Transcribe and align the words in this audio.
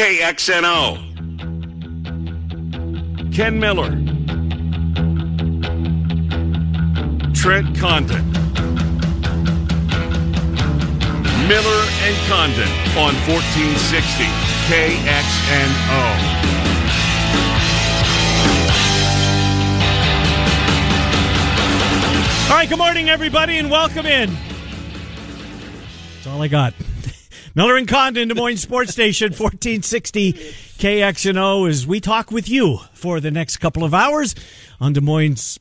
KXNO. 0.00 0.96
Ken 3.34 3.60
Miller. 3.60 3.90
Trent 7.34 7.78
Condon. 7.78 8.32
Miller 11.46 11.84
and 12.00 12.16
Condon 12.28 12.70
on 12.96 13.12
1460 13.28 14.24
KXNO. 14.70 16.00
All 22.48 22.56
right, 22.56 22.66
good 22.70 22.78
morning, 22.78 23.10
everybody, 23.10 23.58
and 23.58 23.70
welcome 23.70 24.06
in. 24.06 24.30
That's 26.14 26.26
all 26.26 26.40
I 26.40 26.48
got. 26.48 26.72
Miller 27.54 27.76
and 27.76 27.88
Condon, 27.88 28.28
Des 28.28 28.34
Moines 28.34 28.60
Sports 28.60 28.92
Station, 28.92 29.30
1460 29.30 30.34
KXNO, 30.34 31.68
as 31.68 31.84
we 31.84 32.00
talk 32.00 32.30
with 32.30 32.48
you 32.48 32.78
for 32.92 33.18
the 33.18 33.32
next 33.32 33.56
couple 33.56 33.82
of 33.82 33.92
hours 33.92 34.36
on 34.80 34.92
Des 34.92 35.00
Moines 35.00 35.58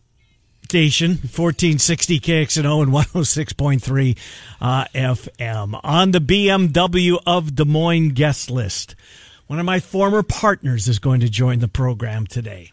Station, 0.63 1.11
1460 1.11 2.19
KXNO 2.19 2.83
and 2.83 2.91
106.3 2.91 4.17
uh, 4.61 4.85
FM. 4.93 5.79
On 5.83 6.11
the 6.11 6.19
BMW 6.19 7.19
of 7.25 7.55
Des 7.55 7.65
Moines 7.65 8.09
guest 8.09 8.51
list, 8.51 8.95
one 9.47 9.57
of 9.57 9.65
my 9.65 9.79
former 9.79 10.21
partners 10.21 10.87
is 10.87 10.99
going 10.99 11.21
to 11.21 11.29
join 11.29 11.57
the 11.57 11.67
program 11.67 12.27
today. 12.27 12.71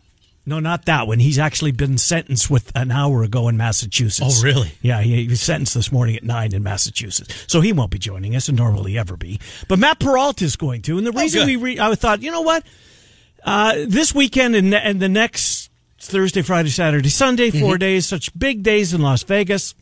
No, 0.48 0.60
not 0.60 0.84
that 0.84 1.08
one. 1.08 1.18
He's 1.18 1.40
actually 1.40 1.72
been 1.72 1.98
sentenced 1.98 2.48
with 2.48 2.70
an 2.76 2.92
hour 2.92 3.24
ago 3.24 3.48
in 3.48 3.56
Massachusetts. 3.56 4.40
Oh, 4.40 4.44
really? 4.44 4.70
Yeah, 4.80 5.02
he 5.02 5.26
was 5.26 5.40
sentenced 5.40 5.74
this 5.74 5.90
morning 5.90 6.14
at 6.14 6.22
nine 6.22 6.54
in 6.54 6.62
Massachusetts. 6.62 7.44
So 7.48 7.60
he 7.60 7.72
won't 7.72 7.90
be 7.90 7.98
joining 7.98 8.36
us, 8.36 8.48
and 8.48 8.56
nor 8.56 8.70
will 8.70 8.84
he 8.84 8.96
ever 8.96 9.16
be. 9.16 9.40
But 9.68 9.80
Matt 9.80 9.98
Perrault 9.98 10.40
is 10.42 10.54
going 10.54 10.82
to. 10.82 10.98
And 10.98 11.06
the 11.06 11.10
reason 11.10 11.40
good. 11.40 11.46
we, 11.46 11.56
re- 11.56 11.80
I 11.80 11.92
thought, 11.96 12.22
you 12.22 12.30
know 12.30 12.42
what? 12.42 12.64
Uh, 13.42 13.74
this 13.88 14.14
weekend 14.14 14.54
and, 14.54 14.72
and 14.72 15.00
the 15.00 15.08
next 15.08 15.68
Thursday, 15.98 16.42
Friday, 16.42 16.68
Saturday, 16.68 17.08
Sunday, 17.08 17.50
4 17.50 17.76
days, 17.76 18.06
such 18.06 18.36
big 18.38 18.62
days 18.62 18.94
in 18.94 19.02
Las 19.02 19.24
Vegas. 19.24 19.74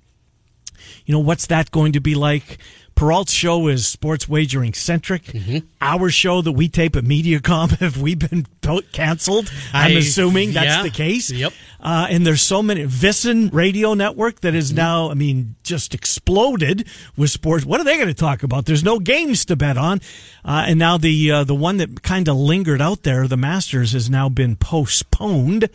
You 1.04 1.12
know, 1.12 1.20
what's 1.20 1.46
that 1.48 1.70
going 1.70 1.92
to 1.92 2.00
be 2.00 2.14
like? 2.14 2.58
Perrault's 2.94 3.32
show 3.32 3.66
is 3.68 3.86
sports 3.86 4.28
wagering 4.28 4.72
centric. 4.72 5.24
Mm-hmm. 5.24 5.58
Our 5.80 6.10
show 6.10 6.40
that 6.42 6.52
we 6.52 6.68
tape 6.68 6.94
at 6.96 7.04
MediaCom, 7.04 7.78
have 7.80 8.00
we 8.00 8.14
been 8.14 8.46
canceled? 8.92 9.50
I'm 9.72 9.92
I- 9.96 9.98
assuming 9.98 10.52
that's 10.52 10.66
yeah. 10.66 10.82
the 10.82 10.90
case. 10.90 11.30
Yep. 11.30 11.52
Uh, 11.80 12.06
and 12.08 12.26
there's 12.26 12.40
so 12.40 12.62
many 12.62 12.84
VSiN 12.84 13.52
radio 13.52 13.94
network 13.94 14.40
that 14.40 14.54
Mm-hmm. 14.54 14.76
now, 14.76 15.10
I 15.10 15.14
mean, 15.14 15.56
just 15.64 15.92
exploded 15.94 16.86
with 17.16 17.30
sports. 17.30 17.64
What 17.66 17.80
are 17.80 17.84
they 17.84 17.96
going 17.96 18.08
to 18.08 18.14
talk 18.14 18.42
about? 18.42 18.64
There's 18.66 18.84
no 18.84 18.98
games 19.00 19.44
to 19.46 19.56
bet 19.56 19.76
on, 19.76 20.00
uh, 20.44 20.64
and 20.68 20.78
now 20.78 20.96
the 20.96 21.30
uh, 21.30 21.44
the 21.44 21.54
one 21.54 21.76
that 21.78 22.02
kind 22.02 22.28
of 22.28 22.36
lingered 22.36 22.80
out 22.80 23.02
there, 23.02 23.26
the 23.28 23.36
Masters, 23.36 23.92
has 23.92 24.08
now 24.08 24.28
been 24.28 24.56
postponed. 24.56 25.68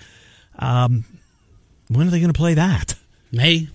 Um, 0.58 1.04
when 1.90 2.08
are 2.08 2.10
they 2.12 2.20
going 2.20 2.34
to 2.34 2.38
play 2.38 2.54
that? 2.56 2.96
May. 3.32 3.68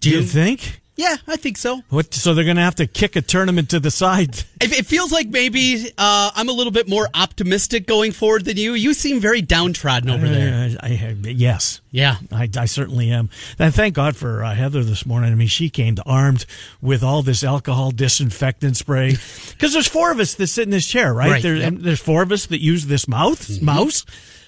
Do 0.00 0.10
you 0.10 0.22
think? 0.22 0.80
Yeah, 1.00 1.16
I 1.26 1.36
think 1.36 1.56
so. 1.56 1.80
What? 1.88 2.12
So 2.12 2.34
they're 2.34 2.44
going 2.44 2.56
to 2.58 2.62
have 2.62 2.74
to 2.74 2.86
kick 2.86 3.16
a 3.16 3.22
tournament 3.22 3.70
to 3.70 3.80
the 3.80 3.90
side. 3.90 4.44
It, 4.62 4.80
it 4.80 4.84
feels 4.84 5.10
like 5.10 5.28
maybe 5.28 5.90
uh, 5.96 6.32
I'm 6.34 6.50
a 6.50 6.52
little 6.52 6.70
bit 6.70 6.86
more 6.86 7.08
optimistic 7.14 7.86
going 7.86 8.12
forward 8.12 8.44
than 8.44 8.58
you. 8.58 8.74
You 8.74 8.92
seem 8.92 9.18
very 9.18 9.40
downtrodden 9.40 10.10
over 10.10 10.28
there. 10.28 10.76
Uh, 10.78 10.86
I, 10.86 10.88
I, 10.88 11.28
yes. 11.30 11.80
Yeah. 11.90 12.16
I, 12.30 12.46
I 12.54 12.66
certainly 12.66 13.10
am. 13.10 13.30
And 13.58 13.74
thank 13.74 13.94
God 13.94 14.16
for 14.16 14.44
uh, 14.44 14.54
Heather 14.54 14.84
this 14.84 15.06
morning. 15.06 15.32
I 15.32 15.34
mean, 15.34 15.48
she 15.48 15.70
came 15.70 15.96
armed 16.04 16.44
with 16.82 17.02
all 17.02 17.22
this 17.22 17.42
alcohol 17.42 17.90
disinfectant 17.90 18.76
spray. 18.76 19.16
Because 19.52 19.72
there's 19.72 19.88
four 19.88 20.10
of 20.12 20.20
us 20.20 20.34
that 20.34 20.48
sit 20.48 20.64
in 20.64 20.70
this 20.70 20.86
chair, 20.86 21.14
right? 21.14 21.30
Right, 21.30 21.42
There, 21.42 21.56
yep. 21.56 21.72
there's 21.76 22.00
four 22.00 22.22
of 22.22 22.30
us 22.30 22.44
that 22.46 22.60
use 22.60 22.84
this 22.84 23.08
mouth, 23.08 23.62
mouse. 23.62 24.04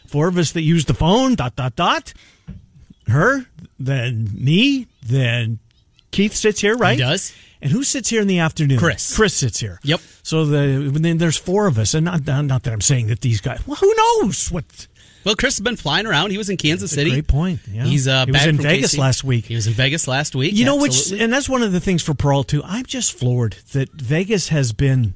Four 0.07 0.29
of 0.29 0.37
us 0.37 0.53
that 0.53 0.61
use 0.63 0.85
the 0.85 0.93
phone. 0.95 1.37
Dot 1.37 1.57
dot 1.57 1.75
dot. 1.75 2.13
Her, 3.09 3.47
then 3.79 4.29
me, 4.35 4.89
then 5.03 5.59
Keith 6.13 6.35
sits 6.35 6.61
here, 6.61 6.77
right? 6.77 6.97
He 6.99 7.03
does. 7.03 7.35
And 7.61 7.71
who 7.71 7.85
sits 7.85 8.09
here 8.09 8.21
in 8.21 8.27
the 8.27 8.41
afternoon? 8.41 8.79
Chris. 8.79 9.15
Chris 9.17 9.35
sits 9.35 9.61
here. 9.61 9.79
Yep. 9.85 10.01
So 10.23 10.45
the 10.45 10.91
then 10.99 11.19
there's 11.19 11.37
four 11.37 11.67
of 11.67 11.79
us, 11.79 11.95
and 11.95 12.05
not 12.05 12.27
not 12.27 12.63
that 12.65 12.73
I'm 12.73 12.81
saying 12.81 13.07
that 13.09 13.21
these 13.21 13.41
guys. 13.41 13.67
Well, 13.67 13.77
who 13.77 13.93
knows 13.97 14.51
what? 14.51 14.65
Well, 15.25 15.37
Chris 15.37 15.59
has 15.59 15.61
been 15.61 15.77
flying 15.77 16.07
around. 16.07 16.31
He 16.31 16.39
was 16.39 16.51
in 16.51 16.57
Kansas 16.57 16.91
City. 16.91 17.11
great 17.11 17.29
point, 17.29 17.61
yeah. 17.71 17.85
He's 17.85 18.09
uh, 18.09 18.27
He 18.27 18.33
was 18.33 18.45
in 18.45 18.57
Vegas 18.57 18.95
KC. 18.95 18.99
last 18.99 19.23
week. 19.23 19.45
He 19.45 19.55
was 19.55 19.69
in 19.69 19.73
Vegas 19.75 20.09
last 20.09 20.35
week. 20.35 20.55
You 20.55 20.65
know, 20.65 20.77
which, 20.77 21.13
and 21.13 21.33
that's 21.33 21.49
one 21.49 21.63
of 21.63 21.71
the 21.71 21.79
things 21.79 22.03
for 22.03 22.15
Pearl 22.15 22.43
too. 22.43 22.61
I'm 22.65 22.85
just 22.85 23.13
floored 23.13 23.53
that 23.73 23.91
Vegas 23.93 24.49
has 24.49 24.73
been. 24.73 25.15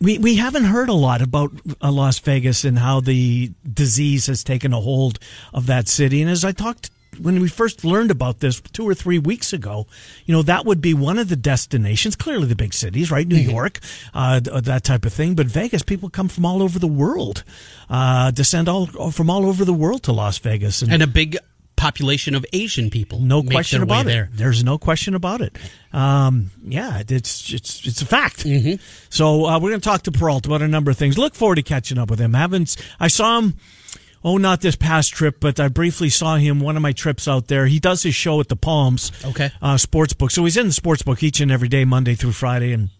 We 0.00 0.18
we 0.18 0.36
haven't 0.36 0.64
heard 0.64 0.88
a 0.88 0.92
lot 0.94 1.20
about 1.20 1.50
uh, 1.82 1.90
Las 1.90 2.20
Vegas 2.20 2.64
and 2.64 2.78
how 2.78 3.00
the 3.00 3.50
disease 3.68 4.26
has 4.26 4.44
taken 4.44 4.72
a 4.72 4.80
hold 4.80 5.18
of 5.52 5.66
that 5.66 5.88
city. 5.88 6.22
And 6.22 6.30
as 6.30 6.44
I 6.44 6.52
talked 6.52 6.90
when 7.20 7.40
we 7.40 7.48
first 7.48 7.84
learned 7.84 8.10
about 8.10 8.40
this 8.40 8.60
two 8.60 8.88
or 8.88 8.94
three 8.94 9.18
weeks 9.18 9.52
ago, 9.52 9.86
you 10.26 10.34
know 10.34 10.42
that 10.42 10.64
would 10.64 10.80
be 10.80 10.94
one 10.94 11.18
of 11.18 11.28
the 11.28 11.36
destinations. 11.36 12.16
Clearly, 12.16 12.46
the 12.46 12.56
big 12.56 12.74
cities, 12.74 13.10
right? 13.10 13.26
New 13.26 13.36
Mm-hmm. 13.38 13.50
York, 13.50 13.78
uh, 14.14 14.40
that 14.40 14.84
type 14.84 15.04
of 15.04 15.12
thing. 15.12 15.34
But 15.34 15.46
Vegas, 15.46 15.82
people 15.82 16.10
come 16.10 16.28
from 16.28 16.44
all 16.44 16.62
over 16.62 16.78
the 16.78 16.86
world, 16.88 17.44
uh, 17.88 18.30
descend 18.30 18.68
all 18.68 18.86
from 19.10 19.30
all 19.30 19.46
over 19.46 19.64
the 19.64 19.72
world 19.74 20.02
to 20.04 20.12
Las 20.12 20.38
Vegas, 20.38 20.82
and 20.82 21.02
a 21.02 21.06
big 21.06 21.36
population 21.76 22.34
of 22.34 22.44
Asian 22.52 22.90
people. 22.90 23.20
no 23.20 23.40
question 23.40 23.82
about 23.84 24.00
it. 24.06 24.08
there. 24.08 24.28
There's 24.32 24.64
no 24.64 24.78
question 24.78 25.14
about 25.14 25.40
it. 25.40 25.56
Um, 25.92 26.50
yeah, 26.64 27.02
it's 27.08 27.52
it's 27.52 27.86
it's 27.86 28.02
a 28.02 28.06
fact. 28.06 28.44
Mm-hmm. 28.44 28.82
So 29.10 29.46
uh, 29.46 29.58
we're 29.60 29.70
going 29.70 29.80
to 29.80 29.88
talk 29.88 30.02
to 30.02 30.12
Perrault 30.12 30.44
about 30.46 30.60
a 30.62 30.66
number 30.68 30.90
of 30.90 30.96
things. 30.98 31.16
Look 31.16 31.36
forward 31.36 31.54
to 31.56 31.62
catching 31.62 31.96
up 31.98 32.10
with 32.10 32.18
him. 32.18 32.34
Haven't 32.34 32.76
I 32.98 33.06
saw 33.08 33.38
him? 33.38 33.54
Oh, 34.24 34.36
not 34.36 34.60
this 34.60 34.76
past 34.76 35.12
trip, 35.12 35.36
but 35.40 35.60
I 35.60 35.68
briefly 35.68 36.08
saw 36.08 36.36
him 36.36 36.58
one 36.60 36.76
of 36.76 36.82
my 36.82 36.92
trips 36.92 37.28
out 37.28 37.46
there. 37.48 37.66
He 37.66 37.78
does 37.78 38.02
his 38.02 38.14
show 38.14 38.40
at 38.40 38.48
the 38.48 38.56
Palms, 38.56 39.12
Okay. 39.24 39.50
uh, 39.62 39.76
sports 39.76 40.12
book. 40.12 40.30
So 40.32 40.44
he's 40.44 40.56
in 40.56 40.66
the 40.66 40.72
sports 40.72 41.02
book 41.02 41.22
each 41.22 41.40
and 41.40 41.50
every 41.52 41.68
day, 41.68 41.84
Monday 41.84 42.14
through 42.14 42.32
Friday, 42.32 42.72
and 42.72 42.90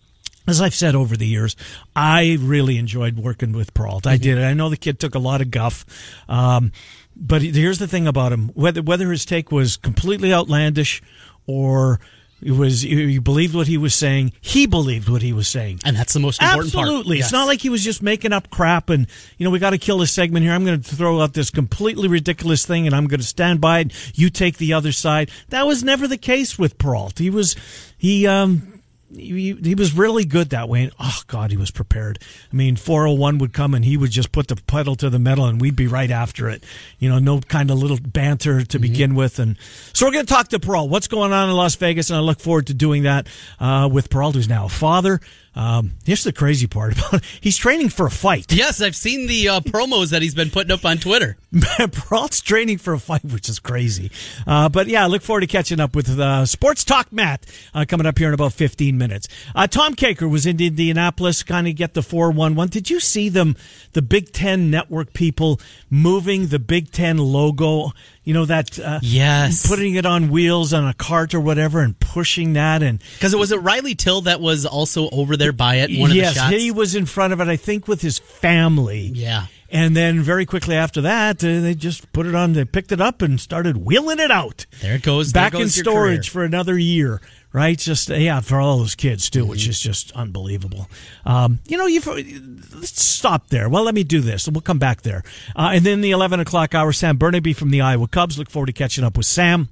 as 0.46 0.62
I've 0.62 0.74
said 0.74 0.94
over 0.94 1.16
the 1.16 1.26
years, 1.26 1.56
I 1.94 2.38
really 2.40 2.78
enjoyed 2.78 3.18
working 3.18 3.52
with 3.52 3.74
Perrault. 3.74 4.06
I 4.06 4.16
did. 4.16 4.38
I 4.42 4.54
know 4.54 4.70
the 4.70 4.76
kid 4.78 4.98
took 4.98 5.14
a 5.14 5.18
lot 5.18 5.40
of 5.42 5.50
guff. 5.50 5.84
Um, 6.28 6.72
but 7.14 7.42
here's 7.42 7.78
the 7.80 7.88
thing 7.88 8.06
about 8.06 8.32
him: 8.32 8.48
whether 8.54 8.80
whether 8.80 9.10
his 9.10 9.24
take 9.26 9.50
was 9.52 9.76
completely 9.76 10.32
outlandish 10.32 11.02
or 11.46 12.00
it 12.40 12.52
was 12.52 12.84
you 12.84 13.20
believed 13.20 13.54
what 13.54 13.66
he 13.66 13.76
was 13.76 13.94
saying, 13.94 14.32
he 14.40 14.66
believed 14.66 15.08
what 15.08 15.22
he 15.22 15.32
was 15.32 15.48
saying. 15.48 15.80
And 15.84 15.96
that's 15.96 16.12
the 16.12 16.20
most 16.20 16.40
important 16.40 16.72
part. 16.72 16.86
Absolutely. 16.86 17.18
It's 17.18 17.26
Yes. 17.26 17.32
not 17.32 17.46
like 17.46 17.60
he 17.60 17.68
was 17.68 17.82
just 17.84 18.02
making 18.02 18.32
up 18.32 18.48
crap 18.50 18.90
and, 18.90 19.06
you 19.38 19.44
know, 19.44 19.50
we 19.50 19.58
got 19.58 19.70
to 19.70 19.78
kill 19.78 19.98
this 19.98 20.12
segment 20.12 20.44
here. 20.44 20.52
I'm 20.52 20.64
going 20.64 20.80
to 20.80 20.94
throw 20.96 21.20
out 21.20 21.32
this 21.34 21.50
completely 21.50 22.08
ridiculous 22.08 22.64
thing 22.64 22.86
and 22.86 22.94
I'm 22.94 23.06
going 23.08 23.20
to 23.20 23.26
stand 23.26 23.60
by 23.60 23.80
it. 23.80 24.12
You 24.16 24.30
take 24.30 24.58
the 24.58 24.72
other 24.72 24.92
side. 24.92 25.30
That 25.48 25.66
was 25.66 25.82
never 25.82 26.06
the 26.06 26.16
case 26.18 26.58
with 26.58 26.78
Perrault. 26.78 27.18
He 27.18 27.30
was, 27.30 27.56
he, 27.96 28.26
um, 28.26 28.77
he, 29.14 29.54
he 29.54 29.74
was 29.74 29.94
really 29.94 30.24
good 30.24 30.50
that 30.50 30.68
way. 30.68 30.84
And, 30.84 30.92
oh, 31.00 31.22
God, 31.26 31.50
he 31.50 31.56
was 31.56 31.70
prepared. 31.70 32.18
I 32.52 32.56
mean, 32.56 32.76
401 32.76 33.38
would 33.38 33.52
come 33.52 33.74
and 33.74 33.84
he 33.84 33.96
would 33.96 34.10
just 34.10 34.32
put 34.32 34.48
the 34.48 34.56
pedal 34.56 34.96
to 34.96 35.08
the 35.08 35.18
metal 35.18 35.46
and 35.46 35.60
we'd 35.60 35.76
be 35.76 35.86
right 35.86 36.10
after 36.10 36.48
it. 36.48 36.64
You 36.98 37.08
know, 37.08 37.18
no 37.18 37.40
kind 37.40 37.70
of 37.70 37.78
little 37.78 37.98
banter 38.00 38.64
to 38.64 38.78
begin 38.78 39.14
with. 39.14 39.38
And 39.38 39.56
so 39.92 40.06
we're 40.06 40.12
going 40.12 40.26
to 40.26 40.32
talk 40.32 40.48
to 40.48 40.60
Perrault. 40.60 40.90
What's 40.90 41.08
going 41.08 41.32
on 41.32 41.48
in 41.48 41.56
Las 41.56 41.74
Vegas? 41.76 42.10
And 42.10 42.16
I 42.16 42.20
look 42.20 42.40
forward 42.40 42.66
to 42.68 42.74
doing 42.74 43.04
that 43.04 43.26
uh, 43.58 43.88
with 43.90 44.10
Perrault, 44.10 44.34
who's 44.34 44.48
now 44.48 44.66
a 44.66 44.70
father. 44.70 45.20
Um, 45.58 45.94
here's 46.06 46.22
the 46.22 46.32
crazy 46.32 46.68
part 46.68 46.96
about 46.96 47.14
it. 47.14 47.24
He's 47.40 47.56
training 47.56 47.88
for 47.88 48.06
a 48.06 48.10
fight. 48.12 48.52
Yes, 48.52 48.80
I've 48.80 48.94
seen 48.94 49.26
the 49.26 49.48
uh, 49.48 49.60
promos 49.60 50.10
that 50.10 50.22
he's 50.22 50.34
been 50.34 50.50
putting 50.50 50.70
up 50.70 50.84
on 50.84 50.98
Twitter. 50.98 51.36
Perrault's 51.92 52.40
training 52.40 52.78
for 52.78 52.92
a 52.92 52.98
fight, 53.00 53.24
which 53.24 53.48
is 53.48 53.58
crazy. 53.58 54.12
Uh, 54.46 54.68
but 54.68 54.86
yeah, 54.86 55.02
I 55.02 55.08
look 55.08 55.22
forward 55.22 55.40
to 55.40 55.48
catching 55.48 55.80
up 55.80 55.96
with 55.96 56.16
uh, 56.16 56.46
Sports 56.46 56.84
Talk 56.84 57.12
Matt 57.12 57.44
uh, 57.74 57.84
coming 57.88 58.06
up 58.06 58.18
here 58.18 58.28
in 58.28 58.34
about 58.34 58.52
15 58.52 58.96
minutes. 58.96 59.26
Uh, 59.52 59.66
Tom 59.66 59.96
Kakert 59.96 60.30
was 60.30 60.46
in 60.46 60.60
Indianapolis, 60.60 61.42
kind 61.42 61.66
of 61.66 61.74
get 61.74 61.94
the 61.94 62.02
411. 62.02 62.70
Did 62.70 62.88
you 62.88 63.00
see 63.00 63.28
them, 63.28 63.56
the 63.94 64.02
Big 64.02 64.32
Ten 64.32 64.70
network 64.70 65.12
people 65.12 65.60
moving 65.90 66.48
the 66.48 66.60
Big 66.60 66.92
Ten 66.92 67.18
logo? 67.18 67.90
You 68.28 68.34
know, 68.34 68.44
that, 68.44 68.78
uh, 68.78 68.98
Yes. 69.02 69.66
putting 69.66 69.94
it 69.94 70.04
on 70.04 70.28
wheels 70.28 70.74
on 70.74 70.86
a 70.86 70.92
cart 70.92 71.32
or 71.32 71.40
whatever 71.40 71.80
and 71.80 71.98
pushing 71.98 72.52
that 72.52 72.82
and 72.82 73.02
Because 73.14 73.32
it 73.32 73.38
was 73.38 73.52
it 73.52 73.62
Riley 73.62 73.94
Till 73.94 74.20
that 74.20 74.38
was 74.38 74.66
also 74.66 75.08
over 75.08 75.34
there 75.34 75.50
by 75.52 75.76
it. 75.76 75.98
One 75.98 76.12
yes, 76.12 76.28
of 76.28 76.34
the 76.34 76.40
shots. 76.40 76.54
he 76.56 76.70
was 76.70 76.94
in 76.94 77.06
front 77.06 77.32
of 77.32 77.40
it, 77.40 77.48
I 77.48 77.56
think, 77.56 77.88
with 77.88 78.02
his 78.02 78.18
family. 78.18 79.10
Yeah. 79.14 79.46
And 79.70 79.96
then 79.96 80.20
very 80.20 80.44
quickly 80.44 80.76
after 80.76 81.00
that, 81.00 81.42
uh, 81.42 81.60
they 81.60 81.74
just 81.74 82.12
put 82.12 82.26
it 82.26 82.34
on, 82.34 82.52
they 82.52 82.66
picked 82.66 82.92
it 82.92 83.00
up 83.00 83.22
and 83.22 83.40
started 83.40 83.78
wheeling 83.78 84.18
it 84.18 84.30
out. 84.30 84.66
There 84.82 84.96
it 84.96 85.02
goes. 85.02 85.32
Back 85.32 85.54
in 85.54 85.60
goes 85.60 85.76
your 85.78 85.84
storage 85.84 86.30
career. 86.30 86.42
for 86.42 86.44
another 86.44 86.78
year, 86.78 87.22
right? 87.52 87.78
Just, 87.78 88.08
yeah, 88.08 88.40
for 88.40 88.60
all 88.60 88.78
those 88.78 88.94
kids 88.94 89.30
too, 89.30 89.44
which 89.44 89.66
is 89.68 89.80
just 89.80 90.12
unbelievable. 90.12 90.88
Um, 91.24 91.60
you 91.66 91.76
know, 91.76 91.86
you've, 91.86 92.06
let's 92.06 93.02
stop 93.02 93.48
there. 93.48 93.68
Well, 93.68 93.84
let 93.84 93.94
me 93.94 94.04
do 94.04 94.20
this. 94.20 94.48
We'll 94.48 94.60
come 94.60 94.78
back 94.78 95.02
there. 95.02 95.22
Uh, 95.56 95.70
and 95.74 95.84
then 95.84 96.00
the 96.00 96.10
11 96.10 96.40
o'clock 96.40 96.74
hour, 96.74 96.92
Sam 96.92 97.18
Bernabe 97.18 97.54
from 97.54 97.70
the 97.70 97.80
Iowa 97.80 98.08
Cubs. 98.08 98.38
Look 98.38 98.50
forward 98.50 98.66
to 98.66 98.72
catching 98.72 99.04
up 99.04 99.16
with 99.16 99.26
Sam 99.26 99.68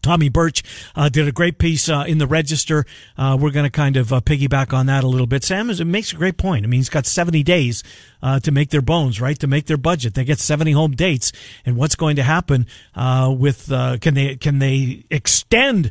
Tommy 0.00 0.28
Birch 0.28 0.62
uh, 0.96 1.08
did 1.08 1.28
a 1.28 1.32
great 1.32 1.58
piece 1.58 1.88
uh, 1.88 2.04
in 2.06 2.18
the 2.18 2.26
Register. 2.26 2.86
Uh, 3.16 3.36
we're 3.38 3.50
going 3.50 3.64
to 3.64 3.70
kind 3.70 3.96
of 3.96 4.12
uh, 4.12 4.20
piggyback 4.20 4.72
on 4.72 4.86
that 4.86 5.04
a 5.04 5.08
little 5.08 5.26
bit. 5.26 5.44
Sam 5.44 5.68
is, 5.68 5.80
it 5.80 5.84
makes 5.84 6.12
a 6.12 6.16
great 6.16 6.38
point. 6.38 6.64
I 6.64 6.68
mean, 6.68 6.78
he's 6.78 6.88
got 6.88 7.04
70 7.04 7.42
days 7.42 7.82
uh, 8.22 8.40
to 8.40 8.50
make 8.50 8.70
their 8.70 8.82
bones, 8.82 9.20
right? 9.20 9.38
To 9.38 9.46
make 9.46 9.66
their 9.66 9.76
budget. 9.76 10.14
They 10.14 10.24
get 10.24 10.38
70 10.38 10.72
home 10.72 10.92
dates. 10.92 11.32
And 11.66 11.76
what's 11.76 11.94
going 11.94 12.16
to 12.16 12.22
happen 12.22 12.66
uh, 12.94 13.34
with 13.36 13.68
can 13.68 14.14
they 14.14 14.36
can 14.36 14.58
they 14.58 15.04
extend 15.10 15.90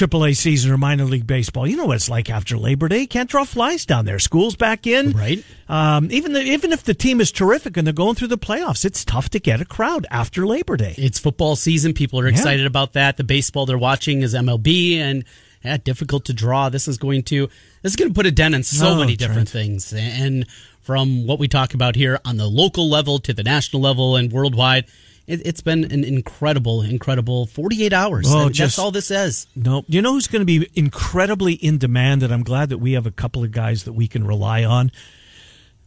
AAA 0.00 0.36
season 0.36 0.72
or 0.72 0.78
minor 0.78 1.04
league 1.04 1.26
baseball. 1.26 1.66
You 1.66 1.76
know 1.76 1.84
what 1.84 1.96
it's 1.96 2.08
like 2.08 2.30
after 2.30 2.56
Labor 2.56 2.88
Day. 2.88 3.00
You 3.00 3.08
can't 3.08 3.28
draw 3.28 3.44
flies 3.44 3.84
down 3.84 4.06
there. 4.06 4.18
School's 4.18 4.56
back 4.56 4.86
in. 4.86 5.12
Right. 5.12 5.44
Um, 5.68 6.08
even 6.10 6.32
the, 6.32 6.40
even 6.40 6.72
if 6.72 6.84
the 6.84 6.94
team 6.94 7.20
is 7.20 7.30
terrific 7.30 7.76
and 7.76 7.86
they're 7.86 7.92
going 7.92 8.14
through 8.14 8.28
the 8.28 8.38
playoffs, 8.38 8.84
it's 8.84 9.04
tough 9.04 9.28
to 9.30 9.38
get 9.38 9.60
a 9.60 9.66
crowd 9.66 10.06
after 10.10 10.46
Labor 10.46 10.76
Day. 10.76 10.94
It's 10.96 11.18
football 11.18 11.54
season. 11.54 11.92
People 11.92 12.18
are 12.18 12.26
excited 12.26 12.62
yeah. 12.62 12.66
about 12.66 12.94
that. 12.94 13.18
The 13.18 13.24
baseball 13.24 13.66
they're 13.66 13.76
watching 13.76 14.22
is 14.22 14.34
MLB 14.34 14.96
and 14.96 15.24
yeah, 15.62 15.76
difficult 15.76 16.24
to 16.24 16.32
draw. 16.32 16.70
This 16.70 16.88
is 16.88 16.96
going 16.96 17.24
to 17.24 17.48
this 17.82 17.92
is 17.92 17.96
going 17.96 18.10
to 18.10 18.14
put 18.14 18.24
a 18.24 18.30
dent 18.30 18.54
in 18.54 18.62
so 18.62 18.88
oh, 18.88 18.96
many 18.96 19.16
different 19.16 19.40
right. 19.40 19.62
things. 19.62 19.92
And 19.92 20.46
from 20.80 21.26
what 21.26 21.38
we 21.38 21.48
talk 21.48 21.74
about 21.74 21.94
here 21.94 22.18
on 22.24 22.38
the 22.38 22.46
local 22.46 22.88
level 22.88 23.18
to 23.18 23.34
the 23.34 23.42
national 23.42 23.82
level 23.82 24.16
and 24.16 24.32
worldwide 24.32 24.86
it, 25.30 25.46
has 25.46 25.60
been 25.60 25.84
an 25.84 26.04
incredible, 26.04 26.82
incredible 26.82 27.46
48 27.46 27.92
hours. 27.92 28.26
Oh, 28.28 28.44
That's 28.44 28.56
just, 28.56 28.78
all 28.78 28.90
this 28.90 29.06
says. 29.06 29.46
No, 29.54 29.84
you 29.86 30.02
know 30.02 30.12
who's 30.12 30.26
going 30.26 30.40
to 30.40 30.46
be 30.46 30.68
incredibly 30.74 31.54
in 31.54 31.78
demand, 31.78 32.22
and 32.22 32.32
I'm 32.32 32.42
glad 32.42 32.68
that 32.70 32.78
we 32.78 32.92
have 32.92 33.06
a 33.06 33.10
couple 33.10 33.44
of 33.44 33.52
guys 33.52 33.84
that 33.84 33.92
we 33.92 34.08
can 34.08 34.26
rely 34.26 34.64
on. 34.64 34.90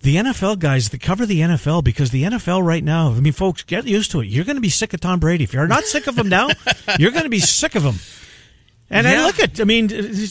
The 0.02 0.18
NFL 0.18 0.60
guys 0.60 0.90
that 0.90 1.02
cover 1.02 1.26
the 1.26 1.40
NFL 1.40 1.84
because 1.84 2.12
the 2.12 2.24
NFL 2.24 2.66
right 2.66 2.84
now, 2.84 3.12
I 3.12 3.20
mean, 3.20 3.32
folks, 3.32 3.64
get 3.64 3.86
used 3.86 4.12
to 4.12 4.22
it. 4.22 4.28
You're 4.28 4.44
going 4.46 4.58
to 4.58 4.62
be 4.62 4.70
sick 4.70 4.94
of 4.94 5.00
Tom 5.00 5.20
Brady. 5.20 5.46
If 5.46 5.54
you're 5.54 5.68
not 5.68 5.86
sick 5.86 6.08
of 6.08 6.18
him 6.18 6.28
now, 6.28 6.50
you're 7.00 7.12
going 7.12 7.24
to 7.24 7.30
be 7.30 7.40
sick 7.40 7.76
of 7.76 7.84
him. 7.84 7.96
And 8.90 9.08
yeah. 9.08 9.22
I 9.22 9.26
look 9.26 9.40
at, 9.40 9.62
I 9.62 9.64
mean, 9.64 9.88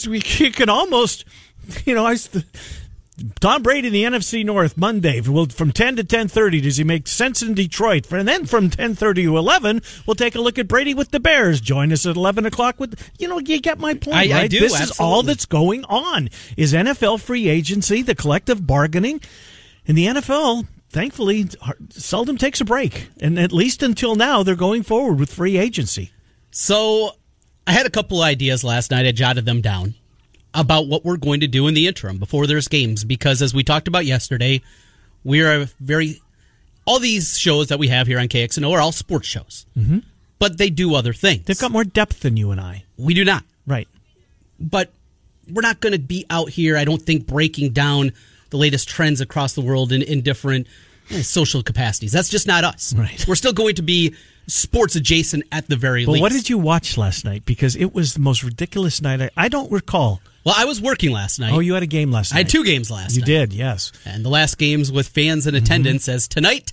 we 0.09 0.21
can 0.21 0.69
almost, 0.69 1.25
you 1.87 1.95
know, 1.95 2.05
I 2.05 2.17
Tom 3.41 3.63
Brady 3.63 3.89
in 3.89 3.93
the 3.93 4.05
NFC 4.05 4.45
North 4.45 4.77
Monday. 4.77 5.21
From 5.21 5.73
10 5.73 5.97
to 5.97 6.05
10:30 6.05 6.63
does 6.63 6.77
he 6.79 6.85
make 6.85 7.07
sense 7.07 7.43
in 7.43 7.55
Detroit? 7.55 8.11
And 8.11 8.27
then 8.27 8.47
from 8.47 8.71
10:30 8.71 9.25
to 9.25 9.37
11 9.37 9.83
we'll 10.07 10.15
take 10.15 10.35
a 10.35 10.41
look 10.41 10.59
at 10.59 10.67
Brady 10.67 10.95
with 10.95 11.11
the 11.11 11.21
Bears. 11.21 11.61
Join 11.61 11.93
us 11.93 12.07
at 12.07 12.17
11 12.17 12.47
o'clock 12.47 12.81
with 12.81 12.99
you 13.19 13.29
know 13.29 13.39
you 13.39 13.61
get 13.61 13.79
my 13.79 13.95
point 13.95 14.17
I, 14.17 14.21
right? 14.21 14.33
I 14.33 14.49
do, 14.49 14.61
this 14.61 14.73
absolutely. 14.73 14.93
is 14.93 15.01
all 15.01 15.23
that's 15.23 15.47
going 15.47 15.85
on. 15.85 16.31
Is 16.57 16.73
NFL 16.73 17.21
free 17.21 17.49
agency 17.49 18.03
the 18.03 18.15
collective 18.15 18.67
bargaining? 18.67 19.21
In 19.85 19.95
the 19.95 20.07
NFL 20.07 20.67
thankfully 20.89 21.49
seldom 21.91 22.39
takes 22.39 22.61
a 22.61 22.65
break. 22.65 23.09
And 23.21 23.39
at 23.39 23.53
least 23.53 23.83
until 23.83 24.15
now 24.15 24.43
they're 24.43 24.57
going 24.57 24.83
forward 24.83 25.21
with 25.21 25.33
free 25.33 25.59
agency. 25.59 26.13
So 26.51 27.13
I 27.67 27.73
had 27.73 27.87
a 27.87 27.91
couple 27.91 28.23
ideas 28.23 28.65
last 28.65 28.91
night. 28.91 29.07
I 29.07 29.13
jotted 29.13 29.45
them 29.45 29.61
down 29.61 29.95
about 30.55 30.87
what 30.87 31.05
we're 31.05 31.17
going 31.17 31.41
to 31.41 31.47
do 31.47 31.67
in 31.67 31.75
the 31.75 31.87
interim 31.87 32.19
before 32.19 32.47
there's 32.47 32.69
games 32.69 33.05
because 33.05 33.41
as 33.43 33.55
we 33.55 33.65
talked 33.65 33.89
about 33.89 34.05
yesterday, 34.05 34.61
we 35.25 35.43
are 35.43 35.67
very 35.81 36.21
all 36.85 36.99
these 36.99 37.39
shows 37.39 37.69
that 37.69 37.79
we 37.79 37.89
have 37.89 38.07
here 38.07 38.19
on 38.19 38.29
KXNO 38.29 38.71
are 38.73 38.81
all 38.81 38.93
sports 38.93 39.29
shows. 39.29 39.67
Mm-hmm. 39.77 39.99
But 40.39 40.59
they 40.59 40.71
do 40.71 40.95
other 40.95 41.13
things. 41.13 41.45
They've 41.45 41.59
got 41.59 41.71
more 41.71 41.85
depth 41.85 42.21
than 42.21 42.37
you 42.37 42.51
and 42.51 42.61
I. 42.61 42.85
We 42.97 43.15
do 43.15 43.25
not. 43.25 43.45
Right. 43.67 43.87
But 44.59 44.93
we're 45.49 45.63
not 45.63 45.81
going 45.81 45.93
to 45.93 46.01
be 46.01 46.27
out 46.29 46.51
here, 46.51 46.77
I 46.77 46.85
don't 46.85 47.01
think, 47.01 47.27
breaking 47.27 47.73
down 47.73 48.13
the 48.51 48.57
latest 48.57 48.89
trends 48.89 49.21
across 49.21 49.55
the 49.55 49.61
world 49.61 49.93
in, 49.93 50.03
in 50.03 50.23
different 50.23 50.67
eh, 51.11 51.23
social 51.23 51.63
capacities. 51.63 52.11
That's 52.11 52.29
just 52.29 52.49
not 52.49 52.65
us. 52.65 52.93
Right. 52.93 53.25
We're 53.29 53.37
still 53.37 53.53
going 53.53 53.77
to 53.77 53.83
be 53.83 54.17
sports 54.49 54.97
adjacent 54.97 55.45
at 55.53 55.69
the 55.69 55.77
very 55.77 56.05
but 56.05 56.13
least. 56.13 56.23
What 56.23 56.33
did 56.33 56.51
you 56.51 56.59
watch 56.59 56.99
last 56.99 57.25
night? 57.25 57.45
Because 57.45 57.77
it 57.77 57.95
was 57.95 58.15
the 58.15 58.21
most 58.21 58.43
ridiculous 58.43 59.01
night. 59.01 59.23
I, 59.23 59.31
I 59.37 59.49
don't 59.49 59.71
recall 59.71 60.21
well, 60.45 60.55
I 60.57 60.65
was 60.65 60.81
working 60.81 61.13
last 61.13 61.39
night. 61.39 61.53
Oh, 61.53 61.61
you 61.61 61.75
had 61.75 61.83
a 61.83 61.87
game 61.87 62.11
last 62.11 62.33
night. 62.33 62.37
I 62.37 62.41
had 62.41 62.49
two 62.49 62.65
games 62.65 62.91
last 62.91 63.15
you 63.15 63.21
night. 63.21 63.29
You 63.29 63.39
did, 63.39 63.53
yes. 63.53 63.93
And 64.05 64.25
the 64.25 64.29
last 64.29 64.59
games 64.59 64.91
with 64.91 65.09
fans 65.09 65.47
in 65.47 65.55
attendance 65.55 66.05
mm-hmm. 66.05 66.17
as 66.17 66.29
tonight 66.29 66.73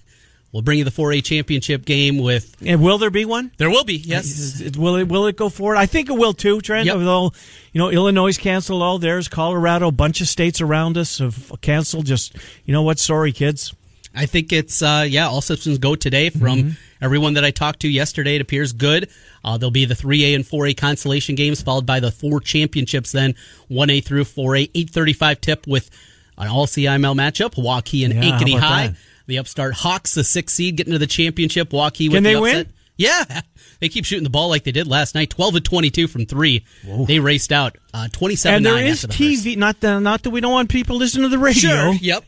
we'll 0.51 0.61
bring 0.61 0.79
you 0.79 0.83
the 0.83 0.91
4A 0.91 1.23
championship 1.23 1.85
game 1.85 2.17
with 2.17 2.55
And 2.65 2.81
will 2.81 2.97
there 2.97 3.09
be 3.09 3.25
one? 3.25 3.51
There 3.57 3.69
will 3.69 3.83
be. 3.83 3.95
Yes. 3.95 4.61
Uh, 4.61 4.79
will 4.79 4.95
it 4.95 5.07
will 5.07 5.27
it 5.27 5.35
go 5.35 5.49
forward? 5.49 5.77
I 5.77 5.85
think 5.85 6.09
it 6.09 6.13
will 6.13 6.33
too, 6.33 6.61
Trent. 6.61 6.85
Yep. 6.87 6.95
Although, 6.95 7.31
you 7.73 7.79
know, 7.79 7.89
Illinois 7.89 8.37
canceled 8.37 8.81
all 8.81 8.99
theirs, 8.99 9.27
Colorado, 9.27 9.87
a 9.87 9.91
bunch 9.91 10.21
of 10.21 10.27
states 10.27 10.61
around 10.61 10.97
us 10.97 11.19
have 11.19 11.53
canceled 11.61 12.05
just, 12.05 12.35
you 12.65 12.73
know 12.73 12.83
what, 12.83 12.99
sorry 12.99 13.31
kids. 13.31 13.73
I 14.15 14.25
think 14.25 14.51
it's 14.51 14.81
uh, 14.81 15.05
yeah, 15.07 15.27
all 15.27 15.41
systems 15.41 15.77
go 15.77 15.95
today 15.95 16.29
from 16.29 16.59
mm-hmm. 16.59 16.69
Everyone 17.01 17.33
that 17.35 17.45
I 17.45 17.51
talked 17.51 17.81
to 17.81 17.89
yesterday. 17.89 18.35
It 18.35 18.41
appears 18.41 18.73
good. 18.73 19.09
Uh, 19.43 19.57
there'll 19.57 19.71
be 19.71 19.85
the 19.85 19.95
3A 19.95 20.35
and 20.35 20.43
4A 20.43 20.75
consolation 20.77 21.35
games, 21.35 21.61
followed 21.61 21.85
by 21.85 21.99
the 21.99 22.11
four 22.11 22.39
championships. 22.39 23.11
Then 23.11 23.35
1A 23.69 24.03
through 24.03 24.25
4A, 24.25 24.71
8:35 24.73 25.41
tip 25.41 25.67
with 25.67 25.89
an 26.37 26.47
all 26.47 26.67
CIML 26.67 27.15
matchup. 27.15 27.55
Waukee 27.55 28.05
and 28.05 28.13
yeah, 28.13 28.21
Ankeny 28.23 28.57
High. 28.59 28.87
That? 28.87 28.97
The 29.27 29.37
upstart 29.37 29.75
Hawks, 29.75 30.15
the 30.15 30.23
sixth 30.23 30.55
seed, 30.55 30.77
getting 30.77 30.93
to 30.93 30.99
the 30.99 31.07
championship. 31.07 31.69
Waukee 31.69 32.05
Can 32.09 32.13
with 32.13 32.23
they 32.23 32.33
the 32.33 32.39
upset. 32.39 32.67
win? 32.67 32.73
Yeah, 32.97 33.41
they 33.79 33.87
keep 33.87 34.03
shooting 34.03 34.23
the 34.23 34.29
ball 34.29 34.49
like 34.49 34.63
they 34.63 34.71
did 34.71 34.87
last 34.87 35.15
night. 35.15 35.29
Twelve 35.29 35.53
to 35.53 35.61
twenty-two 35.61 36.07
from 36.07 36.25
three. 36.25 36.65
Whoa. 36.83 37.05
They 37.05 37.19
raced 37.19 37.51
out 37.51 37.77
uh, 37.93 38.07
twenty-seven. 38.11 38.57
And 38.57 38.65
there 38.65 38.83
is 38.83 39.05
TV. 39.05 39.55
Not 39.55 39.79
that, 39.81 39.99
not 39.99 40.23
that 40.23 40.31
we 40.31 40.41
don't 40.41 40.51
want 40.51 40.69
people 40.69 40.97
listening 40.97 41.23
to 41.23 41.29
the 41.29 41.37
radio. 41.37 41.69
Sure. 41.69 41.93
Yep. 41.93 42.25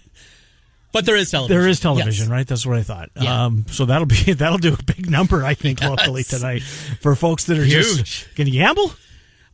But 0.92 1.06
there 1.06 1.16
is 1.16 1.32
television. 1.32 1.58
There 1.60 1.70
is 1.70 1.80
television, 1.80 2.26
yes. 2.26 2.32
right? 2.32 2.48
That's 2.48 2.66
what 2.66 2.78
I 2.78 2.84
thought. 2.84 3.10
Yeah. 3.20 3.46
Um, 3.46 3.66
so 3.68 3.86
that'll 3.86 4.08
be 4.08 4.34
that'll 4.34 4.58
do 4.58 4.74
a 4.74 4.84
big 4.84 5.10
number, 5.10 5.44
I 5.44 5.54
think, 5.54 5.82
yes. 5.82 5.90
locally 5.90 6.24
tonight 6.24 6.64
for 6.64 7.16
folks 7.16 7.46
that 7.46 7.58
are 7.58 7.64
Huge. 7.64 8.04
just 8.04 8.36
can 8.36 8.48
you 8.48 8.54
gamble? 8.54 8.92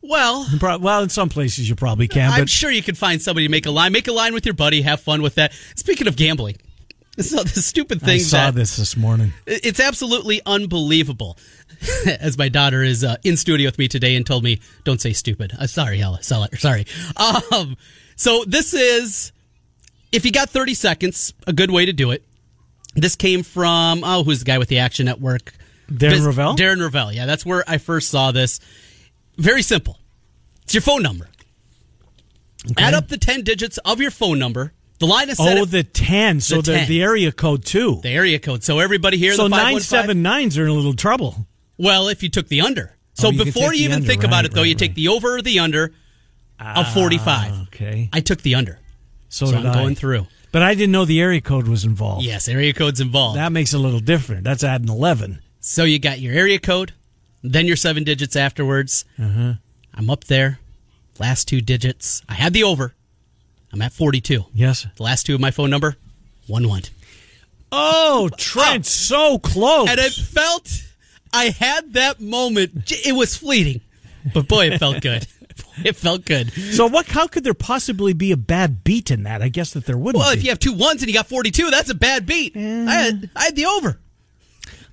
Well, 0.00 0.46
well, 0.80 1.02
in 1.02 1.08
some 1.08 1.28
places 1.28 1.68
you 1.68 1.74
probably 1.74 2.08
can. 2.08 2.30
I'm 2.30 2.46
sure 2.46 2.70
you 2.70 2.82
can 2.82 2.94
find 2.94 3.20
somebody 3.20 3.46
to 3.46 3.50
make 3.50 3.66
a 3.66 3.70
line. 3.70 3.92
Make 3.92 4.06
a 4.08 4.12
line 4.12 4.32
with 4.32 4.46
your 4.46 4.54
buddy. 4.54 4.82
Have 4.82 5.00
fun 5.00 5.22
with 5.22 5.34
that. 5.34 5.52
Speaking 5.74 6.06
of 6.06 6.16
gambling, 6.16 6.56
this 7.16 7.32
is 7.32 7.54
the 7.54 7.60
stupid 7.60 8.00
thing. 8.00 8.16
I 8.16 8.18
saw 8.18 8.50
this 8.50 8.76
this 8.76 8.96
morning. 8.96 9.32
It's 9.46 9.80
absolutely 9.80 10.40
unbelievable. 10.46 11.36
As 12.06 12.38
my 12.38 12.48
daughter 12.48 12.82
is 12.82 13.04
uh, 13.04 13.16
in 13.24 13.36
studio 13.36 13.68
with 13.68 13.78
me 13.78 13.88
today 13.88 14.14
and 14.16 14.24
told 14.24 14.44
me, 14.44 14.60
"Don't 14.84 15.00
say 15.00 15.12
stupid." 15.12 15.52
Uh, 15.58 15.66
sorry, 15.66 16.00
Ella. 16.00 16.22
Sorry. 16.22 16.86
Um, 17.16 17.76
so 18.14 18.44
this 18.46 18.74
is 18.74 19.32
if 20.12 20.24
you 20.24 20.32
got 20.32 20.50
30 20.50 20.74
seconds, 20.74 21.34
a 21.46 21.52
good 21.52 21.70
way 21.70 21.86
to 21.86 21.92
do 21.92 22.10
it. 22.10 22.24
This 22.94 23.16
came 23.16 23.42
from, 23.42 24.02
oh, 24.04 24.24
who's 24.24 24.40
the 24.40 24.44
guy 24.44 24.58
with 24.58 24.68
the 24.68 24.78
Action 24.78 25.06
Network? 25.06 25.52
Darren 25.90 26.10
Biz- 26.10 26.26
Rovell? 26.26 26.56
Darren 26.56 26.80
Rovell, 26.80 27.12
yeah. 27.14 27.26
That's 27.26 27.46
where 27.46 27.64
I 27.66 27.78
first 27.78 28.10
saw 28.10 28.32
this. 28.32 28.60
Very 29.36 29.62
simple. 29.62 29.98
It's 30.64 30.74
your 30.74 30.82
phone 30.82 31.02
number. 31.02 31.28
Okay. 32.70 32.84
Add 32.84 32.94
up 32.94 33.08
the 33.08 33.18
10 33.18 33.42
digits 33.42 33.78
of 33.78 34.00
your 34.00 34.10
phone 34.10 34.38
number. 34.38 34.72
The 34.98 35.06
line 35.06 35.30
is 35.30 35.36
set 35.36 35.56
Oh, 35.58 35.64
the 35.64 35.84
10. 35.84 36.40
So 36.40 36.56
the, 36.60 36.74
10. 36.74 36.88
the, 36.88 37.02
area 37.02 37.30
code, 37.30 37.64
too. 37.64 38.00
The 38.02 38.10
area 38.10 38.38
code. 38.38 38.64
So 38.64 38.80
everybody 38.80 39.16
here 39.16 39.34
so 39.34 39.48
the 39.48 39.54
979s 39.54 40.58
are 40.58 40.64
in 40.64 40.68
a 40.68 40.74
little 40.74 40.94
trouble. 40.94 41.46
Well, 41.78 42.08
if 42.08 42.22
you 42.22 42.28
took 42.28 42.48
the 42.48 42.62
under. 42.62 42.96
So 43.14 43.28
oh, 43.28 43.30
you 43.30 43.44
before 43.44 43.72
you 43.72 43.84
even 43.84 43.96
under. 43.96 44.08
think 44.08 44.22
right, 44.22 44.28
about 44.28 44.44
it, 44.44 44.52
though, 44.52 44.62
right, 44.62 44.68
you 44.68 44.74
take 44.74 44.94
the 44.94 45.08
over 45.08 45.36
or 45.36 45.42
the 45.42 45.60
under 45.60 45.92
of 46.58 46.92
45. 46.92 47.26
Ah, 47.28 47.62
okay. 47.68 48.10
I 48.12 48.20
took 48.20 48.42
the 48.42 48.56
under. 48.56 48.80
So, 49.28 49.46
so 49.46 49.56
I'm 49.56 49.66
I. 49.66 49.74
going 49.74 49.94
through. 49.94 50.26
But 50.50 50.62
I 50.62 50.74
didn't 50.74 50.92
know 50.92 51.04
the 51.04 51.20
area 51.20 51.40
code 51.40 51.68
was 51.68 51.84
involved. 51.84 52.24
Yes, 52.24 52.48
area 52.48 52.72
code's 52.72 53.00
involved. 53.00 53.38
That 53.38 53.52
makes 53.52 53.74
it 53.74 53.76
a 53.76 53.80
little 53.80 54.00
different. 54.00 54.44
That's 54.44 54.64
adding 54.64 54.88
11. 54.88 55.40
So 55.60 55.84
you 55.84 55.98
got 55.98 56.20
your 56.20 56.34
area 56.34 56.58
code, 56.58 56.92
then 57.42 57.66
your 57.66 57.76
seven 57.76 58.04
digits 58.04 58.36
afterwards. 58.36 59.04
Uh-huh. 59.18 59.54
I'm 59.94 60.08
up 60.10 60.24
there. 60.24 60.60
Last 61.18 61.48
two 61.48 61.60
digits. 61.60 62.22
I 62.28 62.34
had 62.34 62.52
the 62.52 62.64
over. 62.64 62.94
I'm 63.72 63.82
at 63.82 63.92
42. 63.92 64.46
Yes. 64.54 64.86
The 64.96 65.02
last 65.02 65.26
two 65.26 65.34
of 65.34 65.40
my 65.40 65.50
phone 65.50 65.68
number, 65.68 65.96
1 66.46 66.66
1. 66.66 66.82
Oh, 67.70 68.30
Trent, 68.38 68.86
oh. 68.86 68.88
so 68.88 69.38
close. 69.38 69.90
And 69.90 70.00
it 70.00 70.12
felt, 70.12 70.82
I 71.32 71.50
had 71.50 71.92
that 71.94 72.20
moment. 72.20 72.90
It 73.04 73.14
was 73.14 73.36
fleeting, 73.36 73.82
but 74.32 74.48
boy, 74.48 74.70
it 74.70 74.78
felt 74.78 75.02
good. 75.02 75.26
it 75.84 75.96
felt 75.96 76.24
good. 76.24 76.52
So 76.52 76.86
what? 76.86 77.06
How 77.06 77.26
could 77.26 77.44
there 77.44 77.54
possibly 77.54 78.12
be 78.12 78.32
a 78.32 78.36
bad 78.36 78.84
beat 78.84 79.10
in 79.10 79.24
that? 79.24 79.42
I 79.42 79.48
guess 79.48 79.72
that 79.72 79.86
there 79.86 79.98
wouldn't. 79.98 80.20
Well, 80.20 80.32
be. 80.32 80.38
if 80.38 80.44
you 80.44 80.50
have 80.50 80.58
two 80.58 80.72
ones 80.72 81.02
and 81.02 81.08
you 81.08 81.14
got 81.14 81.26
forty-two, 81.26 81.70
that's 81.70 81.90
a 81.90 81.94
bad 81.94 82.26
beat. 82.26 82.56
I 82.56 82.60
had 82.60 83.30
I 83.34 83.44
had 83.44 83.56
the 83.56 83.66
over. 83.66 83.98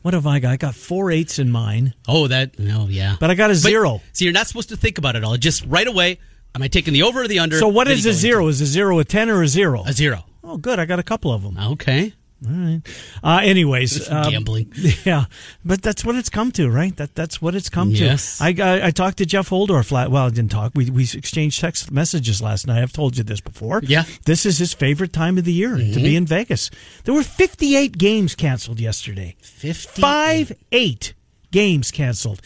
What 0.01 0.13
have 0.13 0.27
I 0.27 0.37
got? 0.39 0.51
I 0.51 0.57
got 0.57 0.75
four 0.75 1.09
eights 1.09 1.39
in 1.39 1.49
mine. 1.49 1.95
Oh, 2.07 2.27
that 2.27 2.59
no, 2.59 2.85
yeah. 2.87 3.15
But 3.19 3.31
I 3.31 3.35
got 3.35 3.49
a 3.49 3.55
zero. 3.55 3.93
But, 3.93 4.17
so 4.17 4.25
you're 4.25 4.33
not 4.33 4.45
supposed 4.45 4.69
to 4.69 4.77
think 4.77 4.99
about 4.99 5.15
it 5.15 5.23
all. 5.23 5.35
Just 5.37 5.65
right 5.65 5.87
away. 5.87 6.19
Am 6.53 6.61
I 6.61 6.67
taking 6.67 6.93
the 6.93 7.03
over 7.03 7.23
or 7.23 7.27
the 7.27 7.39
under? 7.39 7.57
So 7.57 7.67
what 7.67 7.87
is 7.87 8.05
a 8.05 8.13
zero? 8.13 8.47
Is 8.47 8.61
a 8.61 8.65
zero 8.65 8.99
a 8.99 9.03
ten 9.03 9.29
or 9.29 9.41
a 9.41 9.47
zero? 9.47 9.83
A 9.85 9.91
zero. 9.91 10.23
Oh, 10.43 10.57
good. 10.57 10.79
I 10.79 10.85
got 10.85 10.99
a 10.99 11.03
couple 11.03 11.33
of 11.33 11.41
them. 11.41 11.57
Okay. 11.57 12.13
All 12.45 12.51
right. 12.51 12.81
Uh, 13.23 13.39
anyways, 13.43 14.09
um, 14.11 14.31
gambling. 14.31 14.71
Yeah, 15.05 15.25
but 15.63 15.81
that's 15.81 16.03
what 16.03 16.15
it's 16.15 16.29
come 16.29 16.51
to, 16.53 16.69
right? 16.69 16.95
That 16.97 17.15
that's 17.15 17.41
what 17.41 17.55
it's 17.55 17.69
come 17.69 17.91
yes. 17.91 18.39
to. 18.39 18.43
I, 18.43 18.55
I, 18.59 18.87
I 18.87 18.91
talked 18.91 19.17
to 19.19 19.25
Jeff 19.25 19.49
Holdorf. 19.49 19.91
Well, 19.91 20.15
I 20.15 20.29
didn't 20.29 20.51
talk. 20.51 20.73
We 20.75 20.89
we 20.89 21.03
exchanged 21.03 21.59
text 21.61 21.91
messages 21.91 22.41
last 22.41 22.67
night. 22.67 22.81
I've 22.81 22.93
told 22.93 23.17
you 23.17 23.23
this 23.23 23.41
before. 23.41 23.81
Yeah. 23.83 24.03
This 24.25 24.45
is 24.45 24.57
his 24.57 24.73
favorite 24.73 25.13
time 25.13 25.37
of 25.37 25.45
the 25.45 25.53
year 25.53 25.77
mm-hmm. 25.77 25.93
to 25.93 25.99
be 25.99 26.15
in 26.15 26.25
Vegas. 26.25 26.69
There 27.05 27.13
were 27.13 27.23
58 27.23 27.97
games 27.97 28.35
canceled 28.35 28.79
yesterday. 28.79 29.35
58. 29.41 30.01
Five 30.01 30.51
eight 30.71 31.13
games 31.51 31.91
canceled. 31.91 32.41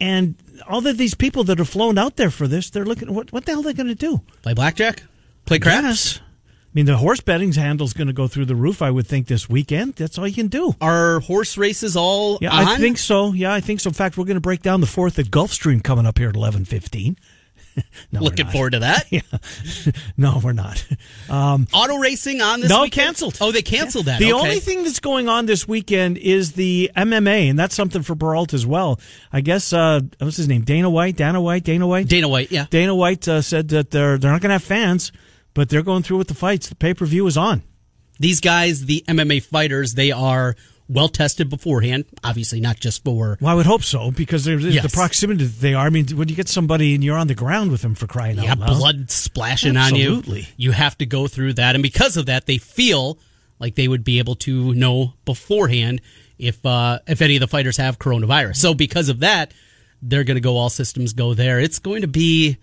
and 0.00 0.34
all 0.68 0.86
of 0.86 0.98
these 0.98 1.14
people 1.14 1.44
that 1.44 1.58
have 1.58 1.68
flown 1.68 1.96
out 1.96 2.16
there 2.16 2.30
for 2.30 2.46
this, 2.46 2.70
they're 2.70 2.84
looking. 2.84 3.12
What 3.14 3.32
what 3.32 3.46
the 3.46 3.52
hell 3.52 3.60
are 3.60 3.64
they 3.64 3.72
going 3.72 3.88
to 3.88 3.94
do? 3.94 4.20
Play 4.42 4.54
blackjack? 4.54 5.02
Play 5.46 5.58
craps? 5.58 5.84
Yes. 5.84 6.20
I 6.70 6.72
mean, 6.72 6.86
the 6.86 6.96
horse 6.96 7.20
betting's 7.20 7.56
handle's 7.56 7.92
going 7.92 8.06
to 8.06 8.12
go 8.12 8.28
through 8.28 8.44
the 8.44 8.54
roof. 8.54 8.80
I 8.80 8.92
would 8.92 9.04
think 9.06 9.26
this 9.26 9.48
weekend. 9.48 9.96
That's 9.96 10.16
all 10.18 10.28
you 10.28 10.34
can 10.34 10.46
do. 10.46 10.76
Are 10.80 11.18
horse 11.18 11.58
races 11.58 11.96
all? 11.96 12.38
Yeah, 12.40 12.52
on? 12.52 12.68
I 12.68 12.76
think 12.76 12.96
so. 12.98 13.32
Yeah, 13.32 13.52
I 13.52 13.60
think 13.60 13.80
so. 13.80 13.88
In 13.88 13.94
fact, 13.94 14.16
we're 14.16 14.24
going 14.24 14.36
to 14.36 14.40
break 14.40 14.62
down 14.62 14.80
the 14.80 14.86
fourth 14.86 15.18
at 15.18 15.26
Gulfstream 15.26 15.82
coming 15.82 16.06
up 16.06 16.18
here 16.18 16.28
at 16.28 16.36
eleven 16.36 16.64
fifteen. 16.64 17.16
no, 18.12 18.20
Looking 18.20 18.46
forward 18.46 18.70
to 18.74 18.78
that. 18.80 19.06
Yeah. 19.10 19.20
no, 20.16 20.40
we're 20.42 20.52
not. 20.52 20.84
Um, 21.28 21.66
Auto 21.72 21.96
racing 21.96 22.40
on 22.40 22.60
this 22.60 22.70
no, 22.70 22.82
weekend? 22.82 23.06
canceled. 23.06 23.38
Oh, 23.40 23.50
they 23.50 23.62
canceled 23.62 24.04
that. 24.06 24.20
The 24.20 24.32
Okay. 24.32 24.40
only 24.40 24.60
thing 24.60 24.84
that's 24.84 25.00
going 25.00 25.28
on 25.28 25.46
this 25.46 25.66
weekend 25.66 26.18
is 26.18 26.52
the 26.52 26.90
MMA, 26.96 27.50
and 27.50 27.58
that's 27.58 27.74
something 27.74 28.02
for 28.02 28.14
Perrault 28.14 28.54
as 28.54 28.64
well. 28.64 29.00
I 29.32 29.40
guess 29.40 29.72
uh, 29.72 30.00
what's 30.18 30.36
his 30.36 30.46
name? 30.46 30.62
Dana 30.62 30.88
White. 30.88 31.16
Dana 31.16 31.40
White. 31.40 31.64
Dana 31.64 31.86
White. 31.88 32.06
Dana 32.06 32.28
White, 32.28 32.52
yeah. 32.52 32.66
Dana 32.70 32.94
White 32.94 33.26
uh, 33.26 33.42
said 33.42 33.68
that 33.70 33.90
they're 33.90 34.18
they're 34.18 34.30
not 34.30 34.40
going 34.40 34.50
to 34.50 34.54
have 34.54 34.62
fans, 34.64 35.10
but 35.54 35.68
they're 35.68 35.82
going 35.82 36.02
through 36.02 36.18
with 36.18 36.28
the 36.28 36.34
fights. 36.34 36.68
The 36.68 36.74
pay 36.74 36.94
per 36.94 37.06
view 37.06 37.26
is 37.26 37.36
on. 37.36 37.62
These 38.18 38.40
guys, 38.40 38.84
the 38.86 39.02
MMA 39.08 39.42
fighters, 39.42 39.94
they 39.94 40.12
are 40.12 40.54
well 40.88 41.08
tested 41.08 41.48
beforehand. 41.48 42.04
Obviously, 42.24 42.60
not 42.60 42.78
just 42.78 43.02
for. 43.04 43.38
Well, 43.40 43.50
I 43.50 43.54
would 43.54 43.66
hope 43.66 43.82
so 43.82 44.10
because 44.10 44.44
there's 44.44 44.64
Yes. 44.64 44.82
the 44.82 44.88
proximity 44.90 45.44
that 45.44 45.60
they 45.60 45.72
are. 45.74 45.86
I 45.86 45.90
mean, 45.90 46.06
when 46.16 46.28
you 46.28 46.34
get 46.34 46.48
somebody 46.48 46.94
and 46.94 47.02
you're 47.02 47.16
on 47.16 47.28
the 47.28 47.34
ground 47.34 47.70
with 47.70 47.82
them 47.82 47.94
for 47.94 48.06
crying 48.06 48.36
Yeah, 48.38 48.52
out 48.52 48.58
loud, 48.58 48.78
blood 48.78 49.10
splashing 49.10 49.76
Absolutely. 49.76 50.40
on 50.40 50.46
you. 50.48 50.52
You 50.56 50.72
have 50.72 50.98
to 50.98 51.06
go 51.06 51.28
through 51.28 51.54
that, 51.54 51.74
and 51.76 51.82
because 51.82 52.16
of 52.16 52.26
that, 52.26 52.46
they 52.46 52.58
feel 52.58 53.18
like 53.58 53.74
they 53.76 53.88
would 53.88 54.04
be 54.04 54.18
able 54.18 54.34
to 54.36 54.74
know 54.74 55.14
beforehand 55.24 56.00
if 56.38 56.64
uh, 56.66 56.98
if 57.06 57.22
any 57.22 57.36
of 57.36 57.40
the 57.40 57.48
fighters 57.48 57.76
have 57.78 57.98
coronavirus. 57.98 58.56
So 58.56 58.74
because 58.74 59.08
of 59.08 59.20
that, 59.20 59.52
they're 60.02 60.24
going 60.24 60.36
to 60.36 60.40
go 60.42 60.56
all 60.56 60.70
systems 60.70 61.12
go 61.12 61.34
there. 61.34 61.60
It's 61.60 61.78
going 61.78 62.00
to 62.02 62.08
be 62.08 62.56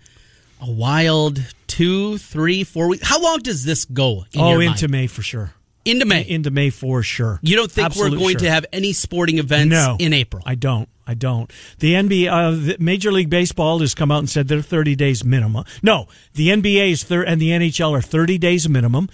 a 0.60 0.70
wild 0.70 1.40
two, 1.78 2.18
three, 2.18 2.64
four 2.64 2.88
weeks. 2.88 3.06
How 3.06 3.22
long 3.22 3.38
does 3.38 3.64
this 3.64 3.84
go? 3.84 4.24
In 4.32 4.40
oh, 4.40 4.58
into 4.58 4.88
mind? 4.88 4.90
May 4.90 5.06
for 5.06 5.22
sure. 5.22 5.52
into 5.84 6.04
May. 6.04 6.28
Into 6.28 6.50
May 6.50 6.70
for 6.70 7.04
sure. 7.04 7.38
you 7.40 7.54
don't 7.54 7.70
think 7.70 7.86
Absolute 7.86 8.12
we're 8.12 8.18
going 8.18 8.34
sure. 8.34 8.40
to 8.40 8.50
have 8.50 8.66
any 8.72 8.92
sporting 8.92 9.38
events 9.38 9.70
no, 9.70 9.96
in 10.00 10.12
April? 10.12 10.42
I 10.44 10.56
don't. 10.56 10.88
I 11.06 11.14
don't. 11.14 11.50
The 11.78 11.94
NBA, 11.94 12.30
uh, 12.30 12.50
the 12.50 12.76
Major 12.80 13.12
League 13.12 13.30
Baseball 13.30 13.78
has 13.78 13.94
come 13.94 14.10
out 14.10 14.18
and 14.18 14.28
said 14.28 14.48
they're 14.48 14.60
30 14.60 14.96
days 14.96 15.24
minimum. 15.24 15.64
No, 15.80 16.08
the 16.34 16.48
NBA 16.48 16.90
is 16.90 17.04
thir- 17.04 17.22
and 17.22 17.40
the 17.40 17.50
NHL 17.50 17.96
are 17.96 18.02
30 18.02 18.38
days 18.38 18.68
minimum. 18.68 19.08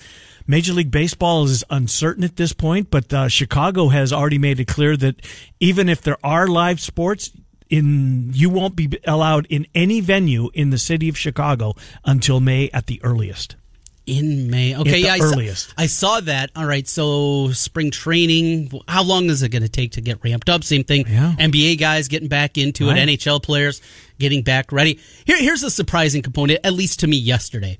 Major 0.47 0.73
League 0.73 0.91
Baseball 0.91 1.45
is 1.45 1.65
uncertain 1.71 2.25
at 2.25 2.37
this 2.37 2.53
point, 2.55 2.91
but 2.91 3.13
uh, 3.13 3.29
Chicago 3.29 3.89
has 3.89 4.13
already 4.13 4.39
made 4.39 4.59
it 4.59 4.67
clear 4.67 4.97
that 4.97 5.17
even 5.61 5.89
if 5.89 6.01
there 6.03 6.19
are 6.25 6.49
live 6.49 6.81
sports, 6.81 7.31
in 7.79 8.31
you 8.35 8.51
won't 8.51 8.77
be 8.77 8.89
allowed 9.07 9.47
in 9.51 9.67
any 9.75 10.01
venue 10.01 10.51
in 10.55 10.71
the 10.71 10.79
city 10.79 11.09
of 11.09 11.17
Chicago 11.19 11.75
until 12.05 12.41
May 12.41 12.71
at 12.73 12.87
the 12.87 13.01
earliest. 13.03 13.57
In 14.07 14.51
May. 14.51 14.77
Okay, 14.77 14.91
the 14.93 14.99
yeah, 15.01 15.13
I 15.15 15.19
saw- 15.19 15.25
earliest. 15.33 15.75
I 15.79 15.87
saw 15.87 16.21
that. 16.21 16.51
All 16.55 16.67
right, 16.67 16.87
so 16.87 17.51
spring 17.53 17.91
training. 17.91 18.71
How 18.87 19.03
long 19.03 19.31
is 19.31 19.43
it 19.43 19.49
going 19.49 19.63
to 19.63 19.69
take 19.69 19.93
to 19.93 20.03
get 20.03 20.23
ramped 20.23 20.51
up? 20.51 20.63
Same 20.63 20.85
thing. 20.85 21.07
Yeah. 21.09 21.35
NBA 21.39 21.79
guys 21.79 22.09
getting 22.09 22.29
back 22.29 22.59
into 22.59 22.89
Right. 22.89 22.99
it. 22.99 23.09
NHL 23.19 23.43
players 23.43 23.81
getting 24.19 24.43
back 24.43 24.73
ready. 24.73 25.01
Here, 25.25 25.39
here's 25.39 25.63
a 25.63 25.71
surprising 25.71 26.21
component, 26.23 26.61
at 26.65 26.75
least 26.75 27.01
to 27.01 27.07
me 27.07 27.17
yesterday. 27.17 27.79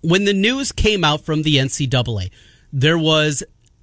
When 0.00 0.24
the 0.24 0.32
news 0.34 0.70
came 0.70 1.02
out 1.02 1.24
from 1.24 1.42
the 1.42 1.56
NCAA, 1.56 2.30
there 2.72 2.96
was, 2.98 3.42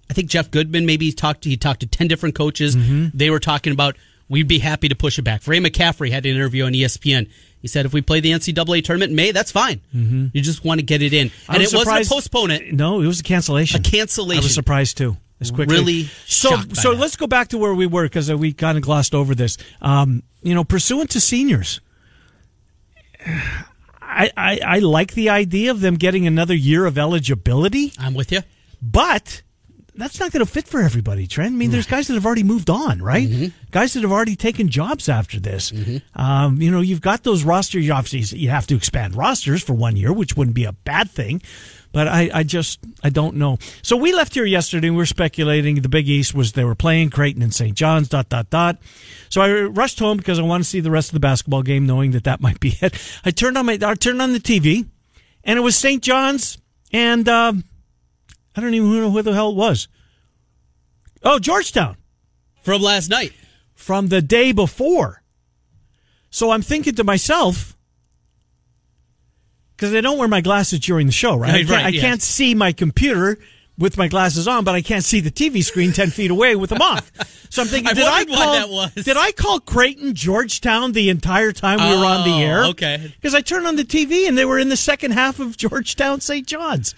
I 0.09 0.13
think 0.13 0.29
Jeff 0.29 0.49
Goodman 0.49 0.85
maybe 0.85 1.11
talked. 1.11 1.41
To, 1.43 1.49
he 1.49 1.57
talked 1.57 1.81
to 1.81 1.87
ten 1.87 2.07
different 2.07 2.35
coaches. 2.35 2.75
Mm-hmm. 2.75 3.07
They 3.13 3.29
were 3.29 3.39
talking 3.39 3.73
about 3.73 3.97
we'd 4.31 4.47
be 4.47 4.59
happy 4.59 4.87
to 4.89 4.95
push 4.95 5.19
it 5.19 5.23
back. 5.23 5.45
Ray 5.45 5.59
McCaffery 5.59 6.09
had 6.11 6.25
an 6.25 6.35
interview 6.35 6.65
on 6.65 6.71
ESPN. 6.73 7.29
He 7.61 7.67
said 7.67 7.85
if 7.85 7.93
we 7.93 8.01
play 8.01 8.19
the 8.21 8.31
NCAA 8.31 8.83
tournament 8.83 9.11
in 9.11 9.15
May, 9.15 9.31
that's 9.31 9.51
fine. 9.51 9.81
You 9.93 10.41
just 10.41 10.63
want 10.65 10.79
to 10.79 10.85
get 10.85 11.01
it 11.03 11.13
in, 11.13 11.29
Mm-hmm. 11.29 11.51
And 11.51 11.59
was 11.61 11.73
it 11.73 11.77
wasn't 11.77 12.05
a 12.05 12.09
postponement. 12.09 12.73
No, 12.73 13.01
it 13.01 13.05
was 13.07 13.19
a 13.19 13.23
cancellation. 13.23 13.79
A 13.79 13.83
cancellation. 13.83 14.41
I 14.41 14.45
was 14.45 14.55
surprised 14.55 14.97
too. 14.97 15.17
As 15.39 15.51
quickly. 15.51 15.75
Really 15.75 16.03
So, 16.27 16.55
so 16.73 16.91
that. 16.91 16.99
let's 16.99 17.15
go 17.15 17.27
back 17.27 17.49
to 17.49 17.57
where 17.57 17.73
we 17.73 17.87
were 17.87 18.03
because 18.05 18.31
we 18.33 18.53
kind 18.53 18.77
of 18.77 18.83
glossed 18.83 19.13
over 19.13 19.33
this. 19.35 19.57
Um, 19.81 20.23
you 20.43 20.53
know, 20.55 20.63
pursuant 20.63 21.09
to 21.11 21.19
seniors, 21.19 21.81
I, 24.01 24.31
I 24.37 24.59
I 24.65 24.79
like 24.79 25.13
the 25.13 25.29
idea 25.29 25.71
of 25.71 25.81
them 25.81 25.95
getting 25.95 26.27
another 26.27 26.55
year 26.55 26.85
of 26.85 26.97
eligibility, 26.97 27.93
I'm 27.99 28.13
with 28.13 28.31
you. 28.31 28.41
but 28.81 29.41
that's 30.01 30.19
not 30.19 30.31
going 30.31 30.43
to 30.45 30.51
fit 30.51 30.67
for 30.67 30.81
everybody, 30.81 31.27
Trent. 31.27 31.53
I 31.53 31.57
mean, 31.57 31.69
there's 31.71 31.85
guys 31.87 32.07
that 32.07 32.15
have 32.15 32.25
already 32.25 32.43
moved 32.43 32.69
on, 32.69 33.01
right? 33.01 33.51
Guys 33.71 33.93
that 33.93 34.01
have 34.01 34.11
already 34.11 34.35
taken 34.35 34.67
jobs 34.69 35.07
after 35.07 35.39
this. 35.39 35.71
Um, 36.15 36.61
you 36.61 36.71
know, 36.71 36.81
you've 36.81 37.01
got 37.01 37.23
those 37.23 37.43
rosters. 37.43 37.85
You 37.85 37.93
obviously 37.93 38.39
you 38.39 38.49
have 38.49 38.65
to 38.67 38.75
expand 38.75 39.15
rosters 39.15 39.61
for 39.63 39.73
one 39.73 39.95
year, 39.95 40.11
which 40.11 40.35
wouldn't 40.35 40.55
be 40.55 40.65
a 40.65 40.73
bad 40.73 41.09
thing. 41.11 41.41
But 41.93 42.07
I, 42.07 42.29
I 42.33 42.43
just 42.43 42.79
I 43.03 43.09
don't 43.09 43.35
know. 43.35 43.57
So 43.81 43.97
we 43.97 44.13
left 44.13 44.33
here 44.33 44.45
yesterday. 44.45 44.87
and 44.87 44.95
We 44.95 45.01
were 45.01 45.05
speculating 45.05 45.81
the 45.81 45.89
Big 45.89 46.07
East 46.07 46.33
was 46.33 46.53
they 46.53 46.63
were 46.63 46.73
playing 46.75 47.09
Creighton 47.09 47.41
and 47.43 47.53
St. 47.53 47.75
John's. 47.75 48.07
Dot 48.07 48.29
dot 48.29 48.49
dot. 48.49 48.77
So 49.29 49.41
I 49.41 49.51
rushed 49.63 49.99
home 49.99 50.17
because 50.17 50.39
I 50.39 50.43
want 50.43 50.63
to 50.63 50.69
see 50.69 50.79
the 50.79 50.89
rest 50.91 51.09
of 51.09 51.13
the 51.13 51.19
basketball 51.19 51.63
game, 51.63 51.85
knowing 51.85 52.11
that 52.11 52.23
that 52.23 52.39
might 52.41 52.59
be 52.59 52.77
it. 52.81 52.95
I 53.25 53.31
turned 53.31 53.57
on 53.57 53.65
my 53.65 53.77
I 53.81 53.95
turned 53.95 54.21
on 54.21 54.31
the 54.33 54.39
TV, 54.39 54.87
and 55.43 55.59
it 55.59 55.61
was 55.61 55.75
St. 55.75 56.01
John's 56.01 56.57
and. 56.91 57.27
Um, 57.29 57.65
I 58.55 58.61
don't 58.61 58.73
even 58.73 58.93
know 58.99 59.11
who 59.11 59.21
the 59.21 59.33
hell 59.33 59.51
it 59.51 59.55
was. 59.55 59.87
Oh, 61.23 61.39
Georgetown 61.39 61.97
From 62.63 62.81
last 62.81 63.09
night. 63.09 63.33
from 63.73 64.07
the 64.07 64.21
day 64.21 64.51
before. 64.51 65.21
So 66.29 66.51
I'm 66.51 66.61
thinking 66.61 66.95
to 66.95 67.03
myself, 67.03 67.77
because 69.75 69.93
I 69.93 70.01
don't 70.01 70.17
wear 70.17 70.27
my 70.27 70.41
glasses 70.41 70.79
during 70.79 71.07
the 71.07 71.11
show, 71.13 71.35
right? 71.35 71.49
I 71.55 71.57
can't, 71.59 71.69
right, 71.69 71.85
I 71.85 71.91
can't 71.91 72.21
see 72.21 72.55
my 72.55 72.71
computer 72.71 73.37
with 73.77 73.97
my 73.97 74.07
glasses 74.07 74.47
on, 74.47 74.63
but 74.63 74.75
I 74.75 74.81
can't 74.81 75.03
see 75.03 75.21
the 75.21 75.31
TV 75.31 75.63
screen 75.63 75.91
ten 75.91 76.09
feet 76.11 76.29
away 76.29 76.55
with 76.55 76.69
them 76.69 76.81
off. 76.81 77.11
So 77.49 77.61
I'm 77.63 77.67
thinking, 77.67 77.89
I 77.91 77.93
did 77.93 78.03
I 78.05 78.25
call? 78.25 78.53
that 78.53 78.69
was. 78.69 78.93
Did 79.05 79.17
I 79.17 79.31
call 79.31 79.59
Creighton 79.59 80.13
Georgetown 80.13 80.91
the 80.91 81.09
entire 81.09 81.51
time 81.51 81.79
we 81.79 81.97
were 81.97 82.05
on 82.05 82.23
the 82.27 82.35
Oh, 82.35 82.47
air? 82.47 82.65
okay. 82.65 83.11
Because 83.15 83.33
I 83.33 83.41
turned 83.41 83.65
on 83.67 83.75
the 83.75 83.83
TV 83.83 84.27
and 84.27 84.37
they 84.37 84.45
were 84.45 84.59
in 84.59 84.69
the 84.69 84.77
second 84.77 85.11
half 85.11 85.39
of 85.39 85.57
Georgetown 85.57 86.21
St. 86.21 86.45
John's. 86.47 86.93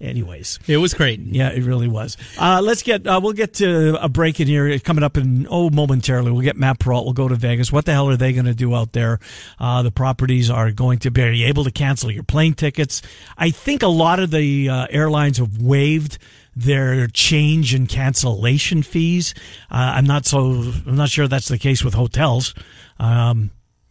Anyways. 0.00 0.58
It 0.66 0.78
was 0.78 0.94
great 0.94 1.20
Yeah, 1.20 1.50
it 1.50 1.62
really 1.62 1.88
was. 1.88 2.16
Uh, 2.38 2.60
let's 2.62 2.82
get 2.82 3.06
uh, 3.06 3.20
we'll 3.22 3.34
get 3.34 3.54
to 3.54 4.02
a 4.02 4.08
break 4.08 4.40
in 4.40 4.48
here 4.48 4.78
coming 4.78 5.04
up 5.04 5.16
in 5.16 5.46
oh 5.50 5.68
momentarily. 5.70 6.30
We'll 6.30 6.40
get 6.40 6.56
Matt 6.56 6.78
Perrault. 6.78 7.04
We'll 7.04 7.12
go 7.12 7.28
to 7.28 7.34
Vegas. 7.34 7.70
What 7.70 7.84
the 7.84 7.92
hell 7.92 8.08
are 8.08 8.16
they 8.16 8.32
going 8.32 8.46
to 8.46 8.54
do 8.54 8.74
out 8.74 8.92
there? 8.92 9.18
Uh, 9.58 9.82
the 9.82 9.90
properties 9.90 10.48
are 10.50 10.70
going 10.70 10.98
to 11.00 11.10
be 11.10 11.44
able 11.44 11.64
to 11.64 11.70
cancel 11.70 12.10
your 12.10 12.22
plane 12.22 12.54
tickets. 12.54 13.02
I 13.36 13.50
think 13.50 13.82
a 13.82 13.88
lot 13.88 14.20
of 14.20 14.30
the 14.30 14.68
uh, 14.68 14.86
airlines 14.90 15.38
have 15.38 15.60
waived 15.60 16.18
their 16.56 17.06
change 17.06 17.74
and 17.74 17.88
cancellation 17.88 18.82
fees. 18.82 19.34
Uh, 19.70 19.92
I'm 19.96 20.06
not 20.06 20.26
so 20.26 20.72
I'm 20.86 20.96
not 20.96 21.10
sure 21.10 21.28
that's 21.28 21.48
the 21.48 21.58
case 21.58 21.84
with 21.84 21.94
hotels. 21.94 22.54
Um, 22.98 23.50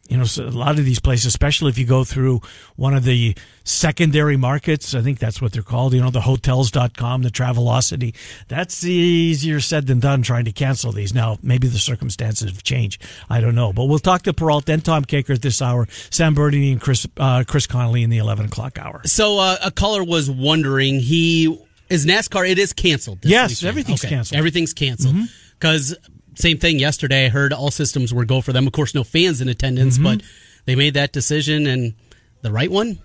you 0.10 0.18
know, 0.18 0.26
a 0.40 0.50
lot 0.50 0.80
of 0.80 0.86
these 0.86 1.00
places, 1.00 1.28
especially 1.28 1.70
if 1.70 1.78
you 1.78 1.86
go 1.86 2.04
through 2.04 2.42
one 2.76 2.96
of 2.96 3.04
the 3.04 3.36
secondary 3.64 4.38
markets, 4.38 4.96
I 4.96 5.02
think 5.02 5.20
that's 5.20 5.40
what 5.40 5.54
they're 5.54 5.62
called, 5.62 5.94
you 5.94 6.02
know, 6.02 6.10
the 6.10 6.22
hotels.com, 6.22 7.22
the 7.22 7.30
Travelocity. 7.30 8.16
That's 8.48 8.84
easier 8.84 9.60
said 9.60 9.86
than 9.86 10.00
done 10.00 10.24
trying 10.24 10.46
to 10.46 10.52
cancel 10.52 10.92
these. 10.92 11.14
Now, 11.14 11.38
maybe 11.44 11.68
the 11.68 11.78
circumstances 11.78 12.50
have 12.50 12.64
changed. 12.64 13.04
I 13.30 13.40
don't 13.40 13.54
know. 13.54 13.72
But 13.72 13.86
we'll 13.86 14.00
talk 14.00 14.24
to 14.24 14.34
Perrault 14.34 14.68
and 14.70 14.84
Tom 14.84 15.06
Kakert 15.06 15.36
at 15.36 15.42
this 15.44 15.62
hour, 15.62 15.88
Sam 16.10 16.34
Bernabe 16.36 16.72
and 16.72 16.82
Chris, 16.82 17.06
uh, 17.18 17.44
Chris 17.48 17.68
Connolly 17.68 18.02
in 18.02 18.10
the 18.10 18.18
11 18.18 18.48
o'clock 18.48 18.80
hour. 18.80 19.02
So 19.06 19.38
uh, 19.38 19.58
a 19.64 19.70
caller 19.72 20.04
was 20.04 20.30
wondering, 20.30 21.00
he 21.00 21.56
is 21.90 22.08
NASCAR. 22.08 22.50
It 22.50 22.58
is 22.58 22.74
canceled. 22.74 23.20
Yes, 23.24 23.52
weekend. 23.52 23.70
everything's 23.70 24.04
Okay, 24.04 24.16
canceled. 24.16 24.38
Everything's 24.40 24.74
canceled 24.74 25.16
because 25.60 25.96
same 26.40 26.58
thing 26.58 26.80
yesterday. 26.80 27.26
I 27.26 27.30
heard 27.30 27.54
all 27.54 27.72
systems 27.72 28.14
were 28.14 28.26
go 28.26 28.42
for 28.42 28.54
them. 28.54 28.66
Of 28.68 28.74
course, 28.74 28.96
no 28.96 29.04
fans 29.04 29.42
in 29.42 29.50
attendance, 29.50 29.96
mm-hmm. 29.96 30.04
but 30.18 30.22
they 30.66 30.76
made 30.76 30.94
that 30.94 31.12
decision 31.12 31.68
and 31.68 31.94
the 32.42 32.52
right 32.52 32.72
one. 32.72 33.00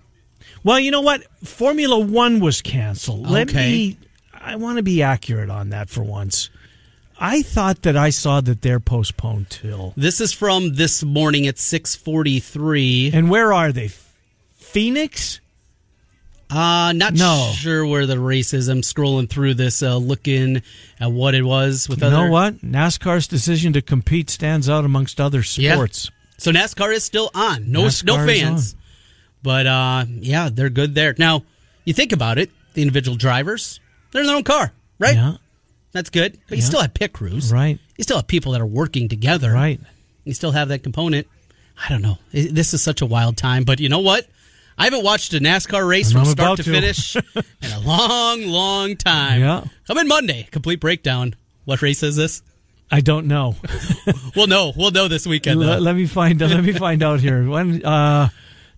Well, 0.62 0.79
you 0.79 0.91
know 0.91 1.00
what? 1.03 1.25
Formula 1.45 1.99
One 1.99 2.41
was 2.41 2.62
canceled. 2.62 3.29
Let 3.29 3.50
Okay. 3.50 3.71
me, 3.71 3.99
I 4.33 4.57
want 4.57 4.79
to 4.79 4.83
be 4.83 5.03
accurate 5.03 5.50
on 5.50 5.71
that 5.71 5.91
for 5.91 6.03
once. 6.03 6.50
I 7.19 7.43
thought 7.43 7.83
that 7.83 7.97
I 7.97 8.11
saw 8.11 8.41
that 8.41 8.62
they're 8.62 8.81
postponed 8.81 9.49
till. 9.50 9.93
This 9.97 10.21
is 10.21 10.33
from 10.33 10.75
this 10.75 11.03
morning 11.05 11.47
at 11.47 11.59
six 11.59 11.95
forty 11.95 12.41
three. 12.41 13.11
And 13.12 13.31
where 13.31 13.53
are 13.53 13.73
they? 13.73 13.91
Phoenix? 14.57 15.41
Uh, 16.55 16.93
not 16.93 17.15
No. 17.15 17.53
sure 17.57 17.85
where 17.85 18.07
the 18.07 18.19
race 18.21 18.55
is. 18.55 18.69
I'm 18.69 18.83
scrolling 18.83 19.29
through 19.29 19.55
this, 19.55 19.83
uh, 19.83 19.97
looking 19.97 20.63
at 21.01 21.11
what 21.11 21.35
it 21.35 21.43
was 21.43 21.89
with 21.89 22.01
You 22.01 22.07
other. 22.07 22.17
know 22.27 22.31
what? 22.31 22.59
NASCAR's 22.65 23.27
decision 23.27 23.73
to 23.73 23.83
compete 23.83 24.31
stands 24.31 24.69
out 24.69 24.85
amongst 24.85 25.21
other 25.21 25.43
Yeah. 25.57 25.75
sports. 25.75 26.11
So 26.39 26.53
NASCAR 26.53 26.95
is 26.95 27.03
still 27.03 27.31
on. 27.35 27.71
No, 27.73 27.83
NASCAR 27.87 28.05
no 28.05 28.27
fans. 28.27 28.77
But 29.43 29.67
uh, 29.67 30.05
yeah, 30.09 30.49
they're 30.53 30.71
good 30.71 30.95
there. 30.95 31.15
Now, 31.19 31.43
you 31.85 31.93
think 31.93 32.13
about 32.13 32.39
it, 32.39 32.51
the 32.75 32.83
individual 32.83 33.17
drivers, 33.17 33.81
they're 34.13 34.23
in 34.23 34.27
their 34.29 34.37
own 34.37 34.45
car, 34.45 34.73
right? 34.99 35.15
Yeah, 35.17 35.35
That's 35.93 36.11
good. 36.11 36.39
But 36.49 36.59
you 36.59 36.63
Yeah. 36.63 36.69
still 36.69 36.81
have 36.83 36.95
pit 36.95 37.13
crews. 37.13 37.53
right, 37.53 37.79
You 37.99 38.03
still 38.05 38.17
have 38.17 38.27
people 38.27 38.53
that 38.53 38.61
are 38.61 38.67
working 38.67 39.09
together. 39.09 39.53
right. 39.53 39.81
You 40.25 40.35
still 40.35 40.53
have 40.53 40.69
that 40.69 40.83
component. 40.83 41.27
I 41.85 41.89
don't 41.89 42.03
know. 42.03 42.19
This 42.33 42.73
is 42.75 42.83
such 42.83 43.01
a 43.03 43.07
wild 43.07 43.37
time, 43.37 43.65
but 43.65 43.81
you 43.81 43.89
know 43.89 43.99
what? 43.99 44.29
I 44.76 44.85
haven't 44.85 45.04
watched 45.04 45.35
a 45.35 45.38
NASCAR 45.38 45.87
race 45.87 46.12
from 46.12 46.25
start 46.25 46.57
to, 46.57 46.62
to, 46.64 46.71
finish 46.71 47.16
in 47.37 47.73
a 47.73 47.81
long, 47.81 48.43
long 48.47 48.97
time. 48.97 49.40
Yeah. 49.40 49.64
Coming 49.87 50.09
Monday, 50.09 50.49
complete 50.50 50.81
breakdown. 50.81 51.35
What 51.64 51.81
race 51.81 52.02
is 52.02 52.16
this? 52.16 52.43
I 52.90 53.00
don't 53.00 53.26
know. 53.26 53.57
we'll 54.37 54.47
know. 54.47 54.73
We'll 54.76 54.90
know 54.90 55.09
this 55.09 55.26
weekend. 55.26 55.61
Let, 55.61 55.81
let, 55.81 55.97
me 55.97 56.07
find. 56.07 56.40
let 56.40 56.62
me 56.62 56.73
find 56.73 57.02
out 57.02 57.21
here. 57.21 57.49
When 57.49 57.85
uh, 57.85 58.28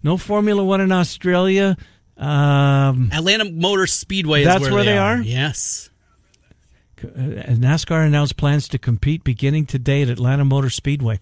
no 0.02 0.16
Formula 0.16 0.62
One 0.62 0.80
in 0.80 0.92
Australia. 0.92 1.76
Um, 2.16 3.10
Atlanta 3.12 3.50
Motor 3.50 3.86
Speedway. 3.86 4.44
That's 4.44 4.62
where, 4.62 4.72
where 4.72 4.84
they, 4.84 4.92
they 4.92 4.98
are. 4.98 5.16
are? 5.16 5.20
Yes. 5.20 5.90
Uh, 7.02 7.06
NASCAR 7.06 8.06
announced 8.06 8.36
plans 8.36 8.68
to 8.68 8.78
compete 8.78 9.22
beginning 9.22 9.66
today 9.66 10.02
at 10.02 10.08
Atlanta 10.08 10.44
Motor 10.44 10.70
Speedway. 10.70 11.20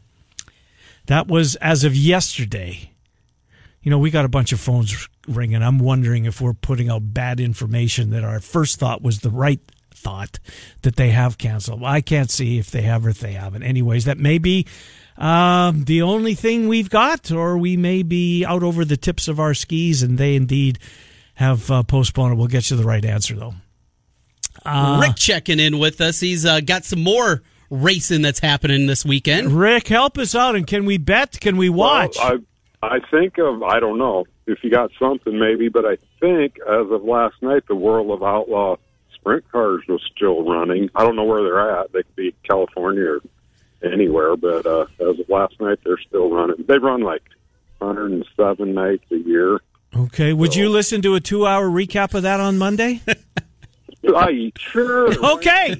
That 1.06 1.26
was 1.26 1.56
as 1.56 1.84
of 1.84 1.96
yesterday. 1.96 2.92
You 3.84 3.90
know, 3.90 3.98
we 3.98 4.10
got 4.10 4.24
a 4.24 4.28
bunch 4.28 4.52
of 4.52 4.60
phones 4.60 5.08
ringing. 5.28 5.62
I'm 5.62 5.78
wondering 5.78 6.24
if 6.24 6.40
we're 6.40 6.54
putting 6.54 6.88
out 6.88 7.12
bad 7.12 7.38
information 7.38 8.10
that 8.10 8.24
our 8.24 8.40
first 8.40 8.80
thought 8.80 9.02
was 9.02 9.20
the 9.20 9.30
right 9.30 9.60
thought 9.92 10.38
that 10.82 10.96
they 10.96 11.10
have 11.10 11.36
canceled. 11.36 11.84
I 11.84 12.00
can't 12.00 12.30
see 12.30 12.58
if 12.58 12.70
they 12.70 12.80
have 12.82 13.04
or 13.04 13.10
if 13.10 13.20
they 13.20 13.32
haven't. 13.32 13.62
Anyways, 13.62 14.06
that 14.06 14.16
may 14.16 14.38
be 14.38 14.66
um, 15.18 15.84
the 15.84 16.00
only 16.00 16.34
thing 16.34 16.66
we've 16.66 16.88
got, 16.88 17.30
or 17.30 17.58
we 17.58 17.76
may 17.76 18.02
be 18.02 18.42
out 18.42 18.62
over 18.62 18.86
the 18.86 18.96
tips 18.96 19.28
of 19.28 19.38
our 19.38 19.52
skis 19.52 20.02
and 20.02 20.16
they 20.16 20.34
indeed 20.34 20.78
have 21.34 21.70
uh, 21.70 21.82
postponed 21.82 22.32
it. 22.32 22.36
We'll 22.36 22.46
get 22.46 22.70
you 22.70 22.78
the 22.78 22.84
right 22.84 23.04
answer, 23.04 23.34
though. 23.34 23.54
Uh, 24.64 25.00
Rick 25.02 25.16
checking 25.16 25.60
in 25.60 25.78
with 25.78 26.00
us. 26.00 26.20
He's 26.20 26.46
uh, 26.46 26.60
got 26.60 26.84
some 26.84 27.02
more 27.02 27.42
racing 27.68 28.22
that's 28.22 28.40
happening 28.40 28.86
this 28.86 29.04
weekend. 29.04 29.52
Rick, 29.52 29.88
help 29.88 30.16
us 30.16 30.34
out. 30.34 30.56
And 30.56 30.66
can 30.66 30.86
we 30.86 30.96
bet? 30.96 31.38
Can 31.38 31.58
we 31.58 31.68
watch? 31.68 32.16
Well, 32.18 32.38
I, 32.90 33.00
think 33.10 33.38
of, 33.38 33.62
I 33.62 33.80
don't 33.80 33.98
know 33.98 34.26
if 34.46 34.62
you 34.62 34.70
got 34.70 34.90
something 34.98 35.38
maybe, 35.38 35.68
but 35.68 35.84
I 35.84 35.96
think 36.20 36.58
as 36.60 36.90
of 36.90 37.04
last 37.04 37.36
night, 37.42 37.66
the 37.68 37.74
World 37.74 38.10
of 38.10 38.22
Outlaw 38.22 38.76
sprint 39.14 39.50
cars 39.50 39.82
was 39.88 40.02
still 40.14 40.44
running. 40.44 40.90
I 40.94 41.02
don't 41.02 41.16
know 41.16 41.24
where 41.24 41.42
they're 41.42 41.80
at. 41.80 41.92
They 41.92 42.02
could 42.02 42.16
be 42.16 42.34
California 42.48 43.04
or 43.04 43.20
anywhere, 43.82 44.36
but 44.36 44.66
uh, 44.66 44.86
as 45.00 45.20
of 45.20 45.28
last 45.28 45.60
night, 45.60 45.78
they're 45.84 45.98
still 45.98 46.30
running. 46.30 46.64
They 46.66 46.78
run 46.78 47.02
like 47.02 47.22
107 47.78 48.74
nights 48.74 49.04
a 49.10 49.16
year. 49.16 49.60
Okay. 49.96 50.32
Would 50.32 50.54
so. 50.54 50.60
you 50.60 50.68
listen 50.68 51.02
to 51.02 51.14
a 51.14 51.20
two 51.20 51.46
hour 51.46 51.68
recap 51.68 52.14
of 52.14 52.22
that 52.22 52.40
on 52.40 52.58
Monday? 52.58 53.00
I 54.14 54.52
sure. 54.58 55.12
Okay, 55.34 55.74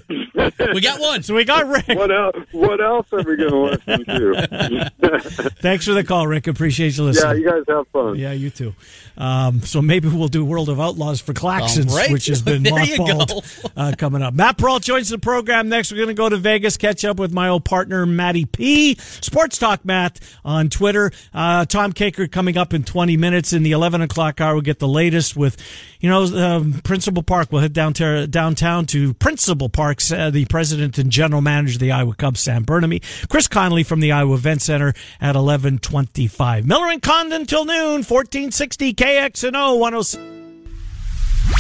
we 0.73 0.81
got 0.81 1.01
one. 1.01 1.23
So 1.23 1.35
we 1.35 1.45
got 1.45 1.67
Rick. 1.67 1.89
What 1.89 2.11
else? 2.11 2.37
What 2.53 2.81
else 2.81 3.07
are 3.13 3.23
we 3.23 3.37
going 3.37 3.51
to 3.51 3.57
listen 3.57 4.05
to? 4.05 5.51
Thanks 5.61 5.85
for 5.85 5.93
the 5.93 6.03
call, 6.03 6.27
Rick. 6.27 6.47
Appreciate 6.47 6.97
you 6.97 7.05
listening. 7.05 7.43
Yeah, 7.43 7.51
you 7.51 7.51
guys 7.51 7.63
have 7.69 7.89
fun. 7.89 8.17
Yeah, 8.17 8.33
you 8.33 8.51
too. 8.51 8.75
Um, 9.17 9.61
so 9.61 9.81
maybe 9.81 10.09
we'll 10.09 10.29
do 10.29 10.45
World 10.45 10.69
of 10.69 10.81
Outlaws 10.81 11.21
for 11.21 11.33
Claxons, 11.33 11.95
right. 11.95 12.11
which 12.11 12.27
has 12.27 12.43
been 12.43 12.63
mothballed 12.65 13.71
uh, 13.77 13.93
coming 13.97 14.23
up. 14.23 14.35
Matt 14.35 14.59
Perrault 14.59 14.83
joins 14.83 15.09
the 15.09 15.19
program 15.19 15.69
next. 15.69 15.93
We're 15.93 15.99
going 15.99 16.09
to 16.09 16.15
go 16.15 16.29
to 16.29 16.37
Vegas, 16.37 16.77
catch 16.77 17.05
up 17.05 17.19
with 17.19 17.33
my 17.33 17.49
old 17.49 17.65
partner 17.65 18.07
Matty 18.07 18.45
P. 18.45 18.97
Sports 18.97 19.59
Talk 19.59 19.85
Matt 19.85 20.21
on 20.45 20.69
Twitter. 20.69 21.13
Uh, 21.33 21.65
Tom 21.65 21.93
Kakert 21.93 22.33
coming 22.33 22.57
up 22.57 22.75
in 22.75 22.83
20 22.83 23.17
minutes 23.17 23.53
in 23.53 23.63
the 23.63 23.73
11 23.73 24.03
o'clock 24.03 24.41
hour. 24.41 24.55
We'll 24.55 24.63
get 24.63 24.79
the 24.79 24.89
latest 24.89 25.37
with, 25.37 25.57
you 26.01 26.09
know, 26.09 26.25
um, 26.25 26.81
Principal 26.85 27.23
Park. 27.23 27.53
We'll 27.53 27.63
head 27.63 27.73
down 27.73 27.93
to, 27.95 28.05
downtown 28.27 28.87
to 28.87 29.15
Principal 29.15 29.69
Parks, 29.69 30.11
uh, 30.11 30.31
the 30.31 30.45
president 30.47 30.99
and 30.99 31.11
general 31.11 31.41
manager 31.41 31.77
of 31.77 31.81
the 31.81 31.93
Iowa 31.93 32.15
Cubs, 32.15 32.41
Sam 32.41 32.65
Bernabe. 32.65 33.03
Chris 33.29 33.49
Conley 33.49 33.83
from 33.83 34.01
the 34.01 34.13
Iowa 34.13 34.35
Event 34.35 34.63
Center 34.63 34.89
at 35.21 35.37
1125. 35.37 36.67
Miller 36.67 36.87
and 36.91 37.03
Condon 37.03 37.47
till 37.47 37.65
noon, 37.65 38.03
1460 38.03 38.95
KXNO 38.95 39.79
106. 39.79 40.35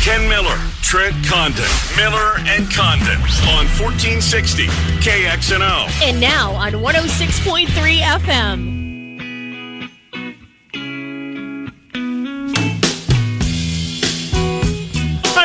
Ken 0.02 0.28
Miller, 0.28 0.56
Trent 0.82 1.14
Condon, 1.26 1.64
Miller 1.96 2.38
and 2.46 2.70
Condon 2.70 3.20
on 3.52 3.66
1460 3.78 4.66
KXNO. 5.00 6.02
And 6.02 6.20
now 6.20 6.52
on 6.52 6.72
106.3 6.72 7.66
FM. 8.00 8.73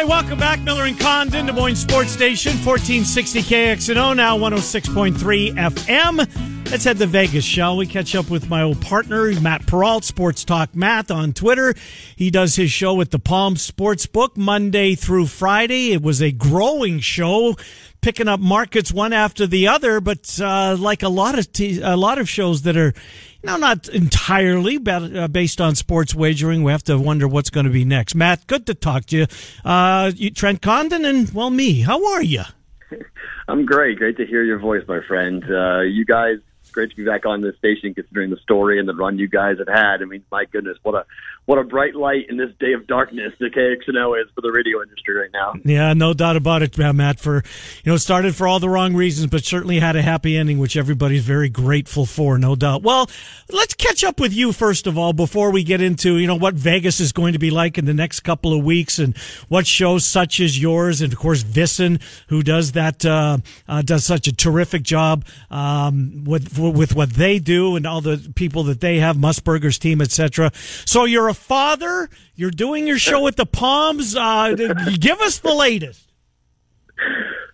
Welcome 0.10 0.40
back. 0.40 0.60
Miller 0.62 0.86
and 0.86 1.00
Condon, 1.00 1.46
Des 1.46 1.52
Moines 1.52 1.76
Sports 1.76 2.10
Station, 2.10 2.54
1460 2.54 3.44
KXNO, 3.44 4.16
now 4.16 4.36
106.3 4.36 5.54
FM. 5.54 6.72
Let's 6.72 6.84
head 6.84 6.98
to 6.98 7.06
Vegas, 7.06 7.46
shall 7.46 7.78
we? 7.78 7.86
Catch 7.86 8.16
up 8.16 8.28
with 8.28 8.50
my 8.50 8.64
old 8.64 8.82
partner, 8.82 9.32
Matt 9.40 9.68
Perrault, 9.68 10.04
Sports 10.04 10.44
Talk 10.44 10.76
Matt 10.76 11.12
on 11.12 11.34
Twitter. 11.34 11.76
He 12.16 12.32
does 12.32 12.56
his 12.56 12.72
show 12.72 13.00
at 13.02 13.12
the 13.12 13.20
Palm 13.20 13.56
Sports 13.56 14.08
Book 14.08 14.36
Monday 14.36 14.96
through 14.96 15.28
Friday. 15.28 15.94
It 15.94 16.02
was 16.02 16.24
a 16.24 16.32
growing 16.32 17.00
show, 17.02 17.56
picking 18.02 18.28
up 18.28 18.40
markets 18.40 18.92
one 18.92 19.14
after 19.14 19.46
the 19.46 19.68
other, 19.68 20.02
but 20.02 20.40
uh, 20.42 20.76
like 20.76 21.04
a 21.04 21.10
lot 21.10 21.38
of 21.38 21.52
t- 21.52 21.82
a 21.82 21.96
lot 21.96 22.18
of 22.18 22.28
shows 22.28 22.64
that 22.64 22.76
are, 22.78 22.96
know, 23.44 23.58
not 23.58 23.88
entirely 23.90 24.80
uh, 24.86 25.28
based 25.28 25.62
on 25.62 25.76
sports 25.76 26.14
wagering. 26.14 26.64
We 26.64 26.72
have 26.72 26.84
to 26.84 26.98
wonder 26.98 27.28
what's 27.28 27.50
going 27.50 27.66
to 27.66 27.72
be 27.72 27.86
next. 27.86 28.16
Matt, 28.16 28.48
good 28.48 28.66
to 28.68 28.74
talk 28.74 29.06
to 29.08 29.18
you. 29.18 29.28
Uh, 29.64 30.12
Trent 30.36 30.62
Condon 30.62 31.06
and 31.06 31.30
well, 31.32 31.50
me. 31.50 31.82
How 31.82 32.14
are 32.14 32.24
you? 32.24 32.44
I'm 33.48 33.66
great. 33.66 33.98
Great 33.98 34.18
to 34.18 34.26
hear 34.26 34.44
your 34.44 34.60
voice, 34.60 34.84
my 34.88 35.00
friend. 35.08 35.44
Uh, 35.44 35.82
you 35.82 36.06
guys 36.06 36.38
great 36.72 36.90
to 36.92 36.96
be 36.96 37.04
back 37.04 37.26
on 37.26 37.42
this 37.42 37.58
station, 37.58 37.94
considering 37.94 38.30
the 38.30 38.38
story 38.38 38.80
and 38.80 38.88
the 38.88 38.94
run 38.94 39.18
you 39.18 39.28
guys 39.28 39.58
have 39.58 39.68
had. 39.68 40.02
I 40.02 40.06
mean, 40.06 40.24
my 40.32 40.46
goodness, 40.46 40.78
what 40.84 40.96
a 40.96 41.06
what 41.50 41.58
a 41.58 41.64
bright 41.64 41.96
light 41.96 42.30
in 42.30 42.38
this 42.38 42.52
day 42.60 42.74
of 42.74 42.86
darkness 42.86 43.34
the 43.40 43.48
KXNO 43.48 44.22
is 44.22 44.30
for 44.36 44.42
the 44.42 44.52
radio 44.52 44.84
industry 44.84 45.16
right 45.16 45.32
now. 45.34 45.56
Yeah, 45.66 45.94
no 45.94 46.14
doubt 46.14 46.36
about 46.36 46.62
it, 46.62 46.78
Matt. 46.78 47.20
For 47.20 47.38
you 47.84 47.92
know, 47.92 47.98
started 47.98 48.36
for 48.36 48.48
all 48.48 48.60
the 48.60 48.70
wrong 48.70 48.94
reasons, 48.94 49.32
but 49.32 49.44
certainly 49.44 49.80
had 49.80 49.96
a 49.96 50.04
happy 50.04 50.38
ending, 50.38 50.60
which 50.60 50.78
everybody's 50.78 51.24
very 51.24 51.50
grateful 51.50 52.06
for, 52.06 52.38
no 52.38 52.56
doubt. 52.56 52.84
Well, 52.84 53.10
let's 53.52 53.74
catch 53.74 54.04
up 54.04 54.20
with 54.20 54.32
you 54.32 54.52
first 54.52 54.86
of 54.86 54.96
all 54.96 55.12
before 55.12 55.50
we 55.50 55.64
get 55.64 55.82
into 55.82 56.20
you 56.20 56.28
know 56.28 56.36
what 56.36 56.54
Vegas 56.54 57.00
is 57.00 57.12
going 57.12 57.34
to 57.34 57.40
be 57.40 57.50
like 57.50 57.80
in 57.80 57.86
the 57.86 57.96
next 57.96 58.20
couple 58.20 58.54
of 58.54 58.64
weeks 58.64 59.00
and 59.00 59.18
what 59.48 59.66
shows 59.66 60.06
such 60.06 60.40
as 60.40 60.62
yours, 60.62 61.02
and 61.02 61.12
of 61.12 61.18
course 61.18 61.44
VSiN, 61.44 62.00
who 62.28 62.44
does 62.44 62.74
that 62.74 63.04
uh, 63.04 63.40
uh, 63.68 63.82
does 63.82 64.06
such 64.06 64.28
a 64.28 64.32
terrific 64.32 64.84
job 64.84 65.26
um, 65.50 66.26
with 66.26 66.60
with 66.60 66.94
what 66.94 67.10
they 67.10 67.40
do 67.40 67.76
and 67.76 67.88
all 67.88 68.02
the 68.02 68.32
people 68.36 68.62
that 68.66 68.82
they 68.82 69.00
have, 69.00 69.16
Musburger's 69.18 69.80
team, 69.80 70.00
etc. 70.00 70.52
So 70.86 71.06
you're 71.06 71.28
a 71.28 71.39
father. 71.40 72.10
You're 72.36 72.52
doing 72.52 72.88
your 72.88 73.00
show 73.00 73.28
at 73.28 73.36
the 73.36 73.46
Palms. 73.46 74.16
Uh, 74.16 74.56
give 75.00 75.20
us 75.22 75.40
the 75.40 75.54
latest. 75.54 76.06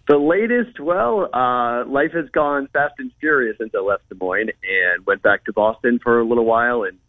The 0.08 0.18
latest, 0.18 0.80
well, 0.80 1.30
uh, 1.34 1.84
life 1.86 2.12
has 2.14 2.30
gone 2.30 2.68
fast 2.72 2.94
and 3.00 3.12
furious 3.20 3.58
since 3.58 3.74
I 3.76 3.82
left 3.82 4.08
Des 4.10 4.16
Moines 4.16 4.50
and 4.50 5.06
went 5.06 5.24
back 5.24 5.46
to 5.46 5.54
Boston 5.54 6.00
for 6.04 6.20
a 6.20 6.24
little 6.24 6.46
while 6.46 6.84
and 6.84 7.00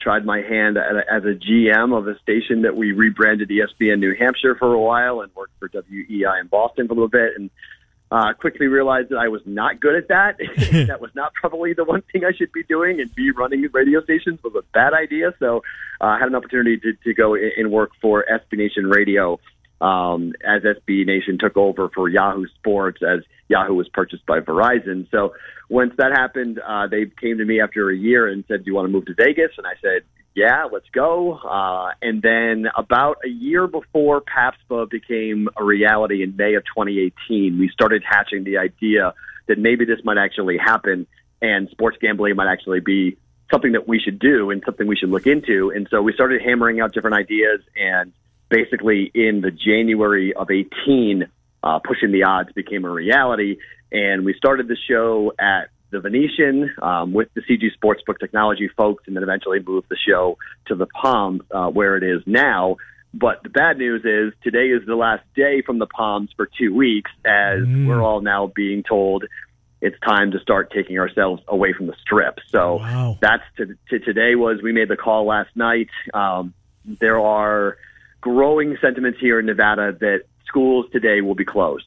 tried 0.00 0.24
my 0.24 0.40
hand 0.40 0.78
a, 0.78 1.02
as 1.10 1.24
a 1.24 1.34
GM 1.34 1.96
of 1.96 2.08
a 2.08 2.18
station 2.20 2.62
that 2.62 2.74
we 2.74 2.92
rebranded 2.92 3.50
ESPN 3.50 3.98
New 3.98 4.14
Hampshire 4.14 4.54
for 4.54 4.72
a 4.72 4.80
while 4.80 5.20
and 5.20 5.34
worked 5.34 5.52
for 5.58 5.68
WEEI 5.68 6.40
in 6.40 6.46
Boston 6.46 6.86
for 6.86 6.94
a 6.94 6.96
little 6.96 7.08
bit. 7.08 7.32
And 7.36 7.50
uh, 8.10 8.32
quickly 8.34 8.66
realized 8.66 9.10
that 9.10 9.18
I 9.18 9.28
was 9.28 9.42
not 9.44 9.80
good 9.80 9.94
at 9.94 10.08
that. 10.08 10.38
that 10.88 11.00
was 11.00 11.10
not 11.14 11.32
probably 11.34 11.74
the 11.74 11.84
one 11.84 12.02
thing 12.12 12.24
I 12.24 12.32
should 12.36 12.52
be 12.52 12.62
doing, 12.62 13.00
and 13.00 13.14
be 13.14 13.30
running 13.30 13.66
radio 13.72 14.02
stations 14.02 14.42
was 14.42 14.54
a 14.54 14.62
bad 14.72 14.94
idea. 14.94 15.34
So 15.38 15.58
uh, 16.00 16.04
I 16.04 16.18
had 16.18 16.28
an 16.28 16.34
opportunity 16.34 16.78
to, 16.78 16.92
to 17.04 17.14
go 17.14 17.34
and 17.34 17.70
work 17.70 17.90
for 18.00 18.24
SB 18.30 18.58
Nation 18.58 18.86
Radio 18.86 19.38
um, 19.80 20.32
as 20.44 20.62
SB 20.62 21.06
Nation 21.06 21.38
took 21.38 21.56
over 21.56 21.88
for 21.90 22.08
Yahoo 22.08 22.46
Sports 22.58 23.00
as 23.02 23.20
Yahoo 23.48 23.74
was 23.74 23.88
purchased 23.88 24.26
by 24.26 24.40
Verizon. 24.40 25.08
So 25.10 25.34
once 25.68 25.92
that 25.98 26.12
happened, 26.12 26.58
uh, 26.58 26.86
they 26.88 27.06
came 27.20 27.38
to 27.38 27.44
me 27.44 27.60
after 27.60 27.90
a 27.90 27.96
year 27.96 28.26
and 28.26 28.44
said, 28.48 28.64
"Do 28.64 28.70
you 28.70 28.74
want 28.74 28.86
to 28.86 28.92
move 28.92 29.06
to 29.06 29.14
Vegas?" 29.14 29.52
And 29.56 29.66
I 29.66 29.74
said, 29.80 30.02
yeah, 30.38 30.68
let's 30.72 30.88
go. 30.92 31.34
Uh, 31.34 31.90
and 32.00 32.22
then 32.22 32.66
about 32.76 33.18
a 33.24 33.28
year 33.28 33.66
before 33.66 34.20
PASPA 34.20 34.88
became 34.88 35.48
a 35.56 35.64
reality 35.64 36.22
in 36.22 36.36
May 36.36 36.54
of 36.54 36.62
2018, 36.64 37.58
we 37.58 37.68
started 37.70 38.04
hatching 38.08 38.44
the 38.44 38.58
idea 38.58 39.14
that 39.48 39.58
maybe 39.58 39.84
this 39.84 39.98
might 40.04 40.16
actually 40.16 40.56
happen 40.56 41.08
and 41.42 41.68
sports 41.70 41.96
gambling 42.00 42.36
might 42.36 42.50
actually 42.50 42.78
be 42.78 43.16
something 43.50 43.72
that 43.72 43.88
we 43.88 43.98
should 43.98 44.20
do 44.20 44.50
and 44.50 44.62
something 44.64 44.86
we 44.86 44.94
should 44.94 45.10
look 45.10 45.26
into. 45.26 45.72
And 45.74 45.88
so 45.90 46.02
we 46.02 46.12
started 46.12 46.40
hammering 46.40 46.80
out 46.80 46.92
different 46.92 47.16
ideas 47.16 47.60
and 47.74 48.12
basically 48.48 49.10
in 49.14 49.40
the 49.40 49.50
January 49.50 50.34
of 50.34 50.50
18, 50.52 51.26
uh, 51.64 51.78
pushing 51.80 52.12
the 52.12 52.22
odds 52.22 52.52
became 52.52 52.84
a 52.84 52.90
reality. 52.90 53.56
And 53.90 54.24
we 54.24 54.34
started 54.34 54.68
the 54.68 54.76
show 54.88 55.32
at 55.36 55.70
the 55.90 56.00
Venetian 56.00 56.74
um, 56.82 57.12
with 57.12 57.28
the 57.34 57.40
CG 57.42 57.70
Sportsbook 57.82 58.18
technology 58.20 58.68
folks, 58.76 59.04
and 59.06 59.16
then 59.16 59.22
eventually 59.22 59.60
moved 59.60 59.88
the 59.88 59.96
show 59.96 60.38
to 60.66 60.74
the 60.74 60.86
Palm, 60.86 61.42
uh, 61.50 61.68
where 61.68 61.96
it 61.96 62.02
is 62.02 62.22
now. 62.26 62.76
But 63.14 63.42
the 63.42 63.48
bad 63.48 63.78
news 63.78 64.04
is 64.04 64.38
today 64.42 64.68
is 64.68 64.86
the 64.86 64.94
last 64.94 65.24
day 65.34 65.62
from 65.62 65.78
the 65.78 65.86
Palms 65.86 66.30
for 66.36 66.48
two 66.58 66.74
weeks, 66.74 67.10
as 67.24 67.60
mm. 67.60 67.86
we're 67.86 68.02
all 68.02 68.20
now 68.20 68.52
being 68.54 68.82
told 68.82 69.24
it's 69.80 69.98
time 70.00 70.32
to 70.32 70.40
start 70.40 70.72
taking 70.72 70.98
ourselves 70.98 71.42
away 71.46 71.72
from 71.72 71.86
the 71.86 71.94
strip. 72.00 72.40
So 72.48 72.76
wow. 72.76 73.16
that's 73.20 73.44
to, 73.56 73.76
to, 73.90 73.98
today 74.00 74.34
was 74.34 74.60
we 74.62 74.72
made 74.72 74.88
the 74.88 74.96
call 74.96 75.24
last 75.26 75.50
night. 75.54 75.88
Um, 76.12 76.52
there 76.84 77.20
are 77.20 77.78
growing 78.20 78.76
sentiments 78.80 79.20
here 79.20 79.38
in 79.38 79.46
Nevada 79.46 79.92
that 80.00 80.24
schools 80.46 80.86
today 80.92 81.20
will 81.20 81.34
be 81.34 81.44
closed. 81.44 81.86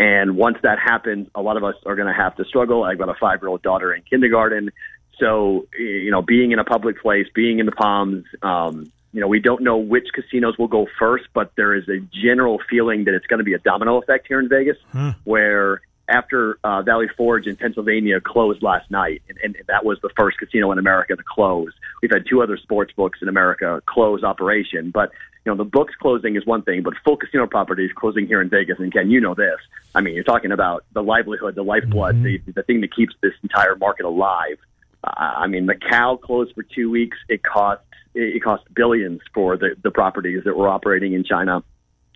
And 0.00 0.34
once 0.34 0.56
that 0.62 0.78
happens, 0.78 1.28
a 1.34 1.42
lot 1.42 1.58
of 1.58 1.62
us 1.62 1.74
are 1.84 1.94
going 1.94 2.08
to 2.08 2.14
have 2.14 2.34
to 2.36 2.44
struggle. 2.46 2.84
I've 2.84 2.96
got 2.96 3.10
a 3.10 3.14
five 3.20 3.42
year 3.42 3.50
old 3.50 3.60
daughter 3.60 3.92
in 3.92 4.00
kindergarten. 4.00 4.70
So, 5.18 5.66
you 5.78 6.10
know, 6.10 6.22
being 6.22 6.52
in 6.52 6.58
a 6.58 6.64
public 6.64 7.02
place, 7.02 7.26
being 7.34 7.58
in 7.58 7.66
the 7.66 7.72
Palms, 7.72 8.24
um, 8.40 8.90
you 9.12 9.20
know, 9.20 9.28
we 9.28 9.40
don't 9.40 9.62
know 9.62 9.76
which 9.76 10.06
casinos 10.14 10.56
will 10.56 10.68
go 10.68 10.86
first, 10.98 11.24
but 11.34 11.52
there 11.54 11.74
is 11.74 11.86
a 11.90 11.98
general 12.24 12.62
feeling 12.70 13.04
that 13.04 13.14
it's 13.14 13.26
going 13.26 13.40
to 13.40 13.44
be 13.44 13.52
a 13.52 13.58
domino 13.58 14.00
effect 14.00 14.26
here 14.26 14.40
in 14.40 14.48
Vegas, 14.48 14.78
huh. 14.90 15.12
where 15.24 15.82
after 16.08 16.58
uh, 16.64 16.80
Valley 16.80 17.08
Forge 17.14 17.46
in 17.46 17.56
Pennsylvania 17.56 18.22
closed 18.22 18.62
last 18.62 18.90
night, 18.90 19.20
and, 19.28 19.36
and 19.44 19.56
that 19.68 19.84
was 19.84 19.98
the 20.00 20.08
first 20.16 20.38
casino 20.38 20.72
in 20.72 20.78
America 20.78 21.14
to 21.14 21.22
close. 21.22 21.72
We've 22.00 22.10
had 22.10 22.24
two 22.26 22.40
other 22.40 22.56
sports 22.56 22.92
books 22.96 23.18
in 23.20 23.28
America 23.28 23.82
close 23.84 24.24
operation, 24.24 24.92
but 24.92 25.12
you 25.44 25.52
know 25.52 25.56
the 25.56 25.68
books 25.68 25.94
closing 26.00 26.36
is 26.36 26.44
one 26.44 26.62
thing, 26.62 26.82
but 26.82 26.94
full 27.04 27.16
casino 27.16 27.46
properties 27.46 27.90
closing 27.94 28.26
here 28.26 28.42
in 28.42 28.50
Vegas, 28.50 28.78
and 28.78 28.92
Ken, 28.92 29.10
you 29.10 29.20
know 29.20 29.34
this. 29.34 29.56
I 29.94 30.00
mean, 30.00 30.14
you're 30.14 30.24
talking 30.24 30.52
about 30.52 30.84
the 30.92 31.02
livelihood, 31.02 31.54
the 31.54 31.64
lifeblood, 31.64 32.16
mm-hmm. 32.16 32.44
the 32.46 32.52
the 32.52 32.62
thing 32.62 32.82
that 32.82 32.94
keeps 32.94 33.14
this 33.22 33.32
entire 33.42 33.76
market 33.76 34.04
alive. 34.04 34.58
Uh, 35.02 35.12
I 35.16 35.46
mean, 35.46 35.66
Macau 35.66 36.20
closed 36.20 36.54
for 36.54 36.62
two 36.62 36.90
weeks. 36.90 37.16
It 37.28 37.42
cost 37.42 37.82
it 38.14 38.42
cost 38.42 38.64
billions 38.74 39.20
for 39.32 39.56
the 39.56 39.76
the 39.82 39.90
properties 39.90 40.44
that 40.44 40.56
were 40.56 40.68
operating 40.68 41.14
in 41.14 41.24
China 41.24 41.62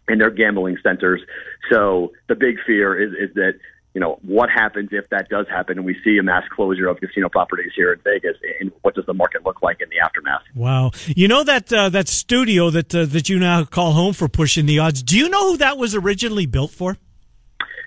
and 0.09 0.21
their 0.21 0.31
gambling 0.31 0.77
centers. 0.83 1.23
So 1.71 2.13
the 2.29 2.35
big 2.35 2.59
fear 2.67 3.01
is 3.01 3.13
is 3.15 3.35
that 3.37 3.55
you 3.95 4.01
know, 4.01 4.19
what 4.23 4.51
happens 4.51 4.89
if 4.93 5.09
that 5.11 5.29
does 5.29 5.47
happen 5.49 5.79
and 5.79 5.87
we 5.87 5.97
see 6.05 6.19
a 6.19 6.23
mass 6.23 6.43
closure 6.55 6.89
of 6.89 7.01
casino 7.01 7.29
properties 7.29 7.71
here 7.75 7.93
in 7.93 8.01
Vegas, 8.01 8.37
and 8.61 8.73
what 8.83 8.95
does 8.95 9.07
the 9.07 9.15
market 9.15 9.45
look 9.45 9.63
like 9.63 9.81
in 9.81 9.89
the 9.89 10.01
aftermath? 10.05 10.43
Wow, 10.55 10.91
you 11.07 11.29
know 11.29 11.45
that 11.45 11.73
uh, 11.73 11.89
that 11.91 12.09
studio 12.09 12.71
that 12.71 12.95
uh, 12.95 13.07
that 13.07 13.29
you 13.29 13.39
now 13.39 13.65
call 13.65 13.93
home 13.93 14.13
for 14.13 14.29
pushing 14.29 14.67
the 14.67 14.81
odds. 14.81 15.03
Do 15.03 15.17
you 15.17 15.29
know 15.29 15.53
who 15.53 15.57
that 15.59 15.79
was 15.79 15.95
originally 15.95 16.47
built 16.47 16.73
for? 16.73 16.99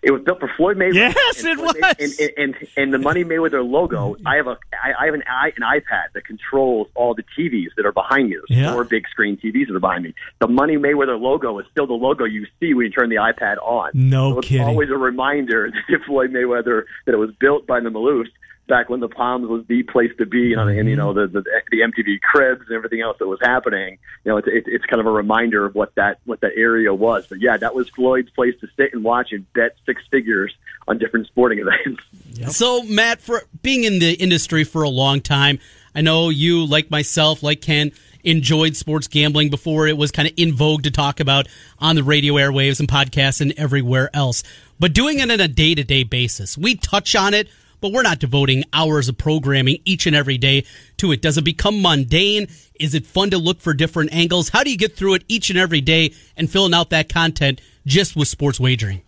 It 0.04 0.12
was 0.12 0.22
built 0.22 0.40
for 0.40 0.52
Floyd 0.56 0.78
Mayweather. 0.78 1.14
Yes, 1.16 1.44
it 1.44 1.58
was. 1.58 1.76
and, 2.00 2.14
and, 2.20 2.32
and, 2.38 2.68
and 2.78 2.94
the 2.94 2.98
Money 2.98 3.24
Mayweather 3.24 3.68
logo. 3.68 4.14
Mm-hmm. 4.14 4.28
I 4.28 4.36
have 4.36 4.48
a 4.48 4.58
I, 4.74 4.94
I 5.00 5.06
have 5.06 5.14
an, 5.14 5.24
I, 5.28 5.54
an 5.56 5.64
iPad 5.64 6.14
that 6.14 6.26
controls 6.26 6.88
all 6.96 7.14
the 7.14 7.24
TVs 7.38 7.70
that 7.78 7.86
are 7.86 7.92
behind 7.92 8.30
me. 8.30 8.38
There's 8.48 8.60
yeah. 8.60 8.74
four 8.74 8.84
big 8.84 9.08
screen 9.08 9.38
TVs 9.38 9.68
that 9.68 9.76
are 9.76 9.80
behind 9.80 10.04
me. 10.04 10.14
The 10.40 10.48
Money 10.48 10.78
Mayweather 10.78 11.20
logo 11.20 11.60
is 11.60 11.66
still 11.72 11.88
the 11.88 11.94
logo 11.94 12.26
you 12.26 12.46
see 12.60 12.74
when 12.74 12.86
you 12.86 12.92
turn 12.92 13.10
the 13.10 13.16
iPad 13.16 13.58
on. 13.58 13.92
No 13.94 14.34
so 14.34 14.40
it's 14.40 14.48
kidding. 14.48 14.68
Always 14.68 14.90
a 14.90 14.98
reminder 14.98 15.72
that 15.90 16.00
Floyd 16.06 16.32
Mayweather 16.32 16.84
that 17.06 17.14
it 17.14 17.18
was 17.18 17.32
built 17.40 17.68
by 17.68 17.80
the 17.80 17.90
Maloofs 17.90 18.30
back 18.68 18.90
when 18.90 19.00
the 19.00 19.08
Palms 19.08 19.48
was 19.48 19.66
the 19.68 19.84
place 19.84 20.12
to 20.18 20.26
be, 20.26 20.54
and, 20.54 20.62
and 20.62 20.76
you 20.76 20.96
mm-hmm. 20.96 20.96
know 20.96 21.14
the, 21.14 21.28
the 21.28 21.44
the 21.72 21.80
MTV 21.80 22.22
Cribs 22.22 22.64
and 22.68 22.76
everything 22.76 23.02
else 23.02 23.18
that 23.20 23.28
was 23.28 23.40
happening. 23.42 23.98
You 24.24 24.32
know, 24.32 24.38
it's 24.38 24.48
it, 24.48 24.64
it's 24.68 24.86
kind 24.86 25.00
of 25.00 25.08
a 25.08 25.12
reminder 25.12 25.66
of 25.66 25.76
what 25.76 25.96
that 25.96 26.20
what 26.26 26.42
that 26.42 26.52
area 26.56 26.94
was. 26.94 27.28
But 27.28 27.42
yeah, 27.42 27.58
that 27.58 27.74
was 27.74 27.90
Floyd's 27.90 28.30
place 28.32 28.56
to 28.62 28.68
sit 28.76 28.94
and 28.94 29.04
watch 29.04 29.32
and 29.32 29.52
bet 29.54 29.76
six 29.86 30.04
figures 30.12 30.54
on 30.88 30.98
different 30.98 31.28
sporting 31.28 31.60
events. 31.86 32.04
Yep. 32.34 32.50
So 32.50 32.84
Matt, 32.84 33.22
for 33.22 33.44
being 33.62 33.84
in 33.84 34.00
the 34.00 34.14
industry 34.14 34.64
for 34.64 34.84
a 34.84 34.90
long 34.90 35.22
time, 35.22 35.60
I 35.96 36.02
know 36.02 36.30
you, 36.30 36.66
like 36.66 36.92
myself, 36.92 37.42
like 37.42 37.62
Ken, 37.62 37.92
enjoyed 38.24 38.76
sports 38.76 39.08
gambling 39.08 39.50
before 39.50 39.88
it 39.88 39.98
was 39.98 40.12
kind 40.12 40.28
of 40.28 40.34
in 40.38 40.54
vogue 40.54 40.84
to 40.84 40.92
talk 40.92 41.20
about 41.20 41.48
on 41.80 41.96
the 41.96 42.04
radio 42.04 42.34
airwaves 42.36 42.80
and 42.80 42.90
podcasts 42.90 43.42
and 43.42 43.54
everywhere 43.58 44.10
else. 44.14 44.44
But 44.80 44.94
doing 44.94 45.20
it 45.20 45.32
on 45.32 45.40
a 45.40 45.48
day 45.48 45.74
to 45.76 45.84
day 45.84 46.04
basis, 46.04 46.58
we 46.58 46.76
touch 46.76 47.16
on 47.16 47.34
it 47.34 47.48
but 47.82 47.92
we're 47.92 48.04
not 48.04 48.20
devoting 48.20 48.64
hours 48.74 49.10
of 49.10 49.18
programming 49.18 49.78
each 49.86 50.06
and 50.08 50.16
every 50.16 50.38
day 50.38 50.66
to 50.98 51.12
it. 51.12 51.22
Does 51.22 51.38
it 51.38 51.44
become 51.44 51.82
mundane? 51.82 52.48
Is 52.80 52.94
it 52.94 53.06
fun 53.06 53.30
to 53.32 53.38
look 53.38 53.60
for 53.60 53.74
different 53.74 54.14
angles? 54.14 54.50
How 54.50 54.64
do 54.64 54.72
you 54.72 54.78
get 54.78 54.96
through 54.96 55.16
it 55.16 55.24
each 55.28 55.50
and 55.50 55.58
every 55.58 55.82
day 55.82 56.14
and 56.36 56.50
filling 56.50 56.74
out 56.74 56.90
that 56.92 57.10
content 57.10 57.62
just 57.86 58.16
with 58.16 58.28
sports 58.28 58.60
wagering? 58.60 59.02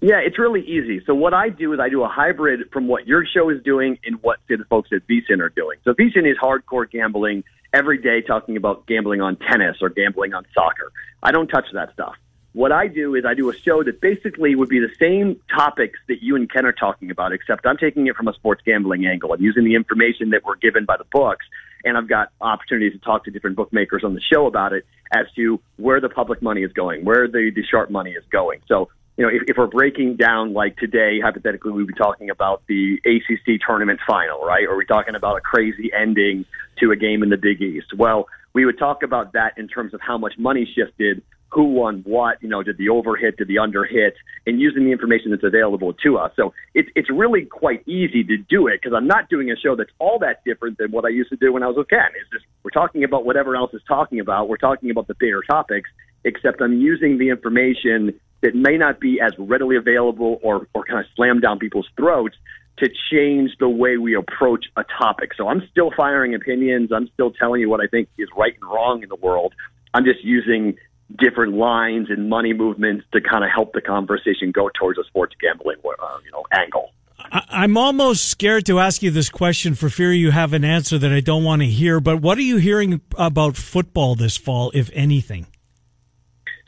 Yeah, 0.00 0.18
it's 0.18 0.36
really 0.36 0.62
easy. 0.62 1.00
So 1.06 1.14
what 1.14 1.32
I 1.32 1.48
do 1.48 1.72
is 1.72 1.78
I 1.78 1.88
do 1.88 2.02
a 2.02 2.08
hybrid 2.08 2.70
from 2.72 2.88
what 2.88 3.06
your 3.06 3.24
show 3.24 3.50
is 3.50 3.62
doing 3.62 3.98
and 4.04 4.20
what 4.20 4.40
the 4.48 4.58
folks 4.68 4.90
at 4.92 5.06
VSIN 5.06 5.40
are 5.40 5.48
doing. 5.48 5.78
So 5.84 5.92
VSIN 5.92 6.28
is 6.28 6.36
hardcore 6.42 6.90
gambling 6.90 7.44
every 7.72 7.98
day, 7.98 8.20
talking 8.20 8.56
about 8.56 8.86
gambling 8.86 9.20
on 9.20 9.36
tennis 9.36 9.76
or 9.80 9.90
gambling 9.90 10.34
on 10.34 10.44
soccer. 10.52 10.90
I 11.22 11.30
don't 11.30 11.46
touch 11.46 11.66
that 11.74 11.92
stuff. 11.92 12.16
What 12.54 12.70
I 12.70 12.86
do 12.86 13.14
is 13.14 13.24
I 13.24 13.32
do 13.32 13.48
a 13.48 13.56
show 13.56 13.82
that 13.82 14.00
basically 14.02 14.54
would 14.54 14.68
be 14.68 14.78
the 14.78 14.92
same 15.00 15.40
topics 15.54 15.98
that 16.08 16.22
you 16.22 16.36
and 16.36 16.50
Ken 16.52 16.66
are 16.66 16.72
talking 16.72 17.10
about, 17.10 17.32
except 17.32 17.64
I'm 17.66 17.78
taking 17.78 18.06
it 18.08 18.16
from 18.16 18.28
a 18.28 18.34
sports 18.34 18.60
gambling 18.64 19.06
angle. 19.06 19.32
I'm 19.32 19.40
using 19.40 19.64
the 19.64 19.74
information 19.74 20.30
that 20.30 20.44
we're 20.44 20.56
given 20.56 20.84
by 20.84 20.98
the 20.98 21.06
books, 21.10 21.46
and 21.82 21.96
I've 21.96 22.08
got 22.08 22.28
opportunities 22.42 22.92
to 22.92 22.98
talk 22.98 23.24
to 23.24 23.30
different 23.30 23.56
bookmakers 23.56 24.04
on 24.04 24.14
the 24.14 24.20
show 24.20 24.46
about 24.46 24.74
it 24.74 24.84
as 25.10 25.26
to 25.36 25.60
where 25.76 26.00
the 26.00 26.10
public 26.10 26.42
money 26.42 26.62
is 26.62 26.72
going, 26.72 27.04
where 27.04 27.26
the, 27.26 27.50
the 27.54 27.62
sharp 27.64 27.90
money 27.90 28.10
is 28.10 28.24
going. 28.30 28.60
So, 28.68 28.90
you 29.16 29.24
know, 29.24 29.30
if, 29.30 29.44
if 29.48 29.56
we're 29.56 29.66
breaking 29.66 30.16
down 30.16 30.52
like 30.52 30.76
today, 30.76 31.20
hypothetically, 31.22 31.72
we'd 31.72 31.86
be 31.86 31.94
talking 31.94 32.28
about 32.28 32.62
the 32.66 33.00
ACC 33.06 33.60
tournament 33.66 34.00
final, 34.06 34.44
right? 34.44 34.66
Or 34.68 34.76
we 34.76 34.84
talking 34.84 35.14
about 35.14 35.38
a 35.38 35.40
crazy 35.40 35.90
ending 35.98 36.44
to 36.80 36.90
a 36.90 36.96
game 36.96 37.22
in 37.22 37.30
the 37.30 37.38
Big 37.38 37.62
East? 37.62 37.94
Well, 37.96 38.26
we 38.52 38.66
would 38.66 38.78
talk 38.78 39.02
about 39.02 39.32
that 39.32 39.56
in 39.56 39.68
terms 39.68 39.94
of 39.94 40.00
how 40.02 40.18
much 40.18 40.34
money 40.36 40.70
shifted 40.74 41.22
who 41.52 41.64
won 41.64 42.02
what, 42.06 42.42
you 42.42 42.48
know, 42.48 42.62
did 42.62 42.78
the 42.78 42.88
over 42.88 43.14
hit, 43.14 43.36
did 43.36 43.46
the 43.46 43.58
under 43.58 43.84
hit, 43.84 44.14
and 44.46 44.58
using 44.58 44.84
the 44.84 44.90
information 44.92 45.30
that's 45.30 45.44
available 45.44 45.92
to 45.92 46.16
us. 46.16 46.32
So 46.34 46.54
it's 46.74 46.88
it's 46.96 47.10
really 47.10 47.44
quite 47.44 47.86
easy 47.86 48.24
to 48.24 48.38
do 48.38 48.68
it 48.68 48.80
because 48.80 48.96
I'm 48.96 49.06
not 49.06 49.28
doing 49.28 49.50
a 49.50 49.56
show 49.56 49.76
that's 49.76 49.90
all 49.98 50.18
that 50.20 50.42
different 50.44 50.78
than 50.78 50.90
what 50.90 51.04
I 51.04 51.08
used 51.08 51.30
to 51.30 51.36
do 51.36 51.52
when 51.52 51.62
I 51.62 51.66
was 51.66 51.76
with 51.76 51.88
Ken. 51.88 52.08
It's 52.18 52.30
just 52.30 52.44
we're 52.62 52.70
talking 52.70 53.04
about 53.04 53.26
whatever 53.26 53.54
else 53.54 53.74
is 53.74 53.82
talking 53.86 54.18
about. 54.18 54.48
We're 54.48 54.56
talking 54.56 54.90
about 54.90 55.08
the 55.08 55.14
bigger 55.14 55.42
topics, 55.42 55.90
except 56.24 56.62
I'm 56.62 56.80
using 56.80 57.18
the 57.18 57.28
information 57.28 58.18
that 58.40 58.54
may 58.54 58.78
not 58.78 58.98
be 58.98 59.20
as 59.20 59.32
readily 59.38 59.76
available 59.76 60.40
or 60.42 60.68
or 60.74 60.84
kind 60.84 61.00
of 61.00 61.06
slam 61.14 61.40
down 61.40 61.58
people's 61.58 61.88
throats 61.96 62.36
to 62.78 62.88
change 63.10 63.50
the 63.60 63.68
way 63.68 63.98
we 63.98 64.16
approach 64.16 64.64
a 64.76 64.84
topic. 64.98 65.32
So 65.36 65.48
I'm 65.48 65.62
still 65.70 65.90
firing 65.94 66.34
opinions. 66.34 66.90
I'm 66.90 67.08
still 67.12 67.30
telling 67.30 67.60
you 67.60 67.68
what 67.68 67.80
I 67.82 67.86
think 67.86 68.08
is 68.16 68.28
right 68.34 68.54
and 68.58 68.70
wrong 68.70 69.02
in 69.02 69.10
the 69.10 69.16
world. 69.16 69.52
I'm 69.92 70.04
just 70.04 70.24
using 70.24 70.78
different 71.18 71.54
lines 71.54 72.08
and 72.10 72.28
money 72.28 72.52
movements 72.52 73.04
to 73.12 73.20
kind 73.20 73.44
of 73.44 73.50
help 73.50 73.72
the 73.72 73.80
conversation 73.80 74.50
go 74.52 74.70
towards 74.78 74.98
a 74.98 75.04
sports 75.04 75.34
gambling 75.40 75.76
uh, 75.84 76.18
you 76.24 76.30
know 76.30 76.44
angle. 76.52 76.90
I'm 77.30 77.76
almost 77.76 78.26
scared 78.26 78.66
to 78.66 78.78
ask 78.78 79.02
you 79.02 79.10
this 79.10 79.30
question 79.30 79.74
for 79.74 79.88
fear 79.88 80.12
you 80.12 80.32
have 80.32 80.52
an 80.52 80.64
answer 80.64 80.98
that 80.98 81.12
I 81.12 81.20
don't 81.20 81.44
want 81.44 81.62
to 81.62 81.68
hear. 81.68 82.00
But 82.00 82.20
what 82.20 82.36
are 82.36 82.42
you 82.42 82.56
hearing 82.56 83.00
about 83.16 83.56
football 83.56 84.14
this 84.14 84.36
fall, 84.36 84.70
if 84.74 84.90
anything? 84.92 85.46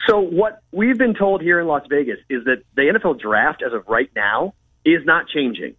So 0.08 0.20
what 0.20 0.60
we've 0.70 0.98
been 0.98 1.14
told 1.14 1.42
here 1.42 1.60
in 1.60 1.66
Las 1.66 1.82
Vegas 1.88 2.18
is 2.28 2.44
that 2.44 2.62
the 2.76 2.82
NFL 2.82 3.20
draft, 3.20 3.62
as 3.66 3.72
of 3.72 3.86
right 3.88 4.10
now, 4.14 4.54
is 4.84 5.04
not 5.04 5.28
changing. 5.28 5.74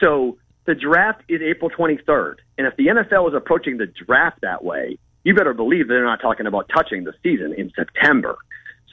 So 0.00 0.38
the 0.66 0.74
draft 0.74 1.22
is 1.28 1.40
April 1.40 1.70
23rd, 1.70 2.36
and 2.58 2.66
if 2.66 2.76
the 2.76 2.86
NFL 2.86 3.28
is 3.28 3.34
approaching 3.34 3.76
the 3.76 3.86
draft 3.86 4.40
that 4.42 4.64
way, 4.64 4.98
you 5.24 5.34
better 5.34 5.54
believe 5.54 5.88
they're 5.88 6.04
not 6.04 6.20
talking 6.20 6.46
about 6.46 6.70
touching 6.74 7.04
the 7.04 7.14
season 7.22 7.54
in 7.56 7.72
September. 7.74 8.36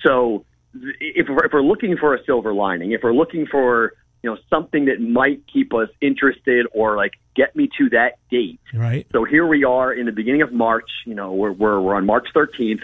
So 0.04 0.46
if 0.74 1.28
we're, 1.30 1.46
if 1.46 1.54
we're 1.54 1.62
looking 1.62 1.98
for 1.98 2.15
a 2.15 2.24
silver 2.26 2.54
lining, 2.54 2.91
if 2.91 3.02
we're 3.04 3.13
looking 3.13 3.46
for 3.46 3.94
you 4.24 4.30
know 4.30 4.38
something 4.50 4.86
that 4.86 5.02
might 5.02 5.41
keep 5.52 5.74
us 5.74 5.89
interested 6.00 6.67
or 6.74 6.96
like 6.96 7.13
get 7.36 7.56
me 7.56 7.70
to 7.78 7.89
that 7.89 8.17
date. 8.30 8.60
Right. 8.74 9.08
So 9.12 9.24
here 9.24 9.46
we 9.46 9.63
are 9.63 9.91
in 9.91 10.06
the 10.06 10.12
beginning 10.12 10.41
of 10.41 10.52
March. 10.52 10.89
You 11.06 11.15
know, 11.15 11.34
we're 11.34 11.52
we're, 11.52 11.80
we're 11.82 11.96
on 11.96 12.06
March 12.06 12.28
13th. 12.36 12.82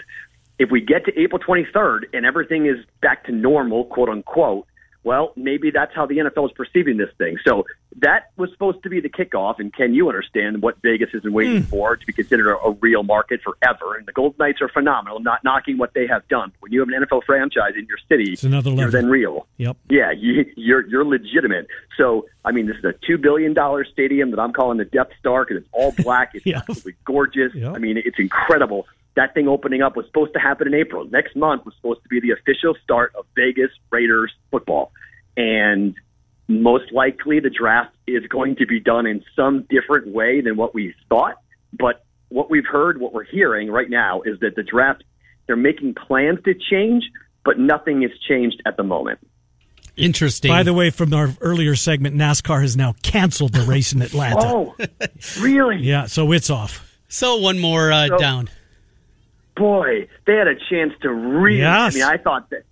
If 0.58 0.70
we 0.70 0.80
get 0.80 1.04
to 1.04 1.18
April 1.18 1.40
23rd 1.40 2.06
and 2.12 2.26
everything 2.26 2.66
is 2.66 2.84
back 3.00 3.24
to 3.26 3.32
normal, 3.32 3.84
quote 3.84 4.08
unquote, 4.08 4.66
well, 5.08 5.32
maybe 5.36 5.70
that's 5.70 5.94
how 5.94 6.04
the 6.04 6.18
NFL 6.18 6.50
is 6.50 6.52
perceiving 6.52 6.98
this 6.98 7.08
thing. 7.16 7.38
So 7.42 7.64
that 7.96 8.30
was 8.36 8.50
supposed 8.52 8.82
to 8.82 8.90
be 8.90 9.00
the 9.00 9.08
kickoff. 9.08 9.58
And 9.58 9.72
can 9.72 9.94
you 9.94 10.06
understand 10.10 10.60
what 10.60 10.76
Vegas 10.82 11.08
has 11.14 11.22
been 11.22 11.32
waiting 11.32 11.62
mm. 11.62 11.66
for 11.66 11.96
to 11.96 12.06
be 12.06 12.12
considered 12.12 12.52
a, 12.52 12.58
a, 12.58 12.72
real 12.72 13.02
market 13.04 13.40
forever? 13.42 13.96
And 13.96 14.04
the 14.04 14.12
Golden 14.12 14.36
Knights 14.38 14.60
are 14.60 14.68
phenomenal, 14.68 15.18
not 15.20 15.42
knocking 15.44 15.78
what 15.78 15.94
they 15.94 16.06
have 16.06 16.28
done. 16.28 16.52
When 16.60 16.72
you 16.72 16.80
have 16.80 16.90
an 16.90 17.02
NFL 17.02 17.24
franchise 17.24 17.72
in 17.74 17.86
your 17.86 17.96
city, 18.06 18.34
it's 18.34 18.44
another 18.44 18.68
level. 18.68 18.82
you're 18.82 18.90
then 18.90 19.08
real. 19.08 19.46
Yep. 19.56 19.78
Yeah, 19.88 20.10
you, 20.10 20.44
you're 20.56 20.86
you're 20.86 21.06
legitimate. 21.06 21.68
So 21.96 22.26
I 22.44 22.52
mean, 22.52 22.66
this 22.66 22.76
is 22.76 22.84
a 22.84 22.92
two 23.06 23.16
billion 23.16 23.54
dollar 23.54 23.86
stadium 23.86 24.30
that 24.32 24.38
I'm 24.38 24.52
calling 24.52 24.76
the 24.76 24.84
Death 24.84 25.08
Star 25.18 25.46
because 25.46 25.62
it's 25.62 25.70
all 25.72 25.92
black. 25.92 26.32
It's 26.34 26.46
absolutely 26.54 26.96
gorgeous. 27.06 27.54
Yep. 27.54 27.74
I 27.74 27.78
mean, 27.78 27.96
it's 27.96 28.18
incredible 28.18 28.86
that 29.18 29.34
thing 29.34 29.48
opening 29.48 29.82
up 29.82 29.96
was 29.96 30.06
supposed 30.06 30.32
to 30.34 30.38
happen 30.38 30.68
in 30.68 30.74
April. 30.74 31.04
Next 31.10 31.34
month 31.34 31.64
was 31.64 31.74
supposed 31.74 32.02
to 32.04 32.08
be 32.08 32.20
the 32.20 32.30
official 32.30 32.74
start 32.84 33.12
of 33.18 33.26
Vegas 33.34 33.70
Raiders 33.90 34.32
football. 34.52 34.92
And 35.36 35.96
most 36.46 36.92
likely 36.92 37.40
the 37.40 37.50
draft 37.50 37.94
is 38.06 38.24
going 38.28 38.54
to 38.56 38.66
be 38.66 38.78
done 38.78 39.06
in 39.06 39.24
some 39.34 39.66
different 39.68 40.06
way 40.14 40.40
than 40.40 40.56
what 40.56 40.72
we 40.72 40.94
thought. 41.08 41.34
But 41.72 42.04
what 42.28 42.48
we've 42.48 42.64
heard, 42.64 43.00
what 43.00 43.12
we're 43.12 43.24
hearing 43.24 43.72
right 43.72 43.90
now 43.90 44.22
is 44.22 44.38
that 44.38 44.54
the 44.54 44.62
draft, 44.62 45.02
they're 45.48 45.56
making 45.56 45.94
plans 45.94 46.38
to 46.44 46.54
change, 46.54 47.02
but 47.44 47.58
nothing 47.58 48.02
has 48.02 48.12
changed 48.28 48.62
at 48.66 48.76
the 48.76 48.84
moment. 48.84 49.18
Interesting. 49.96 50.48
By 50.50 50.62
the 50.62 50.72
way, 50.72 50.90
from 50.90 51.12
our 51.12 51.34
earlier 51.40 51.74
segment, 51.74 52.14
NASCAR 52.14 52.60
has 52.62 52.76
now 52.76 52.94
canceled 53.02 53.52
the 53.52 53.62
race 53.62 53.92
in 53.92 54.00
Atlanta. 54.00 54.36
Oh, 54.40 54.76
really? 55.40 55.76
Yeah, 55.82 56.06
so 56.06 56.30
it's 56.30 56.50
off. 56.50 56.84
So 57.08 57.38
one 57.38 57.58
more 57.58 57.90
uh, 57.90 58.06
So- 58.06 58.18
down. 58.18 58.48
Boy, 59.58 60.08
they 60.26 60.34
had 60.34 60.48
a 60.48 60.54
chance 60.70 60.92
to 61.02 61.12
really. 61.12 61.58
Yes. 61.58 61.94
I 61.94 61.98
mean, 61.98 62.04
I 62.04 62.16
thought 62.16 62.50
that. 62.50 62.64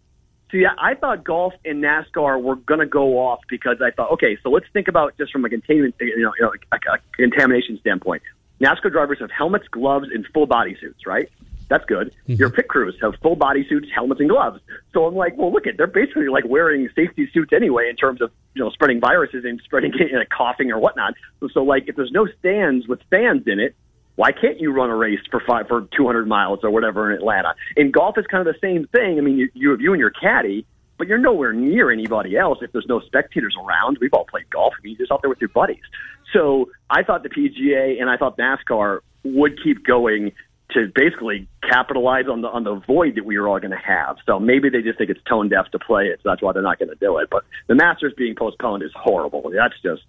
See, 0.52 0.64
I 0.64 0.94
thought 0.94 1.24
golf 1.24 1.54
and 1.64 1.82
NASCAR 1.82 2.40
were 2.40 2.54
going 2.54 2.78
to 2.78 2.86
go 2.86 3.18
off 3.18 3.40
because 3.48 3.78
I 3.82 3.90
thought, 3.90 4.12
okay, 4.12 4.38
so 4.44 4.50
let's 4.50 4.66
think 4.72 4.86
about 4.86 5.18
just 5.18 5.32
from 5.32 5.44
a 5.44 5.48
containment, 5.48 5.96
you 5.98 6.22
know, 6.22 6.32
you 6.38 6.44
know 6.44 6.52
a, 6.72 6.76
a 6.76 6.98
contamination 7.16 7.78
standpoint. 7.80 8.22
NASCAR 8.60 8.92
drivers 8.92 9.18
have 9.18 9.30
helmets, 9.32 9.66
gloves, 9.68 10.06
and 10.14 10.24
full 10.32 10.46
body 10.46 10.76
suits, 10.80 11.04
right? 11.04 11.28
That's 11.68 11.84
good. 11.86 12.14
Mm-hmm. 12.28 12.34
Your 12.34 12.50
pit 12.50 12.68
crews 12.68 12.96
have 13.02 13.14
full 13.22 13.34
body 13.34 13.66
suits, 13.68 13.88
helmets, 13.92 14.20
and 14.20 14.30
gloves. 14.30 14.60
So 14.92 15.06
I'm 15.06 15.16
like, 15.16 15.36
well, 15.36 15.52
look 15.52 15.66
at 15.66 15.76
they're 15.76 15.88
basically 15.88 16.28
like 16.28 16.44
wearing 16.46 16.88
safety 16.94 17.28
suits 17.32 17.52
anyway 17.52 17.88
in 17.90 17.96
terms 17.96 18.22
of 18.22 18.30
you 18.54 18.62
know 18.62 18.70
spreading 18.70 19.00
viruses 19.00 19.44
and 19.44 19.60
spreading 19.64 19.92
you 19.98 20.12
know, 20.12 20.22
coughing 20.30 20.70
or 20.70 20.78
whatnot. 20.78 21.14
So, 21.40 21.48
so 21.52 21.64
like 21.64 21.88
if 21.88 21.96
there's 21.96 22.12
no 22.12 22.28
stands 22.38 22.86
with 22.86 23.00
fans 23.10 23.42
in 23.46 23.58
it, 23.58 23.74
why 24.16 24.32
can't 24.32 24.60
you 24.60 24.72
run 24.72 24.90
a 24.90 24.96
race 24.96 25.20
for 25.30 25.42
five 25.46 25.68
for 25.68 25.86
200 25.96 26.26
miles 26.26 26.60
or 26.62 26.70
whatever 26.70 27.10
in 27.10 27.16
Atlanta? 27.16 27.54
In 27.76 27.90
golf, 27.90 28.18
it's 28.18 28.26
kind 28.26 28.46
of 28.46 28.52
the 28.52 28.58
same 28.60 28.86
thing. 28.88 29.18
I 29.18 29.20
mean, 29.20 29.38
you 29.38 29.48
you, 29.54 29.70
have 29.70 29.80
you 29.80 29.92
and 29.92 30.00
your 30.00 30.10
caddy, 30.10 30.66
but 30.98 31.06
you're 31.06 31.18
nowhere 31.18 31.52
near 31.52 31.90
anybody 31.90 32.36
else 32.36 32.58
if 32.62 32.72
there's 32.72 32.86
no 32.88 33.00
spectators 33.00 33.54
around. 33.62 33.98
We've 34.00 34.12
all 34.12 34.24
played 34.24 34.50
golf. 34.50 34.74
I 34.78 34.82
mean, 34.82 34.92
you're 34.92 35.06
just 35.06 35.12
out 35.12 35.22
there 35.22 35.30
with 35.30 35.40
your 35.40 35.50
buddies. 35.50 35.84
So 36.32 36.70
I 36.90 37.02
thought 37.02 37.22
the 37.22 37.28
PGA 37.28 38.00
and 38.00 38.10
I 38.10 38.16
thought 38.16 38.38
NASCAR 38.38 39.00
would 39.24 39.62
keep 39.62 39.84
going 39.86 40.32
to 40.70 40.90
basically 40.94 41.48
capitalize 41.62 42.24
on 42.30 42.40
the 42.40 42.48
on 42.48 42.64
the 42.64 42.74
void 42.86 43.14
that 43.16 43.24
we 43.24 43.38
were 43.38 43.48
all 43.48 43.60
going 43.60 43.70
to 43.70 43.76
have. 43.76 44.16
So 44.26 44.40
maybe 44.40 44.68
they 44.68 44.82
just 44.82 44.98
think 44.98 45.10
it's 45.10 45.20
tone 45.28 45.48
deaf 45.48 45.70
to 45.72 45.78
play 45.78 46.06
it, 46.06 46.20
so 46.22 46.30
that's 46.30 46.42
why 46.42 46.52
they're 46.52 46.62
not 46.62 46.78
going 46.78 46.88
to 46.88 46.96
do 46.96 47.18
it. 47.18 47.28
But 47.30 47.44
the 47.66 47.74
Masters 47.74 48.14
being 48.16 48.34
postponed 48.34 48.82
is 48.82 48.90
horrible. 48.94 49.50
That's 49.54 49.74
just 49.82 50.02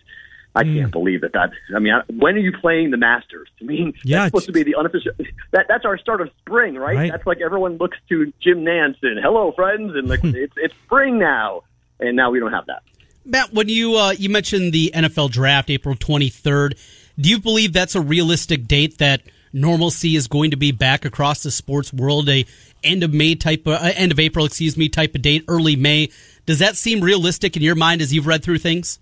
I 0.56 0.64
can't 0.64 0.92
believe 0.92 1.22
that. 1.22 1.34
That's 1.34 1.54
I 1.76 1.80
mean, 1.80 1.94
I, 1.94 2.02
when 2.12 2.36
are 2.36 2.40
you 2.40 2.52
playing 2.52 2.92
the 2.92 2.98
Masters? 2.98 3.48
I 3.62 3.64
mean, 3.64 3.94
Yeah, 4.04 4.22
that's 4.22 4.30
supposed 4.30 4.48
to 4.48 4.52
be 4.52 4.64
the 4.64 4.76
unofficial. 4.76 5.12
That 5.52 5.68
that's 5.68 5.86
our 5.86 5.98
start 5.98 6.22
of 6.22 6.32
spring, 6.40 6.76
right? 6.76 6.96
Right. 6.96 7.12
That's 7.12 7.28
like 7.28 7.42
everyone 7.42 7.78
looks 7.78 7.98
to 8.10 8.34
Jim 8.40 8.66
Nantz 8.66 8.98
and 9.04 9.20
hello 9.22 9.52
friends, 9.52 9.96
and 9.96 10.08
like 10.08 10.22
it's 10.24 10.54
it's 10.58 10.74
spring 10.86 11.20
now, 11.20 11.64
and 12.00 12.16
now 12.16 12.32
we 12.32 12.40
don't 12.40 12.52
have 12.54 12.66
that. 12.68 12.82
Matt, 13.24 13.54
when 13.54 13.70
you 13.70 13.96
uh, 13.98 14.12
you 14.18 14.30
mentioned 14.30 14.74
the 14.74 14.92
NFL 14.96 15.32
draft, 15.32 15.70
April 15.70 15.96
23rd, 15.96 16.78
do 17.20 17.30
you 17.30 17.40
believe 17.40 17.74
that's 17.74 17.96
a 17.96 18.02
realistic 18.02 18.68
date 18.68 18.98
that 19.00 19.22
normalcy 19.54 20.16
is 20.16 20.28
going 20.28 20.52
to 20.52 20.58
be 20.58 20.72
back 20.72 21.06
across 21.06 21.44
the 21.44 21.52
sports 21.52 21.94
world? 21.94 22.30
A 22.30 22.46
end 22.84 23.04
of 23.04 23.14
May 23.14 23.36
type, 23.36 23.68
of, 23.68 23.74
uh, 23.74 23.92
end 23.96 24.12
of 24.12 24.20
April, 24.20 24.46
excuse 24.46 24.78
me, 24.78 24.88
type 24.88 25.14
of 25.14 25.22
date, 25.22 25.44
early 25.48 25.76
May. 25.76 26.10
Does 26.46 26.60
that 26.60 26.78
seem 26.78 27.02
realistic 27.02 27.58
in 27.58 27.64
your 27.64 27.76
mind 27.76 28.02
as 28.02 28.14
you've 28.14 28.28
read 28.28 28.44
through 28.44 28.60
things? 28.60 29.00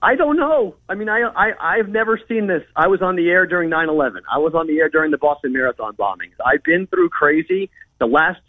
I 0.00 0.14
don't 0.14 0.36
know. 0.36 0.76
I 0.88 0.94
mean, 0.94 1.08
I, 1.08 1.22
I 1.22 1.78
I've 1.78 1.88
never 1.88 2.20
seen 2.28 2.46
this. 2.46 2.62
I 2.76 2.86
was 2.86 3.02
on 3.02 3.16
the 3.16 3.28
air 3.28 3.46
during 3.46 3.68
9/11. 3.68 4.20
I 4.32 4.38
was 4.38 4.54
on 4.54 4.66
the 4.66 4.78
air 4.78 4.88
during 4.88 5.10
the 5.10 5.18
Boston 5.18 5.52
Marathon 5.52 5.94
bombings. 5.96 6.34
I've 6.44 6.62
been 6.62 6.86
through 6.86 7.08
crazy. 7.08 7.70
The 7.98 8.06
last 8.06 8.40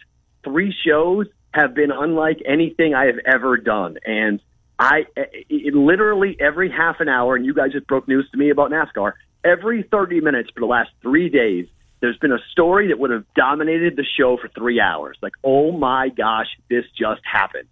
three 0.44 0.72
shows 0.86 1.26
have 1.52 1.74
been 1.74 1.90
unlike 1.90 2.38
anything 2.46 2.94
I 2.94 3.06
have 3.06 3.18
ever 3.26 3.56
done, 3.56 3.98
and 4.04 4.40
I 4.78 5.06
it, 5.16 5.74
literally 5.74 6.36
every 6.38 6.70
half 6.70 7.00
an 7.00 7.08
hour. 7.08 7.34
And 7.34 7.44
you 7.44 7.52
guys 7.52 7.72
just 7.72 7.86
broke 7.88 8.06
news 8.06 8.28
to 8.30 8.38
me 8.38 8.50
about 8.50 8.70
NASCAR. 8.70 9.12
Every 9.44 9.82
30 9.82 10.20
minutes 10.20 10.50
for 10.54 10.60
the 10.60 10.66
last 10.66 10.90
three 11.02 11.30
days, 11.30 11.66
there's 12.00 12.18
been 12.18 12.32
a 12.32 12.38
story 12.52 12.88
that 12.88 12.98
would 12.98 13.10
have 13.10 13.24
dominated 13.34 13.96
the 13.96 14.04
show 14.18 14.36
for 14.40 14.48
three 14.48 14.80
hours. 14.80 15.18
Like, 15.22 15.32
oh 15.42 15.72
my 15.72 16.10
gosh, 16.10 16.46
this 16.68 16.84
just 16.96 17.22
happened. 17.24 17.68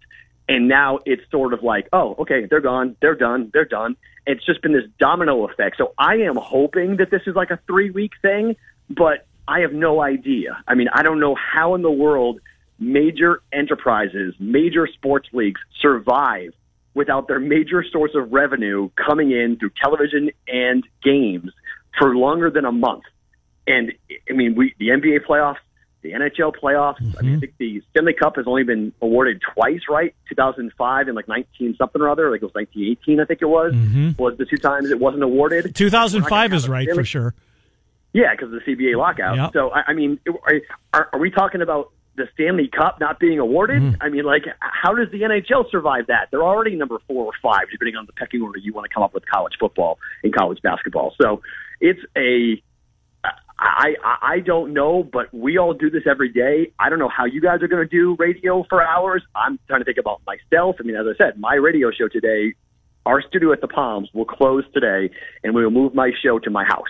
And 0.49 0.67
now 0.67 0.97
it's 1.05 1.21
sort 1.29 1.53
of 1.53 1.61
like, 1.61 1.87
oh, 1.93 2.15
okay, 2.19 2.47
they're 2.49 2.59
gone, 2.59 2.97
they're 3.01 3.15
done, 3.15 3.51
they're 3.53 3.65
done. 3.65 3.95
It's 4.25 4.43
just 4.43 4.63
been 4.63 4.73
this 4.73 4.83
domino 4.99 5.47
effect. 5.47 5.77
So 5.77 5.93
I 5.97 6.15
am 6.15 6.35
hoping 6.35 6.97
that 6.97 7.11
this 7.11 7.21
is 7.27 7.35
like 7.35 7.51
a 7.51 7.59
three 7.67 7.91
week 7.91 8.13
thing, 8.23 8.55
but 8.89 9.27
I 9.47 9.59
have 9.59 9.73
no 9.73 10.01
idea. 10.01 10.61
I 10.67 10.73
mean, 10.73 10.87
I 10.91 11.03
don't 11.03 11.19
know 11.19 11.35
how 11.35 11.75
in 11.75 11.83
the 11.83 11.91
world 11.91 12.39
major 12.79 13.41
enterprises, 13.53 14.33
major 14.39 14.87
sports 14.87 15.29
leagues 15.33 15.61
survive 15.81 16.53
without 16.95 17.27
their 17.27 17.39
major 17.39 17.83
source 17.91 18.11
of 18.15 18.31
revenue 18.31 18.89
coming 18.95 19.31
in 19.31 19.57
through 19.59 19.71
television 19.81 20.31
and 20.47 20.83
games 21.03 21.51
for 21.97 22.15
longer 22.15 22.49
than 22.49 22.65
a 22.65 22.71
month. 22.71 23.03
And 23.67 23.93
I 24.27 24.33
mean, 24.33 24.55
we 24.55 24.73
the 24.79 24.87
NBA 24.87 25.25
playoffs, 25.29 25.57
the 26.01 26.11
NHL 26.11 26.53
playoffs. 26.55 27.01
I 27.17 27.21
mean, 27.21 27.35
I 27.37 27.39
think 27.39 27.53
the 27.57 27.81
Stanley 27.91 28.13
Cup 28.13 28.37
has 28.37 28.45
only 28.47 28.63
been 28.63 28.93
awarded 29.01 29.41
twice, 29.53 29.81
right? 29.89 30.15
2005 30.29 31.07
and 31.07 31.15
like 31.15 31.27
19 31.27 31.75
something 31.77 32.01
or 32.01 32.09
other. 32.09 32.31
Like 32.31 32.41
it 32.41 32.45
was 32.45 32.53
1918, 32.53 33.19
I 33.19 33.25
think 33.25 33.41
it 33.41 33.45
was. 33.45 33.73
Was 34.17 34.37
the 34.37 34.45
two 34.45 34.57
times 34.57 34.91
it 34.91 34.99
wasn't 34.99 35.23
awarded. 35.23 35.75
2005 35.75 36.53
is 36.53 36.69
right 36.69 36.85
Stanley- 36.85 37.01
for 37.01 37.05
sure. 37.05 37.33
Yeah, 38.13 38.31
because 38.31 38.51
of 38.51 38.61
the 38.65 38.75
CBA 38.75 38.97
lockout. 38.97 39.35
Yep. 39.35 39.53
So 39.53 39.69
I, 39.69 39.83
I 39.89 39.93
mean, 39.93 40.19
are, 40.27 40.61
are, 40.93 41.09
are 41.13 41.19
we 41.19 41.29
talking 41.29 41.61
about 41.61 41.91
the 42.15 42.27
Stanley 42.33 42.67
Cup 42.67 42.99
not 42.99 43.19
being 43.19 43.39
awarded? 43.39 43.81
Mm-hmm. 43.81 44.01
I 44.01 44.09
mean, 44.09 44.23
like, 44.25 44.45
how 44.59 44.95
does 44.95 45.09
the 45.11 45.21
NHL 45.21 45.69
survive 45.69 46.07
that? 46.07 46.29
They're 46.31 46.43
already 46.43 46.75
number 46.75 46.97
four 47.07 47.25
or 47.25 47.33
five, 47.41 47.69
depending 47.71 47.95
on 47.95 48.05
the 48.07 48.13
pecking 48.13 48.41
order 48.41 48.57
you 48.57 48.73
want 48.73 48.89
to 48.89 48.93
come 48.93 49.03
up 49.03 49.13
with 49.13 49.25
college 49.27 49.53
football 49.59 49.99
and 50.23 50.33
college 50.33 50.59
basketball. 50.61 51.13
So 51.21 51.41
it's 51.79 51.99
a 52.17 52.61
I, 53.61 53.95
I 54.21 54.39
don't 54.39 54.73
know, 54.73 55.03
but 55.03 55.33
we 55.33 55.57
all 55.57 55.73
do 55.73 55.89
this 55.89 56.03
every 56.09 56.29
day. 56.29 56.71
I 56.79 56.89
don't 56.89 56.99
know 56.99 57.09
how 57.09 57.25
you 57.25 57.41
guys 57.41 57.61
are 57.61 57.67
going 57.67 57.85
to 57.85 57.89
do 57.89 58.15
radio 58.17 58.63
for 58.69 58.81
hours. 58.81 59.21
I'm 59.35 59.59
trying 59.67 59.81
to 59.81 59.85
think 59.85 59.97
about 59.97 60.21
myself. 60.25 60.77
I 60.79 60.83
mean, 60.83 60.95
as 60.95 61.05
I 61.07 61.17
said, 61.17 61.37
my 61.37 61.55
radio 61.55 61.91
show 61.91 62.07
today, 62.07 62.53
our 63.05 63.21
studio 63.21 63.51
at 63.51 63.59
the 63.59 63.67
Palms 63.67 64.09
will 64.13 64.25
close 64.25 64.63
today, 64.73 65.13
and 65.43 65.53
we 65.53 65.63
will 65.63 65.71
move 65.71 65.93
my 65.93 66.11
show 66.23 66.39
to 66.39 66.49
my 66.49 66.63
house. 66.63 66.87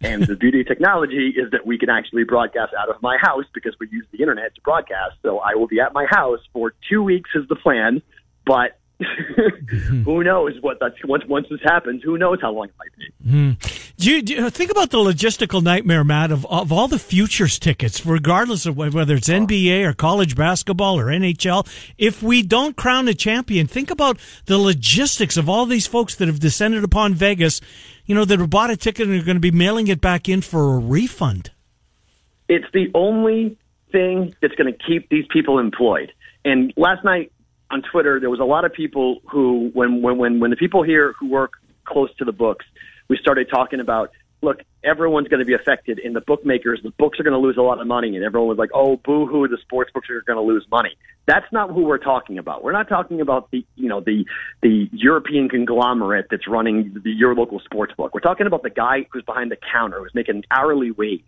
And 0.00 0.24
the 0.24 0.34
beauty 0.36 0.60
of 0.60 0.66
technology 0.66 1.34
is 1.36 1.50
that 1.52 1.66
we 1.66 1.78
can 1.78 1.90
actually 1.90 2.24
broadcast 2.24 2.72
out 2.78 2.88
of 2.88 3.00
my 3.00 3.16
house 3.20 3.44
because 3.54 3.74
we 3.78 3.88
use 3.90 4.06
the 4.12 4.20
internet 4.20 4.54
to 4.56 4.60
broadcast. 4.62 5.16
So 5.22 5.38
I 5.38 5.54
will 5.54 5.66
be 5.66 5.80
at 5.80 5.92
my 5.92 6.06
house 6.08 6.40
for 6.52 6.74
two 6.88 7.02
weeks 7.02 7.30
is 7.34 7.46
the 7.48 7.56
plan, 7.56 8.02
but 8.44 8.78
Mm-hmm. 9.00 10.02
who 10.02 10.24
knows 10.24 10.54
what 10.60 10.78
that's 10.80 10.96
once 11.04 11.24
once 11.26 11.46
this 11.48 11.60
happens? 11.62 12.02
Who 12.02 12.18
knows 12.18 12.40
how 12.40 12.50
long 12.52 12.66
it 12.68 12.74
might 12.78 12.96
be? 12.96 13.28
Mm-hmm. 13.28 13.84
Do 13.98 14.10
you, 14.12 14.22
do 14.22 14.32
you 14.34 14.50
think 14.50 14.70
about 14.70 14.90
the 14.90 14.98
logistical 14.98 15.60
nightmare, 15.60 16.04
Matt, 16.04 16.30
of, 16.30 16.46
of 16.46 16.70
all 16.70 16.86
the 16.86 17.00
futures 17.00 17.58
tickets, 17.58 18.06
regardless 18.06 18.64
of 18.64 18.76
whether 18.76 19.14
it's 19.14 19.28
NBA 19.28 19.84
or 19.84 19.92
college 19.92 20.36
basketball 20.36 20.98
or 20.98 21.06
NHL? 21.06 21.66
If 21.98 22.22
we 22.22 22.42
don't 22.42 22.76
crown 22.76 23.08
a 23.08 23.14
champion, 23.14 23.66
think 23.66 23.90
about 23.90 24.18
the 24.46 24.56
logistics 24.56 25.36
of 25.36 25.48
all 25.48 25.66
these 25.66 25.88
folks 25.88 26.14
that 26.16 26.28
have 26.28 26.38
descended 26.38 26.84
upon 26.84 27.14
Vegas, 27.14 27.60
you 28.06 28.14
know, 28.14 28.24
that 28.24 28.38
have 28.38 28.50
bought 28.50 28.70
a 28.70 28.76
ticket 28.76 29.08
and 29.08 29.20
are 29.20 29.24
going 29.24 29.36
to 29.36 29.40
be 29.40 29.50
mailing 29.50 29.88
it 29.88 30.00
back 30.00 30.28
in 30.28 30.42
for 30.42 30.76
a 30.76 30.78
refund. 30.78 31.50
it's 32.48 32.66
the 32.72 32.90
only 32.94 33.56
thing 33.90 34.34
that's 34.40 34.54
going 34.54 34.72
to 34.72 34.78
keep 34.86 35.08
these 35.08 35.26
people 35.30 35.58
employed. 35.58 36.12
And 36.44 36.72
last 36.76 37.04
night 37.04 37.32
on 37.70 37.82
Twitter, 37.82 38.18
there 38.20 38.30
was 38.30 38.40
a 38.40 38.44
lot 38.44 38.64
of 38.64 38.72
people 38.72 39.20
who, 39.30 39.70
when 39.74 40.02
when 40.02 40.16
when 40.18 40.40
when 40.40 40.50
the 40.50 40.56
people 40.56 40.82
here 40.82 41.14
who 41.18 41.28
work 41.28 41.52
close 41.84 42.14
to 42.16 42.24
the 42.24 42.32
books, 42.32 42.64
we 43.08 43.16
started 43.16 43.48
talking 43.50 43.80
about, 43.80 44.10
look, 44.42 44.60
everyone's 44.84 45.28
going 45.28 45.40
to 45.40 45.46
be 45.46 45.54
affected, 45.54 45.98
and 45.98 46.14
the 46.14 46.20
bookmakers, 46.20 46.80
the 46.82 46.90
books 46.90 47.18
are 47.20 47.22
going 47.22 47.32
to 47.32 47.38
lose 47.38 47.56
a 47.56 47.62
lot 47.62 47.80
of 47.80 47.86
money, 47.86 48.14
and 48.14 48.24
everyone 48.24 48.48
was 48.48 48.58
like, 48.58 48.70
oh, 48.74 48.96
boo 48.96 49.26
hoo, 49.26 49.48
the 49.48 49.58
sports 49.60 49.90
books 49.92 50.08
are 50.10 50.22
going 50.22 50.36
to 50.36 50.42
lose 50.42 50.66
money. 50.70 50.96
That's 51.26 51.50
not 51.52 51.70
who 51.70 51.84
we're 51.84 51.98
talking 51.98 52.38
about. 52.38 52.62
We're 52.64 52.72
not 52.72 52.88
talking 52.88 53.20
about 53.20 53.50
the 53.50 53.64
you 53.76 53.88
know 53.88 54.00
the 54.00 54.24
the 54.62 54.88
European 54.92 55.48
conglomerate 55.48 56.26
that's 56.30 56.48
running 56.48 57.00
the, 57.04 57.10
your 57.10 57.34
local 57.34 57.60
sports 57.60 57.92
book. 57.96 58.14
We're 58.14 58.20
talking 58.20 58.46
about 58.46 58.62
the 58.62 58.70
guy 58.70 59.06
who's 59.12 59.24
behind 59.24 59.50
the 59.50 59.58
counter 59.72 60.00
who's 60.00 60.14
making 60.14 60.36
an 60.36 60.44
hourly 60.50 60.90
wage 60.90 61.22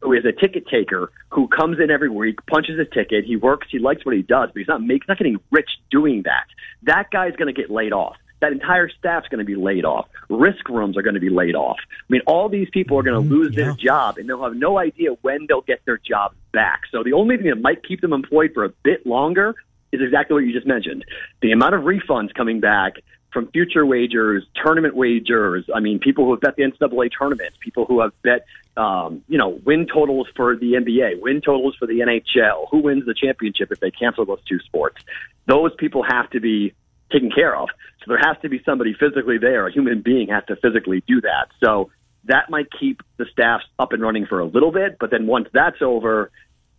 who 0.00 0.12
is 0.12 0.24
a 0.24 0.32
ticket 0.32 0.66
taker 0.68 1.10
who 1.30 1.48
comes 1.48 1.78
in 1.80 1.90
every 1.90 2.08
week, 2.08 2.38
punches 2.46 2.78
a 2.78 2.84
ticket, 2.84 3.24
he 3.24 3.36
works, 3.36 3.66
he 3.70 3.78
likes 3.78 4.04
what 4.04 4.14
he 4.14 4.22
does, 4.22 4.50
but 4.52 4.58
he's 4.58 4.68
not 4.68 4.82
making, 4.82 5.06
not 5.08 5.18
getting 5.18 5.40
rich 5.50 5.70
doing 5.90 6.22
that. 6.22 6.46
That 6.82 7.10
guy's 7.10 7.34
going 7.36 7.52
to 7.52 7.60
get 7.60 7.70
laid 7.70 7.92
off. 7.92 8.16
That 8.40 8.52
entire 8.52 8.88
staff's 8.88 9.26
going 9.28 9.40
to 9.40 9.44
be 9.44 9.56
laid 9.56 9.84
off. 9.84 10.06
Risk 10.28 10.68
rooms 10.68 10.96
are 10.96 11.02
going 11.02 11.14
to 11.14 11.20
be 11.20 11.30
laid 11.30 11.56
off. 11.56 11.78
I 11.88 12.04
mean, 12.08 12.20
all 12.26 12.48
these 12.48 12.68
people 12.70 12.96
are 12.98 13.02
going 13.02 13.20
to 13.20 13.28
mm, 13.28 13.32
lose 13.32 13.54
their 13.56 13.72
job, 13.72 14.18
and 14.18 14.28
they'll 14.28 14.44
have 14.44 14.54
no 14.54 14.78
idea 14.78 15.10
when 15.22 15.46
they'll 15.48 15.62
get 15.62 15.84
their 15.84 15.98
job 15.98 16.34
back. 16.52 16.82
So 16.92 17.02
the 17.02 17.14
only 17.14 17.36
thing 17.36 17.46
that 17.46 17.60
might 17.60 17.84
keep 17.84 18.00
them 18.00 18.12
employed 18.12 18.52
for 18.54 18.64
a 18.64 18.68
bit 18.84 19.04
longer 19.04 19.56
is 19.90 20.00
exactly 20.00 20.34
what 20.34 20.44
you 20.44 20.52
just 20.52 20.66
mentioned. 20.66 21.04
The 21.42 21.50
amount 21.50 21.74
of 21.74 21.82
refunds 21.82 22.32
coming 22.34 22.60
back 22.60 22.94
from 23.32 23.48
future 23.48 23.84
wagers, 23.84 24.44
tournament 24.62 24.96
wagers. 24.96 25.68
I 25.74 25.80
mean, 25.80 25.98
people 25.98 26.24
who 26.24 26.32
have 26.32 26.40
bet 26.40 26.56
the 26.56 26.62
NCAA 26.62 27.10
tournament, 27.16 27.54
people 27.60 27.84
who 27.84 28.00
have 28.00 28.12
bet, 28.22 28.46
um, 28.76 29.22
you 29.28 29.38
know, 29.38 29.60
win 29.64 29.86
totals 29.86 30.28
for 30.34 30.56
the 30.56 30.72
NBA, 30.72 31.20
win 31.20 31.40
totals 31.40 31.76
for 31.78 31.86
the 31.86 32.00
NHL. 32.00 32.68
Who 32.70 32.78
wins 32.78 33.04
the 33.06 33.14
championship 33.14 33.70
if 33.70 33.80
they 33.80 33.90
cancel 33.90 34.24
those 34.24 34.42
two 34.48 34.58
sports? 34.60 35.04
Those 35.46 35.72
people 35.76 36.02
have 36.02 36.30
to 36.30 36.40
be 36.40 36.74
taken 37.12 37.30
care 37.30 37.56
of. 37.56 37.68
So 38.00 38.04
there 38.08 38.18
has 38.18 38.36
to 38.42 38.48
be 38.48 38.62
somebody 38.64 38.94
physically 38.94 39.38
there. 39.38 39.66
A 39.66 39.72
human 39.72 40.02
being 40.02 40.28
has 40.28 40.44
to 40.46 40.56
physically 40.56 41.02
do 41.06 41.20
that. 41.22 41.48
So 41.62 41.90
that 42.24 42.50
might 42.50 42.66
keep 42.78 43.02
the 43.16 43.26
staffs 43.32 43.64
up 43.78 43.92
and 43.92 44.02
running 44.02 44.26
for 44.26 44.40
a 44.40 44.44
little 44.44 44.72
bit, 44.72 44.96
but 44.98 45.10
then 45.10 45.26
once 45.26 45.48
that's 45.52 45.82
over, 45.82 46.30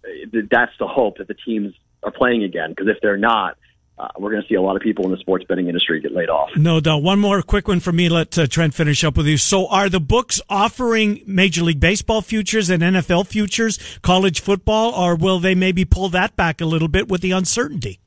eh, 0.05 0.41
that's 0.49 0.71
the 0.79 0.87
hope 0.87 1.17
that 1.17 1.27
the 1.27 1.33
teams 1.33 1.73
are 2.03 2.11
playing 2.11 2.43
again. 2.43 2.69
Because 2.69 2.87
if 2.87 3.01
they're 3.01 3.17
not, 3.17 3.57
uh, 3.99 4.07
we're 4.17 4.31
going 4.31 4.41
to 4.41 4.47
see 4.47 4.55
a 4.55 4.61
lot 4.61 4.77
of 4.77 4.81
people 4.81 5.03
in 5.05 5.11
the 5.11 5.17
sports 5.17 5.43
betting 5.47 5.67
industry 5.67 5.99
get 5.99 6.13
laid 6.13 6.29
off. 6.29 6.49
No 6.55 6.79
doubt. 6.79 7.03
One 7.03 7.19
more 7.19 7.41
quick 7.41 7.67
one 7.67 7.81
for 7.81 7.91
me. 7.91 8.07
Let 8.07 8.37
uh, 8.37 8.47
Trent 8.47 8.73
finish 8.73 9.03
up 9.03 9.17
with 9.17 9.27
you. 9.27 9.37
So, 9.37 9.67
are 9.67 9.89
the 9.89 9.99
books 9.99 10.39
offering 10.49 11.21
Major 11.27 11.63
League 11.63 11.79
Baseball 11.79 12.21
futures 12.21 12.69
and 12.69 12.81
NFL 12.81 13.27
futures, 13.27 13.77
college 14.01 14.39
football, 14.39 14.93
or 14.93 15.15
will 15.15 15.39
they 15.39 15.53
maybe 15.53 15.83
pull 15.83 16.07
that 16.09 16.35
back 16.35 16.61
a 16.61 16.65
little 16.65 16.87
bit 16.87 17.09
with 17.09 17.21
the 17.21 17.31
uncertainty? 17.31 17.99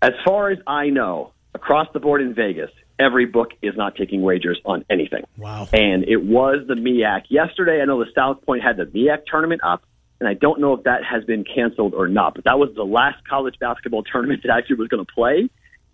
As 0.00 0.12
far 0.24 0.50
as 0.50 0.58
I 0.66 0.90
know, 0.90 1.32
across 1.54 1.88
the 1.92 2.00
board 2.00 2.20
in 2.20 2.34
Vegas, 2.34 2.70
every 2.98 3.26
book 3.26 3.48
is 3.62 3.74
not 3.76 3.96
taking 3.96 4.22
wagers 4.22 4.60
on 4.64 4.84
anything. 4.88 5.24
Wow. 5.36 5.68
And 5.72 6.04
it 6.04 6.22
was 6.22 6.66
the 6.68 6.74
MEAC. 6.74 7.22
Yesterday, 7.30 7.80
I 7.80 7.84
know 7.86 7.98
the 7.98 8.10
South 8.14 8.42
Point 8.42 8.62
had 8.62 8.76
the 8.76 8.84
MEAC 8.84 9.24
tournament 9.26 9.62
up, 9.64 9.82
and 10.20 10.28
I 10.28 10.34
don't 10.34 10.60
know 10.60 10.74
if 10.74 10.84
that 10.84 11.02
has 11.04 11.24
been 11.24 11.44
canceled 11.44 11.94
or 11.94 12.08
not, 12.08 12.34
but 12.34 12.44
that 12.44 12.58
was 12.58 12.70
the 12.74 12.84
last 12.84 13.26
college 13.28 13.58
basketball 13.58 14.02
tournament 14.02 14.42
that 14.44 14.52
I 14.52 14.58
actually 14.58 14.76
was 14.76 14.88
going 14.88 15.04
to 15.04 15.12
play, 15.12 15.48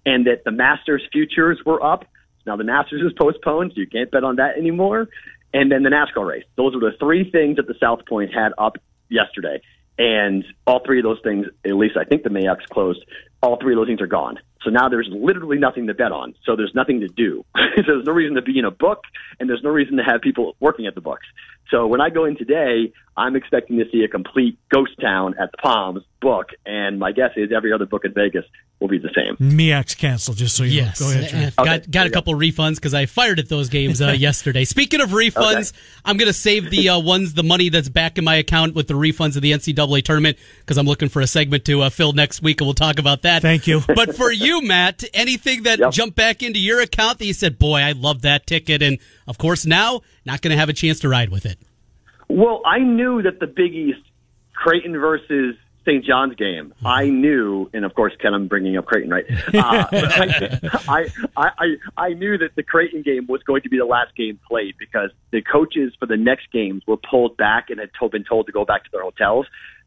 and 0.06 0.26
that 0.26 0.44
the 0.44 0.50
Masters 0.50 1.02
futures 1.12 1.60
were 1.64 1.82
up. 1.82 2.04
Now 2.46 2.56
the 2.56 2.64
Masters 2.64 3.02
is 3.02 3.12
postponed, 3.12 3.72
so 3.74 3.80
you 3.80 3.86
can't 3.86 4.10
bet 4.10 4.24
on 4.24 4.36
that 4.36 4.56
anymore. 4.56 5.08
And 5.52 5.70
then 5.70 5.82
the 5.82 5.90
NASCAR 5.90 6.26
race. 6.26 6.44
Those 6.56 6.74
were 6.74 6.80
the 6.80 6.96
three 6.98 7.28
things 7.28 7.56
that 7.56 7.66
the 7.66 7.74
South 7.80 8.06
Point 8.06 8.32
had 8.32 8.52
up 8.56 8.76
yesterday. 9.08 9.60
And 9.98 10.44
all 10.66 10.80
three 10.84 11.00
of 11.00 11.02
those 11.02 11.18
things, 11.22 11.46
at 11.64 11.74
least 11.74 11.96
I 11.96 12.04
think 12.04 12.22
the 12.22 12.30
MEAC's 12.30 12.64
closed, 12.70 13.04
all 13.42 13.58
three 13.60 13.74
of 13.74 13.78
those 13.78 13.88
things 13.88 14.00
are 14.00 14.06
gone. 14.06 14.38
So 14.62 14.70
now 14.70 14.88
there's 14.88 15.08
literally 15.10 15.58
nothing 15.58 15.86
to 15.86 15.94
bet 15.94 16.12
on. 16.12 16.34
So 16.44 16.56
there's 16.56 16.74
nothing 16.74 17.00
to 17.00 17.08
do. 17.08 17.44
so 17.56 17.82
there's 17.86 18.04
no 18.04 18.12
reason 18.12 18.36
to 18.36 18.42
be 18.42 18.58
in 18.58 18.64
a 18.64 18.70
book, 18.70 19.04
and 19.38 19.48
there's 19.48 19.62
no 19.62 19.70
reason 19.70 19.96
to 19.96 20.02
have 20.02 20.20
people 20.20 20.54
working 20.60 20.86
at 20.86 20.94
the 20.94 21.00
books. 21.00 21.26
So 21.70 21.86
when 21.86 22.00
I 22.00 22.10
go 22.10 22.24
in 22.24 22.36
today, 22.36 22.92
I'm 23.16 23.36
expecting 23.36 23.78
to 23.78 23.84
see 23.92 24.02
a 24.02 24.08
complete 24.08 24.58
ghost 24.70 24.92
town 25.00 25.34
at 25.40 25.52
the 25.52 25.58
Palms 25.58 26.02
book, 26.20 26.48
and 26.66 26.98
my 26.98 27.12
guess 27.12 27.30
is 27.36 27.50
every 27.54 27.72
other 27.72 27.86
book 27.86 28.04
in 28.04 28.12
Vegas 28.12 28.44
will 28.80 28.88
be 28.88 28.98
the 28.98 29.10
same. 29.14 29.36
MEAC's 29.36 29.94
canceled, 29.94 30.38
just 30.38 30.56
so 30.56 30.64
you 30.64 30.80
yes. 30.80 31.00
know. 31.00 31.06
Go 31.06 31.12
ahead, 31.12 31.30
Trent. 31.30 31.56
Got, 31.56 31.66
got 31.66 31.84
a 31.84 31.90
there 31.90 32.04
you 32.06 32.10
couple 32.10 32.34
refunds 32.34 32.76
because 32.76 32.94
I 32.94 33.06
fired 33.06 33.38
at 33.38 33.48
those 33.48 33.68
games 33.68 34.00
uh, 34.00 34.10
yesterday. 34.18 34.64
Speaking 34.64 35.00
of 35.00 35.10
refunds, 35.10 35.72
I'm 36.04 36.16
going 36.16 36.28
to 36.28 36.32
save 36.32 36.70
the 36.70 36.88
uh, 36.88 36.98
ones, 36.98 37.34
the 37.34 37.42
money 37.42 37.68
that's 37.68 37.88
back 37.88 38.18
in 38.18 38.24
my 38.24 38.36
account 38.36 38.74
with 38.74 38.88
the 38.88 38.94
refunds 38.94 39.36
of 39.36 39.42
the 39.42 39.52
NCAA 39.52 40.02
tournament 40.02 40.38
because 40.60 40.78
I'm 40.78 40.86
looking 40.86 41.08
for 41.08 41.20
a 41.20 41.26
segment 41.26 41.64
to 41.66 41.82
uh, 41.82 41.90
fill 41.90 42.12
next 42.12 42.42
week, 42.42 42.60
and 42.60 42.66
we'll 42.66 42.74
talk 42.74 42.98
about 42.98 43.22
that. 43.22 43.29
Thank 43.38 43.66
you. 43.66 43.80
But 43.94 44.16
for 44.16 44.30
you, 44.32 44.62
Matt, 44.62 45.04
anything 45.14 45.62
that 45.64 45.78
Yep. 45.78 45.92
jumped 45.92 46.16
back 46.16 46.42
into 46.42 46.58
your 46.58 46.80
account 46.80 47.18
that 47.18 47.26
you 47.26 47.32
said, 47.34 47.58
boy, 47.58 47.80
I 47.80 47.92
love 47.92 48.22
that 48.22 48.46
ticket, 48.46 48.82
and 48.82 48.98
of 49.26 49.38
course 49.38 49.64
now 49.64 50.00
not 50.26 50.42
going 50.42 50.50
to 50.52 50.56
have 50.58 50.68
a 50.68 50.72
chance 50.72 51.00
to 51.00 51.08
ride 51.08 51.28
with 51.30 51.46
it. 51.46 51.58
Well, 52.28 52.62
I 52.64 52.78
knew 52.78 53.22
that 53.22 53.40
the 53.40 53.46
Big 53.46 53.74
East, 53.74 54.00
Creighton 54.54 54.92
versus 54.92 55.56
St. 55.84 56.04
John's 56.04 56.34
game, 56.36 56.74
I 56.84 57.08
knew, 57.08 57.68
and 57.72 57.84
of 57.84 57.94
course, 57.94 58.12
Ken, 58.20 58.34
I'm 58.34 58.46
bringing 58.48 58.76
up 58.76 58.84
Creighton, 58.86 59.10
right? 59.10 59.24
Uh, 59.52 59.86
I, 60.88 61.06
I, 61.36 61.48
I, 61.58 61.66
I 61.96 62.08
knew 62.10 62.36
that 62.38 62.50
the 62.54 62.62
Creighton 62.62 63.02
game 63.02 63.26
was 63.28 63.42
going 63.42 63.62
to 63.62 63.68
be 63.68 63.78
the 63.78 63.86
last 63.86 64.14
game 64.14 64.38
played 64.46 64.74
because 64.78 65.10
the 65.32 65.40
coaches 65.42 65.92
for 65.98 66.06
the 66.06 66.16
next 66.18 66.52
games 66.52 66.82
were 66.86 66.98
pulled 66.98 67.36
back 67.36 67.70
and 67.70 67.80
had 67.80 67.90
told, 67.98 68.12
been 68.12 68.24
told 68.24 68.46
to 68.46 68.52
go 68.52 68.64
back 68.64 68.84
to 68.84 68.90
their 68.92 69.02
hotels. 69.02 69.46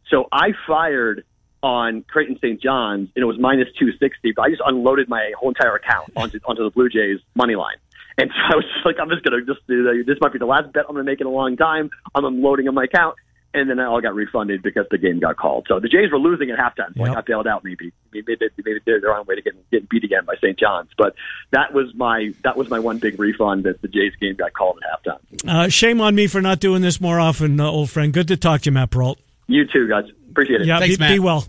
So 0.10 0.27
I 0.32 0.49
fired 0.67 1.23
on 1.63 2.04
Creighton 2.04 2.38
St. 2.38 2.62
John's, 2.62 3.10
and 3.15 3.23
it 3.23 3.26
was 3.26 3.39
minus 3.39 3.69
260, 3.80 4.34
but 4.36 4.43
I 4.43 4.49
just 4.49 4.62
unloaded 4.65 5.08
my 5.08 5.32
whole 5.39 5.49
entire 5.49 5.76
account 5.76 6.12
onto, 6.15 6.39
onto 6.45 6.63
the 6.63 6.69
Blue 6.69 6.89
Jays 6.89 7.19
money 7.34 7.56
line. 7.56 7.78
And 8.17 8.30
so 8.30 8.54
I 8.54 8.56
was 8.58 8.65
just 8.65 8.86
like, 8.86 8.97
I'm 9.02 9.10
just 9.10 9.23
going 9.23 9.39
to 9.39 9.52
just 9.52 9.65
do 9.65 9.84
that. 9.84 10.04
This 10.06 10.17
might 10.21 10.34
be 10.34 10.39
the 10.39 10.45
last 10.45 10.71
bet 10.73 10.86
I'm 10.88 10.93
going 10.93 11.06
to 11.06 11.12
make 11.12 11.21
in 11.21 11.26
a 11.26 11.32
long 11.32 11.58
time. 11.58 11.89
I'm 12.13 12.26
unloading 12.26 12.67
on 12.67 12.76
my 12.76 12.84
account. 12.84 13.15
And 13.56 13.69
then 13.69 13.80
I 13.80 13.86
all 13.86 14.02
got 14.02 14.15
refunded 14.15 14.63
because 14.63 14.88
the 14.89 14.97
game 14.97 15.19
got 15.19 15.38
called. 15.38 15.67
So 15.69 15.80
the 15.80 15.88
Jays 15.88 16.12
were 16.12 16.17
losing 16.17 16.49
at 16.49 16.58
halftime. 16.58 16.97
So 16.97 17.04
I 17.04 17.13
got 17.13 17.28
bailed 17.28 17.45
out 17.45 17.63
maybe. 17.63 17.93
Maybe, 18.12 18.36
they, 18.39 18.47
maybe 18.58 18.80
they're 18.84 18.99
they're 18.99 19.12
on 19.13 19.17
their 19.17 19.23
way 19.26 19.36
to 19.36 19.43
getting, 19.43 19.60
getting 19.71 19.88
beat 19.91 20.04
again 20.04 20.26
by 20.26 20.34
St. 20.38 20.58
John's. 20.58 20.89
But 20.97 21.13
that 21.52 21.71
was 21.71 21.93
my 21.93 22.34
that 22.43 22.58
was 22.58 22.71
my 22.71 22.80
one 22.80 22.97
big 22.97 23.19
refund 23.19 23.65
that 23.65 23.80
the 23.84 23.88
Jays 23.88 24.13
game 24.19 24.34
got 24.38 24.54
called 24.54 24.80
at 24.84 25.06
halftime. 25.06 25.47
Uh, 25.47 25.69
shame 25.69 26.02
on 26.02 26.15
me 26.15 26.26
for 26.26 26.41
not 26.41 26.60
doing 26.62 26.82
this 26.82 26.99
more 26.99 27.19
often, 27.19 27.60
uh, 27.60 27.69
old 27.69 27.91
friend. 27.91 28.12
Good 28.12 28.28
to 28.30 28.38
talk 28.38 28.62
to 28.62 28.71
you, 28.71 28.71
Matt 28.71 28.89
Perrault. 28.89 29.19
You 29.45 29.67
too, 29.67 29.88
guys. 29.88 30.06
Appreciate 30.32 30.62
it. 30.62 30.67
Yeah, 30.67 30.80
Thanks, 30.80 30.97
be, 30.97 31.02
Matt. 31.02 31.12
be 31.12 31.19
well. 31.19 31.45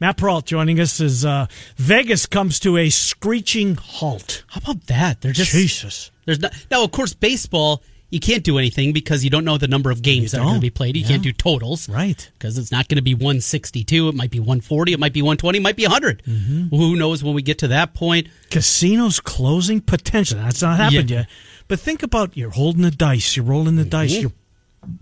Matt 0.00 0.16
Perrault 0.18 0.44
joining 0.46 0.78
us 0.80 1.00
as 1.00 1.24
uh, 1.24 1.46
Vegas 1.76 2.26
comes 2.26 2.60
to 2.60 2.76
a 2.76 2.90
screeching 2.90 3.76
halt. 3.76 4.44
How 4.48 4.60
about 4.60 4.86
that? 4.86 5.20
They're 5.22 5.32
just 5.32 5.52
Jesus. 5.52 6.10
There's 6.24 6.40
not 6.40 6.52
now, 6.70 6.84
of 6.84 6.90
course, 6.92 7.14
baseball. 7.14 7.82
You 8.08 8.20
can't 8.20 8.44
do 8.44 8.56
anything 8.56 8.92
because 8.92 9.24
you 9.24 9.30
don't 9.30 9.44
know 9.44 9.58
the 9.58 9.66
number 9.66 9.90
of 9.90 10.00
games 10.00 10.30
that 10.30 10.38
are 10.38 10.44
going 10.44 10.54
to 10.54 10.60
be 10.60 10.70
played. 10.70 10.94
You 10.96 11.02
Yeah. 11.02 11.08
can't 11.08 11.22
do 11.24 11.32
totals, 11.32 11.88
Right. 11.88 12.30
Because 12.34 12.56
it's 12.56 12.70
not 12.70 12.86
going 12.88 12.96
to 12.96 13.02
be 13.02 13.14
162. 13.14 14.08
It 14.08 14.14
might 14.14 14.30
be 14.30 14.38
140. 14.38 14.92
It 14.92 15.00
might 15.00 15.12
be 15.12 15.22
120. 15.22 15.58
It 15.58 15.60
might 15.60 15.74
be 15.74 15.82
100. 15.82 16.22
Mm-hmm. 16.24 16.68
Who 16.76 16.94
knows 16.94 17.24
when 17.24 17.34
we 17.34 17.42
get 17.42 17.58
to 17.58 17.68
that 17.68 17.94
point? 17.94 18.28
Casinos 18.50 19.18
closing 19.18 19.80
potential. 19.80 20.38
That's 20.38 20.62
not 20.62 20.76
happened 20.78 21.10
Yeah. 21.10 21.18
yet. 21.20 21.26
But 21.66 21.80
think 21.80 22.04
about 22.04 22.36
you're 22.36 22.50
holding 22.50 22.82
the 22.82 22.92
dice, 22.92 23.34
you're 23.36 23.44
rolling 23.44 23.74
the 23.74 23.84
dice, 23.84 24.12
Mm-hmm. 24.12 24.20
you're 24.22 24.32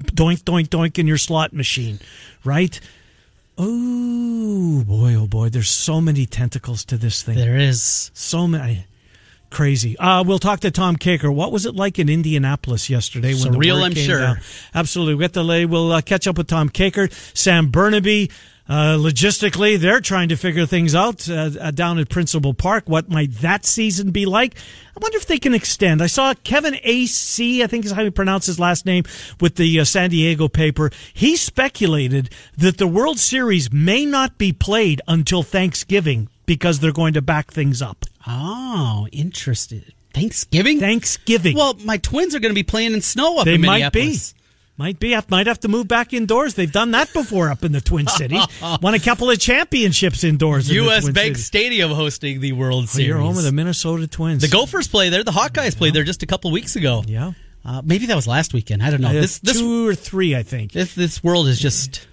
doink, 0.07 0.43
doink, 0.45 0.69
doink 0.69 0.99
in 0.99 1.07
your 1.07 1.19
slot 1.19 1.53
machine, 1.53 2.01
right? 2.43 2.81
Oh 3.57 4.83
boy, 4.87 5.15
oh 5.15 5.27
boy, 5.27 5.49
there's 5.49 5.69
so 5.69 6.01
many 6.01 6.27
tentacles 6.27 6.85
to 6.87 6.97
this 6.97 7.23
thing. 7.23 7.37
There 7.37 7.57
is. 7.57 8.11
So 8.15 8.49
many. 8.49 8.87
Crazy. 9.51 9.97
Uh, 9.99 10.25
we'll 10.25 10.41
talk 10.41 10.61
to 10.61 10.71
Tom 10.73 10.97
Kakert. 10.97 11.33
What 11.33 11.53
was 11.53 11.65
it 11.65 11.77
like 11.77 12.01
in 12.01 12.09
Indianapolis 12.09 12.91
yesterday 12.91 13.35
when 13.35 13.53
the 13.53 13.59
Surreal, 13.59 13.85
I'm 13.85 13.93
came 13.93 14.07
sure. 14.07 14.19
down? 14.19 14.41
Absolutely. 14.75 15.25
The 15.29 15.67
we'll 15.71 15.93
uh, 15.93 16.01
catch 16.01 16.27
up 16.27 16.39
with 16.39 16.49
Tom 16.49 16.69
Kakert. 16.69 17.13
Sam 17.37 17.71
Bernabe. 17.71 18.33
Uh, 18.67 18.97
logistically, 18.97 19.79
they're 19.79 20.01
trying 20.01 20.31
to 20.31 20.37
figure 20.37 20.65
things 20.65 20.95
out 20.95 21.29
uh, 21.29 21.51
uh, 21.61 21.71
down 21.71 21.99
at 21.99 22.09
Principal 22.09 22.55
Park. 22.55 22.85
What 22.87 23.11
might 23.11 23.31
that 23.37 23.67
season 23.67 24.11
be 24.11 24.25
like? 24.25 24.57
I 24.57 25.01
wonder 25.01 25.19
if 25.19 25.27
they 25.27 25.39
can 25.39 25.53
extend. 25.53 26.01
I 26.01 26.07
saw 26.07 26.33
Kevin 26.45 26.75
Acee, 26.75 27.61
I 27.63 27.67
think 27.67 27.85
is 27.85 27.93
how 27.93 28.01
you 28.01 28.11
pronounce 28.11 28.47
his 28.47 28.59
last 28.59 28.87
name, 28.87 29.05
with 29.39 29.57
the 29.57 29.81
uh, 29.81 29.85
San 29.85 30.11
Diego 30.11 30.49
paper. 30.49 30.91
He 31.13 31.37
speculated 31.37 32.31
that 32.57 32.79
the 32.79 32.87
World 32.87 33.19
Series 33.19 33.71
may 33.71 34.07
not 34.07 34.39
be 34.39 34.53
played 34.53 35.03
until 35.07 35.43
Thanksgiving 35.43 36.29
because 36.47 36.81
they're 36.81 36.93
going 36.93 37.15
to 37.15 37.23
back 37.23 37.51
things 37.51 37.83
up. 37.83 38.07
Oh, 38.27 39.07
interesting. 39.13 39.85
Thanksgiving. 40.15 40.81
Thanksgiving. 40.81 41.57
well, 41.57 41.75
my 41.85 41.99
twins 41.99 42.35
are 42.35 42.41
going 42.41 42.53
to 42.53 42.55
be 42.55 42.63
playing 42.63 42.95
in 42.95 43.03
snow 43.03 43.39
up 43.39 43.45
they 43.45 43.57
in 43.57 43.61
might 43.61 43.93
be. 43.93 44.17
Might 44.77 44.99
be. 44.99 45.15
I 45.15 45.23
might 45.29 45.47
have 45.47 45.61
to 45.61 45.69
move 45.69 45.87
back 45.87 46.13
indoors. 46.13 46.55
They've 46.55 46.71
done 46.71 46.91
that 46.93 47.13
before 47.13 47.49
up 47.49 47.63
in 47.65 47.71
the 47.71 47.81
Twin 47.81 48.09
Cities. 48.09 48.43
Won 48.83 48.95
a 48.95 48.99
couple 48.99 49.31
of 49.31 49.39
championships 49.39 50.25
indoors. 50.25 50.69
in 50.69 50.77
the 50.77 50.83
U.S. 50.85 51.03
Twin 51.05 51.15
Bank 51.15 51.37
Cities. 51.37 51.47
Stadium 51.47 51.91
hosting 51.93 52.41
the 52.41 52.53
World 52.53 52.85
Oh, 52.85 52.87
Series. 52.87 53.07
You're 53.09 53.19
home 53.19 53.39
of 53.39 53.45
the 53.45 53.53
Minnesota 53.53 54.09
Twins. 54.09 54.43
The 54.43 54.49
Gophers 54.49 54.89
play 54.89 55.11
there. 55.11 55.23
The 55.23 55.31
Hawkeyes 55.31 55.77
played 55.77 55.95
there 55.95 56.03
just 56.03 56.25
a 56.25 56.27
couple 56.27 56.51
weeks 56.51 56.75
ago. 56.75 57.05
Yeah. 57.07 57.33
Uh, 57.65 57.83
maybe 57.85 58.07
that 58.07 58.17
was 58.17 58.27
last 58.27 58.53
weekend. 58.53 58.83
I 58.83 58.91
don't 58.91 59.01
know. 59.01 59.11
Uh, 59.11 59.13
This 59.13 59.39
this 59.39 59.59
two 59.61 59.87
or 59.89 59.95
three, 59.95 60.35
I 60.35 60.43
think. 60.43 60.73
this 60.73 60.95
this 60.95 61.23
world 61.23 61.47
is 61.47 61.61
just 61.61 62.09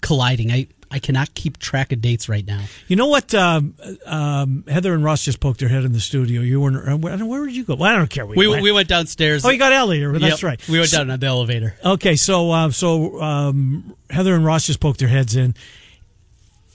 colliding. 0.00 0.50
I 0.50 0.68
I 0.90 0.98
cannot 1.00 1.34
keep 1.34 1.58
track 1.58 1.90
of 1.92 2.00
dates 2.00 2.28
right 2.28 2.46
now. 2.46 2.62
You 2.86 2.94
know 2.96 3.06
what? 3.08 3.34
Um, 3.34 3.74
um, 4.06 4.64
Heather 4.68 4.94
and 4.94 5.02
Ross 5.02 5.24
just 5.24 5.40
poked 5.40 5.58
their 5.60 5.68
head 5.68 5.84
in 5.84 5.92
the 5.92 6.00
studio. 6.00 6.40
You 6.42 6.60
weren't. 6.60 6.88
uh, 6.88 6.96
Where, 6.96 7.18
where 7.24 7.44
did 7.46 7.56
you 7.56 7.64
go? 7.64 7.74
Well, 7.74 7.92
I 7.92 7.96
don't 7.96 8.08
care. 8.08 8.24
where 8.24 8.36
We 8.36 8.46
went. 8.46 8.62
we 8.62 8.70
went 8.72 8.88
downstairs. 8.88 9.44
Oh, 9.44 9.50
you 9.50 9.58
got 9.58 9.72
Ellie. 9.72 10.04
That's 10.18 10.42
right. 10.44 10.60
We 10.68 10.78
went 10.78 10.90
So- 10.90 10.98
down 10.98 11.10
on 11.10 11.18
the 11.20 11.26
elevator. 11.26 11.74
Okay, 11.84 12.14
so 12.16 12.50
uh, 12.52 12.70
so 12.70 13.20
um, 13.20 13.96
Heather 14.10 14.34
and 14.34 14.44
Ross 14.44 14.66
just 14.66 14.78
poked 14.80 15.00
their 15.00 15.08
heads 15.08 15.34
in, 15.34 15.54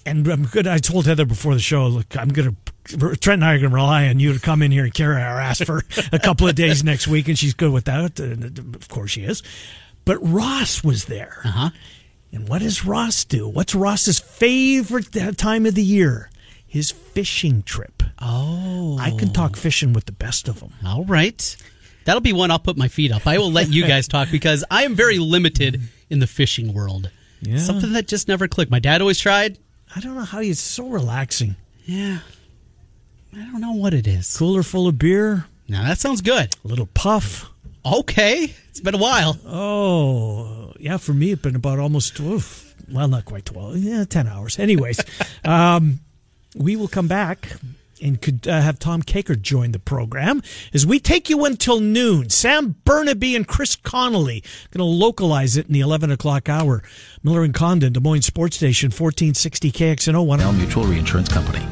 and 0.05 0.27
I'm 0.27 0.45
good. 0.45 0.67
I 0.67 0.79
told 0.79 1.05
Heather 1.05 1.25
before 1.25 1.53
the 1.53 1.59
show, 1.61 1.87
look, 1.87 2.17
I'm 2.17 2.29
gonna 2.29 2.55
Trent 2.87 3.27
and 3.27 3.45
I 3.45 3.53
are 3.53 3.59
gonna 3.59 3.73
rely 3.75 4.07
on 4.07 4.19
you 4.19 4.33
to 4.33 4.39
come 4.39 4.61
in 4.63 4.71
here 4.71 4.83
and 4.83 4.93
carry 4.93 5.21
our 5.21 5.39
ass 5.39 5.61
for 5.63 5.83
a 6.11 6.19
couple 6.19 6.47
of 6.47 6.55
days 6.55 6.83
next 6.83 7.07
week, 7.07 7.27
and 7.27 7.37
she's 7.37 7.53
good 7.53 7.71
with 7.71 7.85
that. 7.85 8.19
Of 8.19 8.89
course, 8.89 9.11
she 9.11 9.21
is. 9.21 9.43
But 10.03 10.17
Ross 10.17 10.83
was 10.83 11.05
there, 11.05 11.39
Uh 11.45 11.51
huh. 11.51 11.69
And 12.31 12.47
what 12.47 12.61
does 12.61 12.85
Ross 12.85 13.23
do? 13.25 13.47
What's 13.47 13.75
Ross's 13.75 14.19
favorite 14.19 15.11
time 15.37 15.65
of 15.65 15.75
the 15.75 15.83
year? 15.83 16.29
His 16.65 16.91
fishing 16.91 17.63
trip. 17.63 18.03
Oh, 18.19 18.97
I 18.99 19.11
can 19.11 19.33
talk 19.33 19.55
fishing 19.57 19.91
with 19.93 20.05
the 20.05 20.11
best 20.13 20.47
of 20.47 20.59
them. 20.61 20.73
all 20.85 21.03
right. 21.05 21.57
That'll 22.05 22.21
be 22.21 22.33
one 22.33 22.49
I'll 22.49 22.59
put 22.59 22.77
my 22.77 22.87
feet 22.87 23.11
up. 23.11 23.27
I 23.27 23.37
will 23.37 23.51
let 23.51 23.69
you 23.69 23.85
guys 23.85 24.07
talk 24.07 24.29
because 24.31 24.63
I 24.71 24.83
am 24.83 24.95
very 24.95 25.19
limited 25.19 25.81
in 26.09 26.19
the 26.19 26.27
fishing 26.27 26.73
world. 26.73 27.11
Yeah. 27.41 27.57
Something 27.57 27.93
that 27.93 28.07
just 28.07 28.27
never 28.27 28.47
clicked. 28.47 28.71
My 28.71 28.79
dad 28.79 29.01
always 29.01 29.19
tried. 29.19 29.57
I 29.95 29.99
don't 29.99 30.15
know 30.15 30.21
how 30.23 30.39
you. 30.39 30.51
It's 30.51 30.59
so 30.59 30.87
relaxing. 30.87 31.55
Yeah. 31.85 32.19
I 33.33 33.37
don't 33.37 33.61
know 33.61 33.73
what 33.73 33.93
it 33.93 34.07
is. 34.07 34.35
Cooler 34.37 34.63
full 34.63 34.87
of 34.87 34.97
beer, 34.97 35.45
Now 35.67 35.83
that 35.83 35.99
sounds 35.99 36.21
good. 36.21 36.55
a 36.63 36.67
little 36.67 36.87
puff. 36.87 37.49
Okay. 37.85 38.53
It's 38.69 38.79
been 38.79 38.95
a 38.95 38.99
while. 38.99 39.37
Oh, 39.45 40.60
yeah. 40.81 40.97
For 40.97 41.13
me, 41.13 41.31
it's 41.31 41.41
been 41.41 41.55
about 41.55 41.79
almost 41.79 42.19
oof, 42.19 42.75
well, 42.91 43.07
not 43.07 43.25
quite 43.25 43.45
twelve. 43.45 43.77
Yeah, 43.77 44.03
ten 44.05 44.27
hours. 44.27 44.59
Anyways, 44.59 44.99
um, 45.45 45.99
we 46.55 46.75
will 46.75 46.87
come 46.87 47.07
back 47.07 47.49
and 48.01 48.21
could 48.21 48.47
uh, 48.47 48.61
have 48.61 48.79
Tom 48.79 49.03
Kakert 49.03 49.41
join 49.41 49.71
the 49.71 49.79
program 49.79 50.41
as 50.73 50.85
we 50.85 50.99
take 50.99 51.29
you 51.29 51.45
until 51.45 51.79
noon. 51.79 52.29
Sam 52.29 52.75
Bernabe 52.83 53.35
and 53.35 53.47
Chris 53.47 53.75
Connolly 53.75 54.43
going 54.71 54.79
to 54.79 54.83
localize 54.83 55.55
it 55.55 55.67
in 55.67 55.73
the 55.73 55.81
eleven 55.81 56.11
o'clock 56.11 56.49
hour. 56.49 56.83
Miller 57.23 57.43
and 57.43 57.53
Condon, 57.53 57.93
Des 57.93 57.99
Moines 57.99 58.25
Sports 58.25 58.57
Station, 58.57 58.91
fourteen 58.91 59.33
sixty 59.33 59.71
KXNO 59.71 60.25
one. 60.25 60.39
Now 60.39 60.51
Mutual 60.51 60.85
Reinsurance 60.85 61.29
Company. 61.29 61.65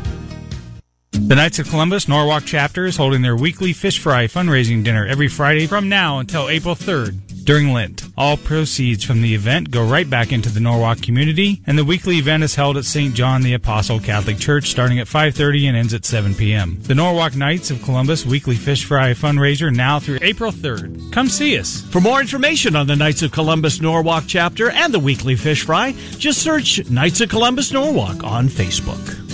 The 1.11 1.35
Knights 1.35 1.59
of 1.59 1.69
Columbus 1.69 2.07
Norwalk 2.07 2.43
chapter 2.45 2.85
is 2.85 2.97
holding 2.97 3.21
their 3.21 3.35
weekly 3.35 3.73
fish 3.73 3.99
fry 3.99 4.25
fundraising 4.25 4.83
dinner 4.83 5.05
every 5.05 5.27
Friday 5.27 5.67
from 5.67 5.89
now 5.89 6.19
until 6.19 6.49
April 6.49 6.75
3rd 6.75 7.28
during 7.49 7.73
Lent. 7.73 8.03
All 8.15 8.37
proceeds 8.37 9.03
from 9.03 9.23
the 9.23 9.33
event 9.33 9.71
go 9.71 9.83
right 9.83 10.07
back 10.07 10.31
into 10.31 10.49
the 10.49 10.59
Norwalk 10.59 11.01
community, 11.01 11.63
and 11.65 11.79
the 11.79 11.83
weekly 11.83 12.17
event 12.17 12.43
is 12.43 12.53
held 12.53 12.77
at 12.77 12.85
St. 12.85 13.15
John 13.15 13.41
the 13.41 13.55
Apostle 13.55 13.99
Catholic 13.99 14.37
Church 14.37 14.69
starting 14.69 14.99
at 14.99 15.07
5:30 15.07 15.67
and 15.67 15.75
ends 15.75 15.95
at 15.95 16.05
7 16.05 16.35
p.m. 16.35 16.77
The 16.83 16.93
Norwalk 16.93 17.35
Knights 17.35 17.71
of 17.71 17.81
Columbus 17.81 18.23
weekly 18.23 18.55
fish 18.55 18.85
fry 18.85 19.13
fundraiser 19.13 19.75
now 19.75 19.97
through 19.97 20.19
April 20.21 20.51
3rd. 20.51 21.11
Come 21.11 21.27
see 21.27 21.57
us. 21.57 21.81
For 21.89 21.99
more 21.99 22.21
information 22.21 22.75
on 22.75 22.85
the 22.85 22.95
Knights 22.95 23.23
of 23.23 23.31
Columbus 23.31 23.81
Norwalk 23.81 24.25
chapter 24.27 24.69
and 24.69 24.93
the 24.93 24.99
weekly 24.99 25.35
fish 25.35 25.63
fry, 25.63 25.95
just 26.19 26.43
search 26.43 26.87
Knights 26.91 27.19
of 27.19 27.29
Columbus 27.29 27.73
Norwalk 27.73 28.23
on 28.23 28.47
Facebook. 28.47 29.28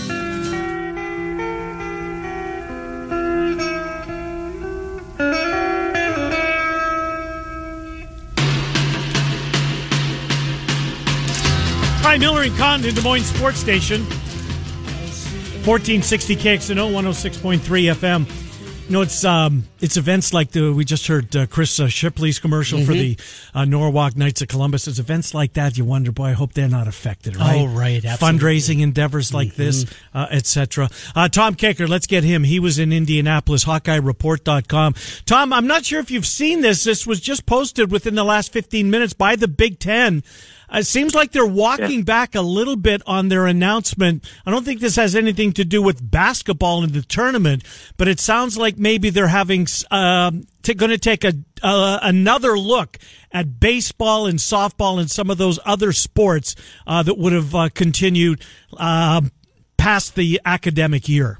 Hi, 12.16 12.20
Miller 12.20 12.44
and 12.44 12.56
Condon, 12.56 12.96
Des 12.96 13.02
Moines 13.02 13.26
Sports 13.26 13.60
Station. 13.60 14.00
1460 15.66 16.38
KXNO 16.38 16.94
106.3 16.94 17.60
FM. 17.94 18.26
You 18.88 18.94
know, 18.94 19.02
it's 19.02 19.26
um, 19.26 19.66
it's 19.82 19.98
events 19.98 20.34
like 20.34 20.52
the 20.52 20.72
we 20.72 20.86
just 20.86 21.08
heard 21.08 21.36
uh, 21.36 21.46
Chris 21.46 21.78
uh, 21.78 21.90
Shipley's 21.90 22.40
commercial 22.40 22.80
mm-hmm. 22.80 22.88
for 22.88 22.94
the 22.94 23.18
uh, 23.54 23.66
Norwalk 23.66 24.16
Knights 24.16 24.42
of 24.42 24.48
Columbus. 24.48 24.88
It's 24.88 24.98
events 24.98 25.34
like 25.34 25.56
that 25.56 25.78
you 25.78 25.84
wonder, 25.84 26.14
boy, 26.14 26.28
I 26.28 26.32
hope 26.32 26.54
they're 26.54 26.70
not 26.70 26.88
affected, 26.88 27.36
right? 27.36 27.60
Oh, 27.60 27.68
right, 27.68 28.06
absolutely. 28.06 28.40
Fundraising 28.40 28.82
endeavors 28.82 29.34
like 29.34 29.50
mm-hmm. 29.50 29.62
this, 29.62 29.86
uh, 30.14 30.28
etc. 30.32 30.90
Uh, 31.18 31.28
Tom 31.28 31.56
Kakert, 31.56 31.90
let's 31.90 32.08
get 32.08 32.24
him. 32.24 32.46
He 32.46 32.62
was 32.62 32.80
in 32.80 32.94
Indianapolis, 32.94 33.66
HawkeyeReport.com. 33.66 34.96
Tom, 35.26 35.52
I'm 35.52 35.68
not 35.68 35.84
sure 35.84 36.00
if 36.00 36.10
you've 36.10 36.26
seen 36.26 36.62
this. 36.62 36.86
This 36.86 37.06
was 37.06 37.20
just 37.20 37.46
posted 37.46 37.92
within 37.92 38.16
the 38.16 38.24
last 38.24 38.54
15 38.54 38.90
minutes 38.90 39.12
by 39.12 39.36
the 39.36 39.50
Big 39.50 39.80
Ten. 39.80 40.24
It 40.74 40.86
seems 40.86 41.14
like 41.14 41.32
they're 41.32 41.46
walking 41.46 42.00
yeah. 42.00 42.04
back 42.06 42.36
a 42.36 42.42
little 42.42 42.76
bit 42.76 43.02
on 43.06 43.30
their 43.30 43.46
announcement. 43.46 44.30
I 44.46 44.52
don't 44.52 44.64
think 44.64 44.80
this 44.80 44.96
has 44.96 45.16
anything 45.16 45.54
to 45.54 45.66
do 45.66 45.82
with 45.82 46.10
basketball 46.10 46.84
in 46.84 46.92
the 46.92 47.02
tournament, 47.02 47.64
but 47.98 48.08
it 48.08 48.20
sounds 48.20 48.58
like 48.58 48.78
maybe 48.78 49.10
they're 49.10 49.28
having 49.28 49.68
uh, 49.92 50.32
t- 50.64 50.74
going 50.74 50.92
to 50.92 50.98
take 50.98 51.24
a 51.24 51.34
uh, 51.64 52.00
another 52.02 52.58
look 52.58 52.98
at 53.32 53.60
baseball 53.60 54.28
and 54.28 54.40
softball 54.40 55.00
and 55.00 55.10
some 55.10 55.30
of 55.30 55.38
those 55.38 55.60
other 55.66 55.92
sports 55.92 56.56
uh, 56.86 57.02
that 57.04 57.18
would 57.18 57.34
have 57.34 57.56
uh, 57.56 57.70
continued 57.74 58.42
um, 58.78 59.32
past 59.78 60.16
the 60.16 60.40
academic 60.46 61.08
year. 61.08 61.40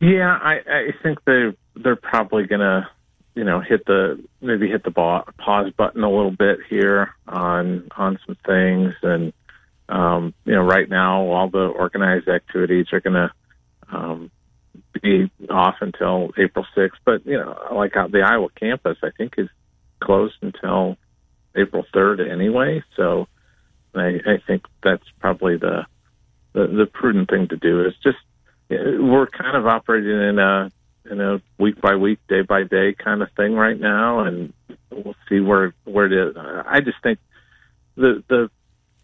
Yeah, 0.00 0.36
I, 0.42 0.54
I 0.66 0.94
think 1.02 1.18
they 1.24 1.56
they're 1.76 1.96
probably 1.96 2.46
going 2.46 2.60
to 2.60 2.88
you 3.34 3.44
know 3.44 3.60
hit 3.60 3.84
the 3.86 4.22
maybe 4.40 4.68
hit 4.68 4.84
the 4.84 4.90
pause 4.90 5.72
button 5.76 6.02
a 6.02 6.10
little 6.10 6.30
bit 6.30 6.58
here 6.68 7.14
on 7.26 7.88
on 7.96 8.18
some 8.26 8.36
things. 8.46 8.94
And 9.02 9.32
um, 9.88 10.34
you 10.44 10.54
know 10.54 10.62
right 10.62 10.88
now 10.88 11.22
all 11.22 11.48
the 11.48 11.66
organized 11.66 12.28
activities 12.28 12.86
are 12.92 13.00
going 13.00 13.14
to 13.14 13.30
um, 13.90 14.30
be 15.02 15.30
off 15.50 15.76
until 15.80 16.30
April 16.38 16.66
6th 16.76 16.90
but 17.04 17.26
you 17.26 17.36
know 17.36 17.56
like 17.72 17.92
the 17.92 18.22
Iowa 18.22 18.48
campus 18.58 18.98
I 19.02 19.10
think 19.16 19.34
is 19.38 19.48
closed 20.00 20.36
until 20.42 20.96
April 21.54 21.84
3rd 21.94 22.30
anyway. 22.30 22.82
So 22.96 23.28
I, 23.94 24.20
I 24.26 24.42
think 24.46 24.64
that's 24.82 25.04
probably 25.20 25.56
the, 25.56 25.86
the 26.52 26.66
the 26.66 26.86
prudent 26.86 27.30
thing 27.30 27.48
to 27.48 27.56
do 27.56 27.84
is 27.84 27.94
just 28.02 28.18
we're 28.70 29.26
kind 29.26 29.56
of 29.56 29.66
operating 29.66 30.10
in 30.10 30.38
a 30.38 30.70
you 31.08 31.16
know 31.16 31.40
week 31.58 31.80
by 31.80 31.96
week, 31.96 32.18
day 32.28 32.42
by 32.42 32.64
day 32.64 32.94
kind 32.94 33.22
of 33.22 33.30
thing 33.32 33.54
right 33.54 33.78
now, 33.78 34.20
and 34.20 34.52
we'll 34.90 35.16
see 35.28 35.40
where 35.40 35.74
where 35.84 36.06
it 36.06 36.12
is. 36.12 36.36
I 36.36 36.80
just 36.80 37.02
think 37.02 37.18
the 37.96 38.22
the 38.28 38.50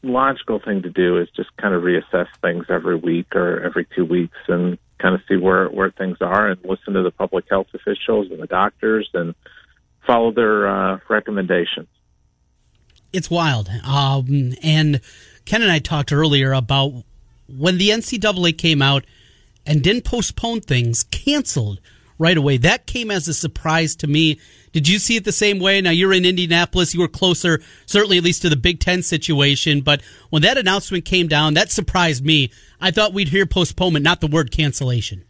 logical 0.03 0.61
thing 0.61 0.82
to 0.82 0.90
do 0.90 1.18
is 1.18 1.28
just 1.34 1.55
kind 1.57 1.74
of 1.74 1.82
reassess 1.82 2.28
things 2.40 2.66
every 2.68 2.96
week 2.96 3.34
or 3.34 3.61
every 3.64 3.86
two 3.96 4.05
weeks 4.05 4.36
and 4.46 4.78
kind 4.99 5.14
of 5.14 5.20
see 5.28 5.36
where 5.36 5.68
where 5.68 5.90
things 5.90 6.18
are 6.20 6.49
and 6.49 6.64
listen 6.64 6.94
to 6.94 7.03
the 7.03 7.11
public 7.11 7.46
health 7.51 7.68
officials 7.74 8.30
and 8.30 8.40
the 8.40 8.46
doctors 8.46 9.09
and 9.14 9.34
follow 10.07 10.32
their 10.32 10.68
uh, 10.68 10.99
recommendations. 11.09 11.88
It's 13.12 13.30
wild, 13.30 13.70
um, 13.84 14.55
and 14.62 15.01
Ken 15.44 15.62
and 15.62 15.72
I 15.72 15.78
talked 15.78 16.12
earlier 16.12 16.53
about 16.53 16.92
when 17.49 17.78
the 17.78 17.88
NCAA 17.88 18.57
came 18.59 18.82
out 18.82 19.05
and 19.68 19.82
didn't 19.82 20.04
postpone 20.04 20.62
things, 20.62 21.04
canceled 21.04 21.78
right 22.18 22.36
away. 22.36 22.56
That 22.56 22.86
came 22.86 23.10
as 23.10 23.28
a 23.28 23.34
surprise 23.34 23.94
to 23.96 24.06
me. 24.06 24.40
Did 24.72 24.88
you 24.88 24.98
see 24.98 25.16
it 25.16 25.24
the 25.24 25.30
same 25.30 25.60
way? 25.60 25.80
Now 25.80 25.90
you're 25.90 26.12
in 26.12 26.24
Indianapolis, 26.24 26.94
you 26.94 27.00
were 27.00 27.08
closer, 27.08 27.60
certainly 27.86 28.18
at 28.18 28.24
least 28.24 28.42
to 28.42 28.48
the 28.48 28.56
Big 28.56 28.80
Ten 28.80 29.02
situation. 29.02 29.82
But 29.82 30.02
when 30.30 30.42
that 30.42 30.58
announcement 30.58 31.04
came 31.04 31.28
down, 31.28 31.54
that 31.54 31.70
surprised 31.70 32.24
me. 32.24 32.50
I 32.80 32.90
thought 32.90 33.12
we'd 33.12 33.28
hear 33.28 33.46
postponement, 33.46 34.02
not 34.02 34.20
the 34.20 34.26
word 34.26 34.50
cancellation. 34.50 35.24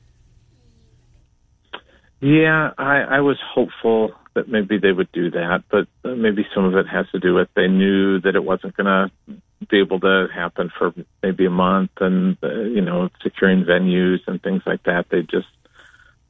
Yeah, 2.20 2.70
I, 2.78 3.00
I 3.00 3.20
was 3.20 3.38
hopeful 3.54 4.12
that 4.34 4.48
maybe 4.48 4.78
they 4.78 4.92
would 4.92 5.10
do 5.12 5.30
that, 5.32 5.64
but 5.70 5.88
maybe 6.04 6.46
some 6.54 6.64
of 6.64 6.74
it 6.74 6.86
has 6.88 7.06
to 7.10 7.18
do 7.18 7.34
with 7.34 7.48
they 7.54 7.68
knew 7.68 8.20
that 8.20 8.34
it 8.36 8.44
wasn't 8.44 8.76
going 8.76 8.86
to 8.86 9.10
be 9.68 9.80
able 9.80 10.00
to 10.00 10.28
happen 10.32 10.70
for 10.76 10.94
maybe 11.22 11.46
a 11.46 11.50
month 11.50 11.90
and 12.00 12.36
uh, 12.42 12.60
you 12.60 12.80
know 12.80 13.08
securing 13.22 13.64
venues 13.64 14.20
and 14.26 14.42
things 14.42 14.62
like 14.66 14.82
that. 14.84 15.06
They 15.10 15.22
just 15.22 15.48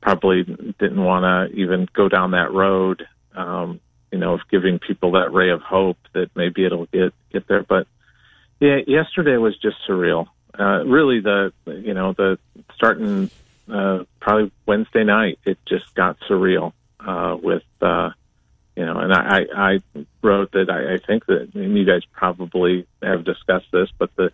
probably 0.01 0.45
didn't 0.45 1.03
want 1.03 1.25
to 1.25 1.57
even 1.59 1.89
go 1.93 2.09
down 2.09 2.31
that 2.31 2.53
road 2.53 3.07
um 3.35 3.81
you 4.13 4.19
know 4.19 4.35
of 4.35 4.41
giving 4.51 4.79
people 4.79 5.13
that 5.13 5.33
ray 5.33 5.51
of 5.51 5.61
hope 5.61 5.99
that 6.15 6.31
maybe 6.35 6.65
it'll 6.65 6.87
get 6.87 7.13
get 7.33 7.47
there. 7.49 7.63
But 7.63 7.87
yeah 8.61 8.79
yesterday 8.87 9.37
was 9.37 9.57
just 9.59 9.77
surreal. 9.89 10.27
Uh 10.59 10.85
really 10.85 11.21
the 11.21 11.53
you 11.67 11.95
know 11.95 12.13
the 12.13 12.39
starting 12.75 13.31
uh 13.71 14.05
probably 14.21 14.51
wednesday 14.67 15.05
night 15.05 15.39
it 15.45 15.59
just 15.67 15.95
got 15.95 16.19
surreal 16.21 16.73
uh 17.01 17.37
with 17.41 17.63
uh 17.83 18.11
you 18.79 18.87
know, 18.87 18.97
and 18.97 19.13
I, 19.13 19.41
I 19.57 19.79
wrote 20.23 20.53
that 20.53 20.71
I, 20.71 20.95
I 20.95 20.99
think 21.05 21.27
that 21.27 21.51
and 21.53 21.77
you 21.77 21.85
guys 21.85 22.03
probably 22.13 22.87
have 23.03 23.25
discussed 23.25 23.67
this, 23.73 23.89
but 23.99 24.15
the 24.15 24.31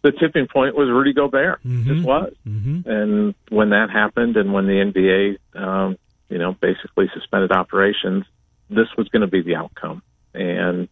the 0.00 0.12
tipping 0.12 0.46
point 0.46 0.74
was 0.74 0.88
Rudy 0.88 1.12
Gobert. 1.12 1.62
Mm-hmm. 1.62 1.90
It 1.90 2.02
was, 2.02 2.32
mm-hmm. 2.48 2.88
and 2.88 3.34
when 3.50 3.70
that 3.70 3.90
happened, 3.90 4.38
and 4.38 4.54
when 4.54 4.66
the 4.66 4.72
NBA, 4.72 5.62
um, 5.62 5.98
you 6.30 6.38
know, 6.38 6.54
basically 6.54 7.10
suspended 7.12 7.52
operations, 7.52 8.24
this 8.70 8.86
was 8.96 9.08
going 9.08 9.20
to 9.20 9.26
be 9.26 9.42
the 9.42 9.56
outcome. 9.56 10.00
And 10.32 10.88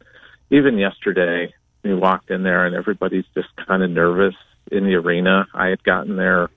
even 0.50 0.76
yesterday, 0.76 1.54
we 1.82 1.94
walked 1.94 2.30
in 2.30 2.42
there, 2.42 2.66
and 2.66 2.76
everybody's 2.76 3.24
just 3.34 3.48
kind 3.66 3.82
of 3.82 3.90
nervous 3.90 4.34
in 4.70 4.84
the 4.84 4.96
arena. 4.96 5.46
I 5.54 5.68
had 5.68 5.82
gotten 5.84 6.16
there 6.16 6.50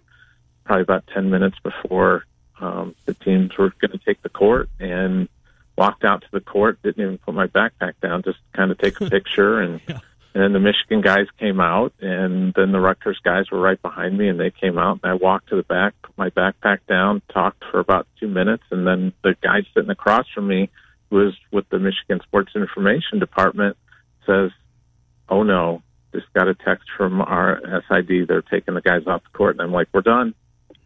probably 0.66 0.82
about 0.82 1.08
ten 1.14 1.30
minutes 1.30 1.58
before 1.64 2.26
um, 2.60 2.96
the 3.06 3.14
teams 3.14 3.58
were 3.58 3.72
going 3.80 3.92
to 3.92 4.00
take 4.00 4.22
the 4.24 4.30
court, 4.30 4.70
and 4.78 5.30
walked 5.78 6.04
out 6.04 6.22
to 6.22 6.28
the 6.32 6.40
court, 6.40 6.82
didn't 6.82 7.02
even 7.02 7.18
put 7.20 7.36
my 7.36 7.48
backpack 7.48 7.94
down, 8.02 8.24
just 8.24 8.40
kind 8.54 8.72
of 8.72 8.78
take 8.78 9.00
a 9.00 9.10
picture 9.10 9.62
and 9.62 9.80
yeah. 9.88 10.00
and 10.34 10.44
then 10.44 10.54
the 10.54 10.60
Michigan 10.60 11.02
guys 11.02 11.28
came 11.40 11.60
out 11.60 11.94
and 12.00 12.54
then 12.56 12.72
the 12.72 12.80
Rutgers 12.80 13.20
guys 13.24 13.50
were 13.52 13.60
right 13.60 13.82
behind 13.82 14.18
me 14.18 14.28
and 14.28 14.40
they 14.40 14.52
came 14.52 14.78
out 14.78 15.00
and 15.04 15.12
I 15.12 15.14
walked 15.14 15.50
to 15.50 15.56
the 15.56 15.64
back, 15.64 15.94
put 16.02 16.18
my 16.18 16.30
backpack 16.30 16.80
down, 16.88 17.22
talked 17.32 17.64
for 17.72 17.80
about 17.80 18.08
two 18.20 18.28
minutes 18.28 18.64
and 18.72 18.86
then 18.86 19.14
the 19.24 19.36
guy 19.42 19.62
sitting 19.74 19.92
across 19.92 20.26
from 20.34 20.48
me 20.48 20.70
who 21.10 21.18
was 21.18 21.36
with 21.52 21.70
the 21.70 21.80
Michigan 21.80 22.20
Sports 22.24 22.52
Information 22.56 23.20
Department 23.20 23.78
says, 24.26 24.52
Oh 25.30 25.44
no, 25.44 25.84
just 26.14 26.32
got 26.34 26.48
a 26.48 26.56
text 26.56 26.88
from 26.98 27.22
our 27.22 27.62
SID, 27.88 28.28
they're 28.28 28.42
taking 28.42 28.74
the 28.74 28.82
guys 28.82 29.04
off 29.06 29.24
the 29.24 29.38
court 29.38 29.56
and 29.56 29.62
I'm 29.62 29.72
like, 29.72 29.88
We're 29.94 30.02
done. 30.02 30.34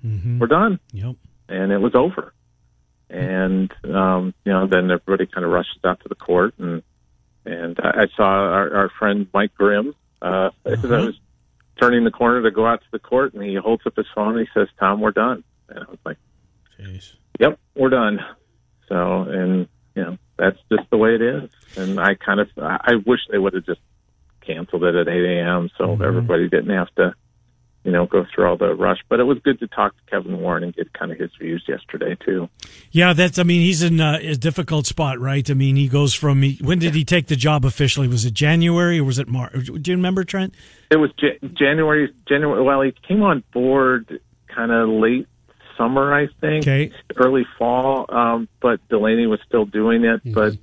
Mm-hmm. 0.06 0.40
We're 0.40 0.48
done. 0.48 0.80
Yep. 0.92 1.16
And 1.48 1.72
it 1.72 1.78
was 1.78 1.96
over 1.96 2.34
and 3.12 3.72
um, 3.84 4.34
you 4.46 4.52
know, 4.52 4.68
then 4.68 4.90
everybody 4.90 5.28
kind 5.28 5.46
of 5.46 5.52
rushes 5.52 5.80
out 5.84 6.00
to 6.02 6.10
the 6.10 6.16
court, 6.16 6.56
and 6.58 6.82
and 7.46 7.80
I 7.80 8.08
saw 8.16 8.24
our, 8.24 8.76
our 8.76 8.92
friend 8.98 9.28
Mike 9.34 9.54
Grimm 9.56 9.96
uh, 10.22 10.52
uh-huh. 10.66 10.96
I 10.96 11.06
was 11.06 11.20
turning 11.80 12.04
the 12.04 12.12
corner 12.12 12.44
to 12.44 12.52
go 12.52 12.66
out 12.66 12.82
to 12.82 12.88
the 12.92 13.00
court, 13.00 13.34
and 13.34 13.44
he 13.44 13.56
holds 13.56 13.86
up 13.86 13.96
his 13.96 14.06
phone 14.14 14.38
and 14.38 14.48
he 14.48 14.60
says, 14.60 14.68
"Tom, 14.80 15.02
we're 15.02 15.12
done." 15.12 15.44
And 15.70 15.80
I 15.80 15.90
was 15.90 16.00
like, 16.06 16.18
Jeez. 16.80 17.14
"Yep, 17.40 17.60
we're 17.76 17.90
done." 17.90 18.20
So, 18.88 19.22
and 19.24 19.68
you 19.96 20.04
know, 20.04 20.18
that's 20.38 20.58
just 20.72 20.90
the 20.90 20.98
way 20.98 21.16
it 21.16 21.22
is. 21.22 21.50
And 21.76 22.00
I 22.00 22.16
kind 22.16 22.40
of, 22.40 22.50
I 22.58 22.96
wish 23.06 23.22
they 23.30 23.38
would 23.38 23.54
have 23.54 23.66
just 23.66 23.82
canceled 24.42 24.84
it 24.84 24.96
at 24.96 25.08
8 25.08 25.38
a.m. 25.38 25.70
so 25.78 25.86
mm-hmm. 25.86 26.04
everybody 26.04 26.50
didn't 26.50 26.76
have 26.76 26.94
to 26.96 27.14
you 27.84 27.92
know, 27.92 28.06
go 28.06 28.26
through 28.34 28.48
all 28.48 28.58
the 28.58 28.74
rush. 28.76 29.00
But 29.10 29.20
it 29.20 29.24
was 29.24 29.40
good 29.40 29.60
to 29.60 29.68
talk 29.68 29.96
to 29.96 30.12
Kevin 30.12 30.40
Warren 30.40 30.64
and 30.64 30.76
get 30.76 30.94
kind 30.94 31.12
of 31.12 31.18
his 31.18 31.32
views 31.40 31.64
yesterday 31.68 32.16
too. 32.24 32.50
Yeah, 32.92 33.14
that's. 33.14 33.40
I 33.40 33.44
mean, 33.44 33.62
he's 33.62 33.82
in 33.82 34.00
uh, 34.00 34.20
a 34.22 34.36
difficult 34.36 34.86
spot, 34.86 35.20
right? 35.20 35.50
I 35.50 35.54
mean, 35.54 35.76
he 35.76 35.88
goes 35.88 36.14
from 36.14 36.44
when 36.62 36.80
did 36.80 36.96
he 36.96 37.04
take 37.04 37.28
the 37.28 37.36
job 37.36 37.66
officially? 37.66 38.08
Was 38.08 38.26
it 38.26 38.34
January 38.34 39.00
or 39.00 39.04
was 39.04 39.20
it 39.20 39.28
March? 39.28 39.66
Do 39.66 39.92
you 39.92 39.98
remember, 39.98 40.24
Trent? 40.24 40.54
It 40.90 40.98
was 40.98 41.12
J- 41.20 41.40
January. 41.54 42.14
January. 42.28 42.64
Well, 42.64 42.82
he 42.82 42.94
came 43.08 43.24
on 43.24 43.44
board 43.54 44.20
kind 44.48 44.72
of 44.72 44.90
late 44.90 45.28
summer, 45.78 46.14
I 46.14 46.28
think, 46.40 46.64
okay. 46.64 46.92
early 47.18 47.46
fall. 47.58 48.06
Um, 48.10 48.48
but 48.62 48.86
Delaney 48.90 49.26
was 49.28 49.40
still 49.48 49.66
doing 49.66 50.04
it, 50.04 50.20
mm-hmm. 50.20 50.34
but 50.34 50.54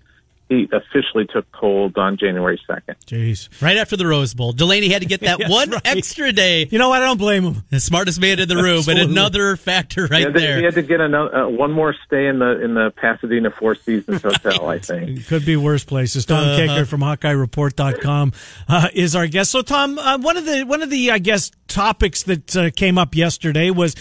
he 0.49 0.68
officially 0.72 1.26
took 1.26 1.46
hold 1.53 1.99
on 1.99 2.16
January 2.16 2.61
2nd. 2.68 2.94
Jeez. 3.07 3.62
Right 3.62 3.76
after 3.76 3.96
the 3.96 4.07
Rose 4.07 4.32
Bowl. 4.34 4.53
Delaney 4.53 4.88
had 4.88 5.03
to 5.03 5.09
get 5.09 5.20
that 5.20 5.40
one 5.49 5.70
right. 5.70 5.80
extra 5.84 6.32
day. 6.32 6.66
You 6.70 6.78
know 6.78 6.88
what? 6.88 7.03
I 7.03 7.05
don't 7.07 7.18
blame 7.18 7.44
him. 7.44 7.64
The 7.70 7.80
smartest 7.80 8.20
man 8.20 8.38
in 8.38 8.49
the 8.49 8.57
room, 8.57 8.82
but 8.86 8.96
another 8.96 9.57
factor 9.57 10.07
right 10.07 10.22
yeah, 10.22 10.30
there. 10.30 10.59
He 10.59 10.64
had 10.64 10.74
to 10.74 10.82
get 10.82 11.01
another, 11.01 11.34
uh, 11.34 11.49
one 11.49 11.72
more 11.72 11.94
stay 12.07 12.26
in 12.26 12.38
the 12.38 12.62
in 12.62 12.74
the 12.74 12.92
Pasadena 12.96 13.51
Four 13.51 13.74
Seasons 13.74 14.22
Hotel, 14.22 14.68
I 14.68 14.78
think. 14.78 15.26
Could 15.26 15.44
be 15.44 15.57
worse 15.57 15.84
places. 15.84 16.24
Tom 16.24 16.49
uh-huh. 16.49 16.61
Kakert 16.61 16.86
from 16.86 17.01
HawkeyeReport.com 17.01 18.32
uh, 18.68 18.88
is 18.94 19.14
our 19.14 19.26
guest. 19.26 19.51
So, 19.51 19.62
Tom, 19.62 19.99
uh, 19.99 20.18
one 20.18 20.36
of 20.36 20.46
the 20.46 20.64
one 20.64 20.82
of 20.82 20.90
the 20.90 21.11
I 21.11 21.18
guess 21.18 21.51
topics 21.66 22.22
that 22.24 22.57
uh, 22.57 22.70
came 22.70 22.96
up 22.96 23.14
yesterday 23.14 23.70
was 23.70 23.94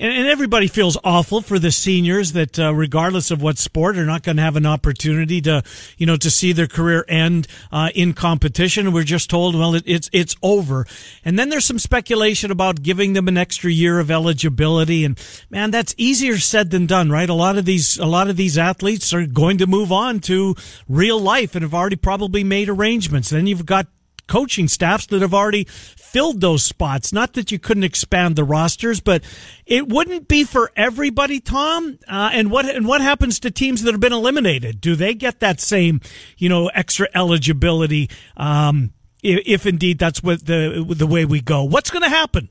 and, 0.00 0.12
and 0.12 0.26
everybody 0.26 0.66
feels 0.66 0.96
awful 1.04 1.42
for 1.42 1.58
the 1.58 1.70
seniors 1.70 2.32
that, 2.32 2.58
uh, 2.58 2.74
regardless 2.74 3.30
of 3.30 3.42
what 3.42 3.58
sport, 3.58 3.98
are 3.98 4.06
not 4.06 4.22
going 4.22 4.38
to 4.38 4.42
have 4.42 4.56
an 4.56 4.66
opportunity 4.66 5.40
to, 5.42 5.62
you 5.98 6.06
know, 6.06 6.16
to 6.16 6.30
see 6.30 6.52
their 6.52 6.66
career 6.66 7.04
end 7.06 7.46
uh, 7.70 7.90
in 7.94 8.14
competition. 8.14 8.92
We're 8.92 9.04
just 9.04 9.28
told, 9.28 9.54
well, 9.54 9.74
it, 9.74 9.84
it's 9.86 10.08
it's 10.12 10.34
over. 10.42 10.86
And 11.24 11.38
then 11.38 11.50
there's 11.50 11.66
some 11.66 11.78
speculation 11.78 12.50
about 12.50 12.82
giving 12.82 13.12
them 13.12 13.28
an 13.28 13.36
extra 13.36 13.70
year 13.70 14.00
of 14.00 14.10
eligibility. 14.10 15.04
And 15.04 15.18
man, 15.50 15.70
that's 15.70 15.94
easier 15.98 16.38
said 16.38 16.70
than 16.70 16.86
done, 16.86 17.10
right? 17.10 17.28
A 17.28 17.34
lot 17.34 17.58
of 17.58 17.66
these 17.66 17.98
a 17.98 18.06
lot 18.06 18.30
of 18.30 18.36
these 18.36 18.56
athletes 18.56 19.12
are 19.12 19.26
going 19.26 19.58
to 19.58 19.66
move 19.66 19.92
on 19.92 20.20
to 20.20 20.54
real 20.88 21.20
life 21.20 21.54
and 21.54 21.62
have 21.62 21.74
already 21.74 21.96
probably 21.96 22.42
made 22.42 22.68
arrangements. 22.70 23.28
Then 23.28 23.46
you've 23.46 23.66
got 23.66 23.86
coaching 24.30 24.68
staffs 24.68 25.06
that 25.06 25.20
have 25.20 25.34
already 25.34 25.64
filled 25.64 26.40
those 26.40 26.62
spots. 26.62 27.12
Not 27.12 27.34
that 27.34 27.52
you 27.52 27.58
couldn't 27.58 27.84
expand 27.84 28.36
the 28.36 28.44
rosters, 28.44 29.00
but 29.00 29.22
it 29.66 29.88
wouldn't 29.88 30.28
be 30.28 30.44
for 30.44 30.70
everybody, 30.76 31.40
Tom. 31.40 31.98
Uh, 32.08 32.30
and 32.32 32.50
what 32.50 32.64
and 32.64 32.86
what 32.86 33.00
happens 33.00 33.40
to 33.40 33.50
teams 33.50 33.82
that 33.82 33.92
have 33.92 34.00
been 34.00 34.12
eliminated? 34.12 34.80
Do 34.80 34.94
they 34.96 35.14
get 35.14 35.40
that 35.40 35.60
same, 35.60 36.00
you 36.38 36.48
know, 36.48 36.68
extra 36.68 37.08
eligibility? 37.14 38.08
Um, 38.36 38.92
if, 39.22 39.42
if 39.46 39.66
indeed 39.66 39.98
that's 39.98 40.22
what 40.22 40.46
the 40.46 40.86
the 40.88 41.06
way 41.06 41.24
we 41.24 41.40
go, 41.40 41.64
what's 41.64 41.90
going 41.90 42.04
to 42.04 42.08
happen? 42.08 42.48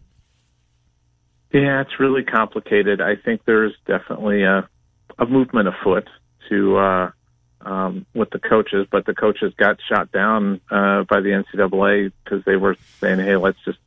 Yeah, 1.53 1.81
it's 1.81 1.99
really 1.99 2.23
complicated. 2.23 3.01
I 3.01 3.15
think 3.15 3.41
there's 3.45 3.73
definitely 3.87 4.43
a 4.43 4.67
a 5.17 5.25
movement 5.25 5.67
afoot 5.67 6.07
to 6.49 6.77
uh, 6.77 7.11
um, 7.61 8.05
with 8.13 8.29
the 8.29 8.39
coaches, 8.39 8.87
but 8.89 9.05
the 9.05 9.13
coaches 9.13 9.53
got 9.57 9.77
shot 9.87 10.11
down 10.11 10.61
uh, 10.71 11.03
by 11.03 11.19
the 11.21 11.43
NCAA 11.43 12.11
because 12.23 12.43
they 12.45 12.55
were 12.55 12.75
saying, 12.99 13.19
"Hey, 13.19 13.35
let's 13.35 13.59
just 13.65 13.79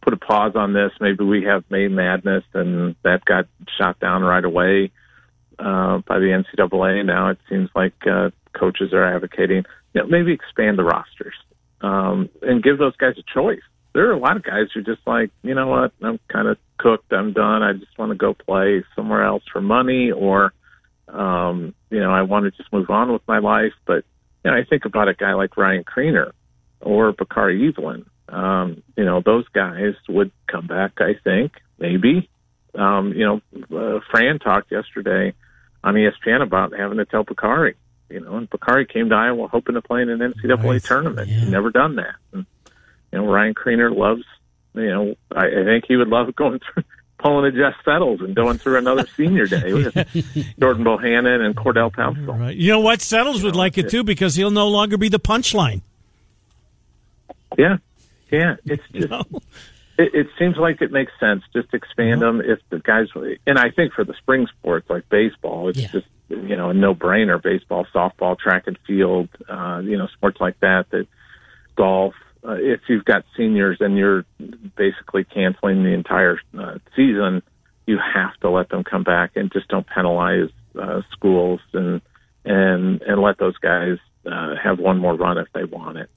put 0.00 0.12
a 0.12 0.16
pause 0.16 0.54
on 0.54 0.72
this. 0.72 0.92
Maybe 1.00 1.24
we 1.24 1.44
have 1.44 1.64
May 1.70 1.88
Madness," 1.88 2.44
and 2.54 2.94
that 3.02 3.24
got 3.24 3.46
shot 3.76 3.98
down 4.00 4.22
right 4.22 4.44
away 4.44 4.92
uh, 5.58 5.98
by 5.98 6.18
the 6.18 6.44
NCAA. 6.58 7.04
Now 7.04 7.30
it 7.30 7.38
seems 7.48 7.70
like 7.74 7.94
uh, 8.06 8.30
coaches 8.52 8.92
are 8.92 9.04
advocating, 9.04 9.64
you 9.94 10.02
know, 10.02 10.06
maybe 10.06 10.32
expand 10.32 10.78
the 10.78 10.84
rosters 10.84 11.34
um, 11.80 12.28
and 12.42 12.62
give 12.62 12.78
those 12.78 12.96
guys 12.96 13.14
a 13.18 13.34
choice. 13.34 13.62
There 13.92 14.08
are 14.08 14.12
a 14.12 14.18
lot 14.18 14.36
of 14.36 14.42
guys 14.42 14.66
who 14.74 14.82
just 14.82 15.00
like, 15.06 15.30
you 15.42 15.54
know 15.54 15.68
what, 15.68 15.92
I'm 16.02 16.18
kind 16.28 16.48
of 16.48 16.58
cooked. 16.78 17.12
I'm 17.12 17.32
done. 17.32 17.62
I 17.62 17.72
just 17.72 17.96
want 17.98 18.12
to 18.12 18.16
go 18.16 18.34
play 18.34 18.84
somewhere 18.94 19.24
else 19.24 19.42
for 19.50 19.60
money 19.60 20.10
or 20.10 20.52
um, 21.08 21.74
you 21.90 22.00
know, 22.00 22.10
I 22.10 22.22
want 22.22 22.44
to 22.44 22.50
just 22.50 22.72
move 22.72 22.90
on 22.90 23.12
with 23.12 23.22
my 23.26 23.38
life. 23.38 23.72
But 23.86 24.04
you 24.44 24.50
know, 24.50 24.56
I 24.56 24.64
think 24.64 24.84
about 24.84 25.08
a 25.08 25.14
guy 25.14 25.34
like 25.34 25.56
Ryan 25.56 25.84
Kriener 25.84 26.32
or 26.80 27.12
Bakari 27.12 27.68
Evelyn. 27.68 28.06
Um, 28.28 28.82
you 28.96 29.04
know, 29.04 29.20
those 29.24 29.46
guys 29.48 29.94
would 30.08 30.32
come 30.46 30.66
back. 30.66 30.92
I 30.98 31.14
think 31.22 31.52
maybe. 31.78 32.28
Um, 32.74 33.12
you 33.14 33.24
know, 33.24 33.40
uh, 33.74 34.00
Fran 34.10 34.38
talked 34.38 34.70
yesterday 34.70 35.32
on 35.82 35.94
ESPN 35.94 36.42
about 36.42 36.76
having 36.76 36.98
to 36.98 37.06
tell 37.06 37.24
Bakari. 37.24 37.76
You 38.10 38.20
know, 38.20 38.36
and 38.36 38.50
Bakari 38.50 38.86
came 38.86 39.08
to 39.08 39.14
Iowa 39.14 39.48
hoping 39.48 39.74
to 39.74 39.82
play 39.82 40.02
in 40.02 40.10
an 40.10 40.18
NCAA 40.18 40.62
right. 40.62 40.82
tournament. 40.84 41.28
Yeah. 41.28 41.40
He's 41.40 41.48
never 41.48 41.70
done 41.70 41.96
that. 41.96 42.14
And, 42.32 42.46
you 43.12 43.18
know, 43.18 43.26
Ryan 43.26 43.54
Kriener 43.54 43.96
loves. 43.96 44.22
You 44.74 44.88
know, 44.88 45.14
I, 45.34 45.46
I 45.46 45.64
think 45.64 45.84
he 45.88 45.96
would 45.96 46.08
love 46.08 46.34
going 46.36 46.60
through 46.60 46.84
pulling 47.26 47.44
a 47.46 47.56
Jeff 47.56 47.74
Settles 47.84 48.20
and 48.20 48.34
going 48.34 48.58
through 48.58 48.78
another 48.78 49.06
senior 49.16 49.46
day 49.46 49.72
with 49.72 49.94
Jordan 50.60 50.84
Bohannon 50.84 51.40
and 51.40 51.56
Cordell 51.56 51.92
Pemsl. 51.92 52.38
Right. 52.38 52.56
You 52.56 52.72
know 52.72 52.80
what? 52.80 53.00
Settles 53.00 53.42
would 53.42 53.56
like 53.56 53.78
it 53.78 53.90
too 53.90 54.04
because 54.04 54.36
he'll 54.36 54.50
no 54.50 54.68
longer 54.68 54.96
be 54.96 55.08
the 55.08 55.20
punchline. 55.20 55.82
Yeah, 57.58 57.78
yeah. 58.30 58.56
It's 58.64 58.82
just. 58.92 58.94
You 58.94 59.08
know? 59.08 59.24
it, 59.98 60.14
it, 60.14 60.26
seems 60.38 60.56
like 60.56 60.82
it 60.82 60.92
makes 60.92 61.12
sense. 61.18 61.42
Just 61.52 61.72
expand 61.72 62.20
them 62.20 62.40
if 62.40 62.58
the 62.70 62.80
guys. 62.80 63.08
And 63.46 63.58
I 63.58 63.70
think 63.70 63.92
for 63.92 64.04
the 64.04 64.14
spring 64.14 64.46
sports 64.58 64.88
like 64.90 65.08
baseball, 65.08 65.68
it's 65.68 65.78
yeah. 65.78 65.88
just 65.88 66.06
you 66.28 66.56
know 66.56 66.70
a 66.70 66.74
no 66.74 66.94
brainer. 66.94 67.42
Baseball, 67.42 67.86
softball, 67.94 68.38
track 68.38 68.64
and 68.66 68.78
field, 68.86 69.28
uh, 69.48 69.80
you 69.84 69.96
know, 69.96 70.06
sports 70.08 70.40
like 70.40 70.60
that. 70.60 70.90
That 70.90 71.06
golf, 71.76 72.14
uh, 72.46 72.54
if 72.54 72.80
you've 72.88 73.04
got 73.04 73.24
seniors 73.36 73.78
and 73.80 73.96
you're 73.96 74.24
basically 74.76 75.24
canceling 75.24 75.82
the 75.82 75.92
entire 75.92 76.38
uh, 76.58 76.78
season, 76.94 77.42
you 77.86 77.98
have 77.98 78.36
to 78.40 78.50
let 78.50 78.68
them 78.68 78.84
come 78.84 79.02
back 79.02 79.32
and 79.36 79.52
just 79.52 79.68
don't 79.68 79.86
penalize 79.86 80.50
uh, 80.80 81.02
schools 81.12 81.60
and 81.72 82.00
and 82.44 83.02
and 83.02 83.20
let 83.20 83.38
those 83.38 83.56
guys 83.58 83.98
uh, 84.26 84.54
have 84.62 84.78
one 84.78 84.98
more 84.98 85.14
run 85.14 85.38
if 85.38 85.48
they 85.54 85.64
want 85.64 85.98
it. 85.98 86.10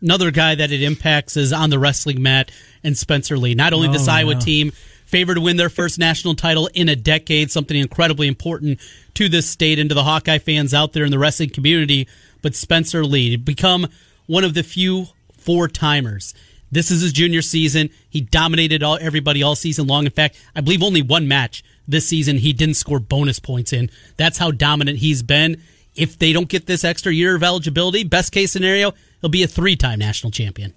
Another 0.00 0.30
guy 0.30 0.54
that 0.54 0.72
it 0.72 0.82
impacts 0.82 1.36
is 1.36 1.52
on 1.52 1.70
the 1.70 1.78
wrestling 1.78 2.22
mat 2.22 2.50
and 2.82 2.96
Spencer 2.96 3.36
Lee. 3.36 3.54
Not 3.54 3.72
only 3.72 3.88
oh, 3.88 3.92
this 3.92 4.08
Iowa 4.08 4.32
yeah. 4.32 4.40
team 4.40 4.70
favored 5.06 5.34
to 5.34 5.40
win 5.40 5.56
their 5.56 5.68
first 5.68 5.98
national 5.98 6.34
title 6.34 6.68
in 6.74 6.88
a 6.88 6.96
decade, 6.96 7.50
something 7.50 7.76
incredibly 7.76 8.26
important 8.26 8.80
to 9.14 9.28
this 9.28 9.48
state 9.48 9.78
and 9.78 9.90
to 9.90 9.94
the 9.94 10.02
Hawkeye 10.02 10.38
fans 10.38 10.74
out 10.74 10.92
there 10.92 11.04
in 11.04 11.10
the 11.10 11.18
wrestling 11.18 11.50
community, 11.50 12.08
but 12.40 12.54
Spencer 12.56 13.04
Lee 13.04 13.36
become 13.36 13.86
one 14.26 14.42
of 14.42 14.54
the 14.54 14.62
few 14.62 15.06
four 15.42 15.68
timers. 15.68 16.34
This 16.70 16.90
is 16.90 17.02
his 17.02 17.12
junior 17.12 17.42
season. 17.42 17.90
He 18.08 18.22
dominated 18.22 18.82
all, 18.82 18.98
everybody 19.00 19.42
all 19.42 19.54
season 19.54 19.86
long. 19.86 20.06
In 20.06 20.10
fact, 20.10 20.42
I 20.56 20.62
believe 20.62 20.82
only 20.82 21.02
one 21.02 21.28
match 21.28 21.62
this 21.86 22.08
season 22.08 22.38
he 22.38 22.52
didn't 22.52 22.74
score 22.74 22.98
bonus 22.98 23.38
points 23.38 23.72
in. 23.72 23.90
That's 24.16 24.38
how 24.38 24.50
dominant 24.50 24.98
he's 24.98 25.22
been. 25.22 25.60
If 25.94 26.18
they 26.18 26.32
don't 26.32 26.48
get 26.48 26.66
this 26.66 26.84
extra 26.84 27.12
year 27.12 27.36
of 27.36 27.42
eligibility, 27.42 28.04
best 28.04 28.32
case 28.32 28.52
scenario, 28.52 28.92
he'll 29.20 29.28
be 29.28 29.42
a 29.42 29.46
three 29.46 29.76
time 29.76 29.98
national 29.98 30.30
champion. 30.30 30.72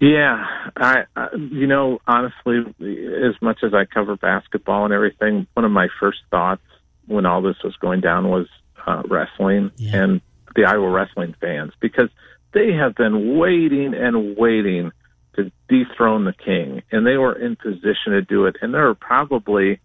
Yeah, 0.00 0.44
I, 0.76 1.04
I, 1.14 1.28
you 1.34 1.66
know, 1.66 2.00
honestly, 2.06 2.58
as 2.80 3.40
much 3.40 3.60
as 3.62 3.72
I 3.72 3.86
cover 3.86 4.16
basketball 4.16 4.84
and 4.84 4.92
everything, 4.92 5.46
one 5.54 5.64
of 5.64 5.70
my 5.70 5.88
first 5.98 6.18
thoughts 6.30 6.62
when 7.06 7.24
all 7.24 7.40
this 7.40 7.56
was 7.64 7.74
going 7.76 8.00
down 8.00 8.28
was 8.28 8.46
uh, 8.86 9.02
wrestling 9.08 9.70
yeah. 9.76 10.02
and 10.02 10.20
the 10.54 10.64
Iowa 10.64 10.90
wrestling 10.90 11.34
fans 11.40 11.72
because 11.80 12.08
they 12.56 12.72
have 12.72 12.94
been 12.94 13.36
waiting 13.36 13.92
and 13.92 14.34
waiting 14.34 14.90
to 15.34 15.52
dethrone 15.68 16.24
the 16.24 16.32
king, 16.32 16.82
and 16.90 17.06
they 17.06 17.18
were 17.18 17.34
in 17.34 17.54
position 17.54 18.12
to 18.12 18.22
do 18.22 18.46
it. 18.46 18.56
And 18.62 18.72
there 18.72 18.88
are 18.88 18.94
probably, 18.94 19.78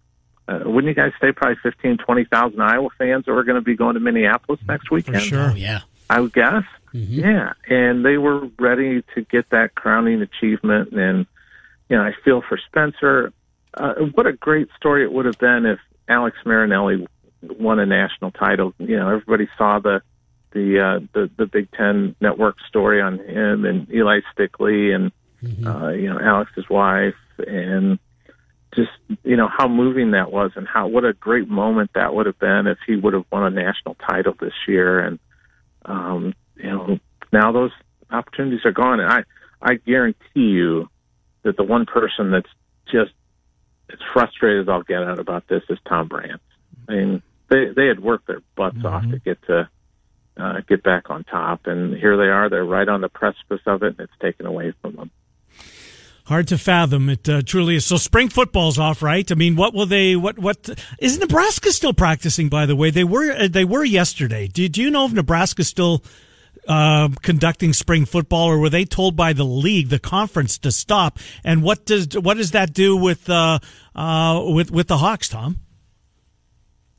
uh, 0.48 0.60
wouldn't 0.64 0.88
you 0.88 0.94
guys 0.94 1.12
say, 1.20 1.32
probably 1.32 1.58
15, 1.62 1.98
20,000 1.98 2.62
Iowa 2.62 2.88
fans 2.96 3.26
that 3.26 3.32
are 3.32 3.44
going 3.44 3.56
to 3.56 3.62
be 3.62 3.76
going 3.76 3.94
to 3.94 4.00
Minneapolis 4.00 4.58
next 4.66 4.90
weekend? 4.90 5.18
For 5.18 5.22
sure, 5.22 5.50
oh, 5.50 5.54
yeah. 5.54 5.80
I 6.08 6.20
would 6.20 6.32
guess. 6.32 6.64
Mm-hmm. 6.94 7.20
Yeah, 7.20 7.52
and 7.68 8.04
they 8.04 8.16
were 8.16 8.48
ready 8.58 9.02
to 9.14 9.20
get 9.22 9.50
that 9.50 9.74
crowning 9.74 10.22
achievement. 10.22 10.92
And 10.92 11.26
you 11.90 11.96
know, 11.96 12.02
I 12.02 12.12
feel 12.24 12.42
for 12.48 12.58
Spencer. 12.68 13.34
Uh, 13.74 13.94
what 14.14 14.26
a 14.26 14.32
great 14.32 14.68
story 14.76 15.04
it 15.04 15.12
would 15.12 15.26
have 15.26 15.38
been 15.38 15.66
if 15.66 15.78
Alex 16.08 16.36
Marinelli 16.44 17.06
won 17.42 17.78
a 17.78 17.86
national 17.86 18.30
title. 18.30 18.74
You 18.78 18.96
know, 18.96 19.08
everybody 19.08 19.48
saw 19.58 19.78
the 19.78 20.02
the 20.52 20.80
uh, 20.80 21.06
the 21.12 21.30
the 21.36 21.46
Big 21.46 21.70
Ten 21.72 22.14
Network 22.20 22.56
story 22.68 23.00
on 23.00 23.18
him 23.18 23.64
and 23.64 23.90
Eli 23.92 24.20
Stickley 24.34 24.94
and 24.94 25.12
mm-hmm. 25.42 25.66
uh, 25.66 25.90
you 25.90 26.08
know 26.08 26.18
Alex's 26.20 26.68
wife 26.68 27.14
and 27.38 27.98
just 28.74 28.90
you 29.24 29.36
know 29.36 29.48
how 29.48 29.68
moving 29.68 30.12
that 30.12 30.32
was 30.32 30.52
and 30.56 30.66
how 30.66 30.86
what 30.86 31.04
a 31.04 31.12
great 31.12 31.48
moment 31.48 31.90
that 31.94 32.14
would 32.14 32.26
have 32.26 32.38
been 32.38 32.66
if 32.66 32.78
he 32.86 32.96
would 32.96 33.14
have 33.14 33.24
won 33.30 33.44
a 33.44 33.50
national 33.50 33.94
title 33.96 34.34
this 34.40 34.54
year 34.66 35.00
and 35.00 35.18
um, 35.84 36.34
you 36.56 36.70
know 36.70 36.98
now 37.32 37.52
those 37.52 37.72
opportunities 38.10 38.64
are 38.64 38.72
gone 38.72 39.00
and 39.00 39.12
I 39.12 39.24
I 39.60 39.74
guarantee 39.74 40.18
you 40.34 40.88
that 41.42 41.56
the 41.56 41.64
one 41.64 41.86
person 41.86 42.30
that's 42.30 42.48
just 42.90 43.12
as 43.90 43.98
frustrated 44.12 44.62
as 44.62 44.68
I'll 44.68 44.82
get 44.82 45.02
out 45.02 45.18
about 45.18 45.48
this 45.48 45.62
is 45.68 45.78
Tom 45.88 46.08
Brands. 46.08 46.42
I 46.88 46.92
mean 46.92 47.22
they 47.48 47.66
they 47.74 47.86
had 47.86 48.00
worked 48.00 48.26
their 48.26 48.42
butts 48.56 48.76
mm-hmm. 48.76 48.86
off 48.86 49.02
to 49.10 49.18
get 49.18 49.42
to 49.46 49.68
uh, 50.36 50.60
get 50.68 50.82
back 50.82 51.10
on 51.10 51.24
top. 51.24 51.66
And 51.66 51.96
here 51.96 52.16
they 52.16 52.28
are; 52.28 52.48
they're 52.48 52.64
right 52.64 52.88
on 52.88 53.00
the 53.00 53.08
precipice 53.08 53.60
of 53.66 53.82
it, 53.82 53.98
and 53.98 54.00
it's 54.00 54.12
taken 54.20 54.46
away 54.46 54.72
from 54.80 54.96
them. 54.96 55.10
Hard 56.26 56.48
to 56.48 56.58
fathom. 56.58 57.08
It 57.08 57.28
uh, 57.28 57.42
truly 57.42 57.76
is. 57.76 57.84
So 57.84 57.96
spring 57.96 58.28
football's 58.28 58.78
off, 58.78 59.02
right? 59.02 59.30
I 59.30 59.34
mean, 59.34 59.56
what 59.56 59.74
will 59.74 59.86
they? 59.86 60.14
What? 60.14 60.38
What 60.38 60.70
is 61.00 61.18
Nebraska 61.18 61.72
still 61.72 61.92
practicing? 61.92 62.48
By 62.48 62.66
the 62.66 62.76
way, 62.76 62.90
they 62.90 63.04
were 63.04 63.32
uh, 63.32 63.48
they 63.48 63.64
were 63.64 63.84
yesterday. 63.84 64.46
Do 64.46 64.62
you 64.64 64.90
know 64.90 65.04
if 65.06 65.12
Nebraska's 65.12 65.66
still 65.66 66.04
uh, 66.68 67.08
conducting 67.22 67.72
spring 67.72 68.04
football, 68.04 68.46
or 68.48 68.58
were 68.58 68.70
they 68.70 68.84
told 68.84 69.16
by 69.16 69.32
the 69.32 69.44
league, 69.44 69.88
the 69.88 69.98
conference, 69.98 70.58
to 70.58 70.70
stop? 70.70 71.18
And 71.44 71.62
what 71.62 71.86
does 71.86 72.16
what 72.16 72.36
does 72.36 72.52
that 72.52 72.72
do 72.72 72.96
with 72.96 73.28
uh, 73.28 73.58
uh, 73.94 74.42
with 74.46 74.70
with 74.70 74.86
the 74.88 74.98
Hawks, 74.98 75.28
Tom? 75.28 75.58